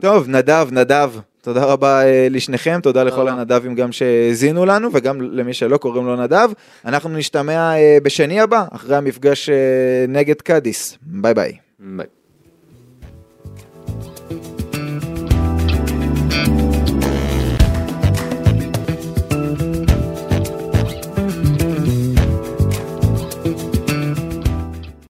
טוב, 0.00 0.28
נדב, 0.28 0.68
נדב, 0.70 1.12
תודה 1.42 1.64
רבה 1.64 2.04
אה, 2.04 2.26
לשניכם, 2.30 2.80
תודה 2.82 3.04
לכל. 3.04 3.28
הנדבים 3.28 3.74
גם 3.74 3.92
שהאזינו 3.92 4.64
לנו, 4.66 4.88
וגם 4.92 5.20
למי 5.20 5.54
שלא 5.54 5.76
קוראים 5.76 6.06
לו 6.06 6.16
נדב. 6.16 6.50
אנחנו 6.84 7.10
נשתמע 7.10 7.76
אה, 7.76 7.98
בשני 8.02 8.40
הבא, 8.40 8.64
אחרי 8.72 8.96
המפגש 8.96 9.48
אה, 9.48 9.54
נגד 10.08 10.40
קאדיס. 10.40 10.98
ביי 11.02 11.34
ביי. 11.34 11.52
ביי. 11.78 12.06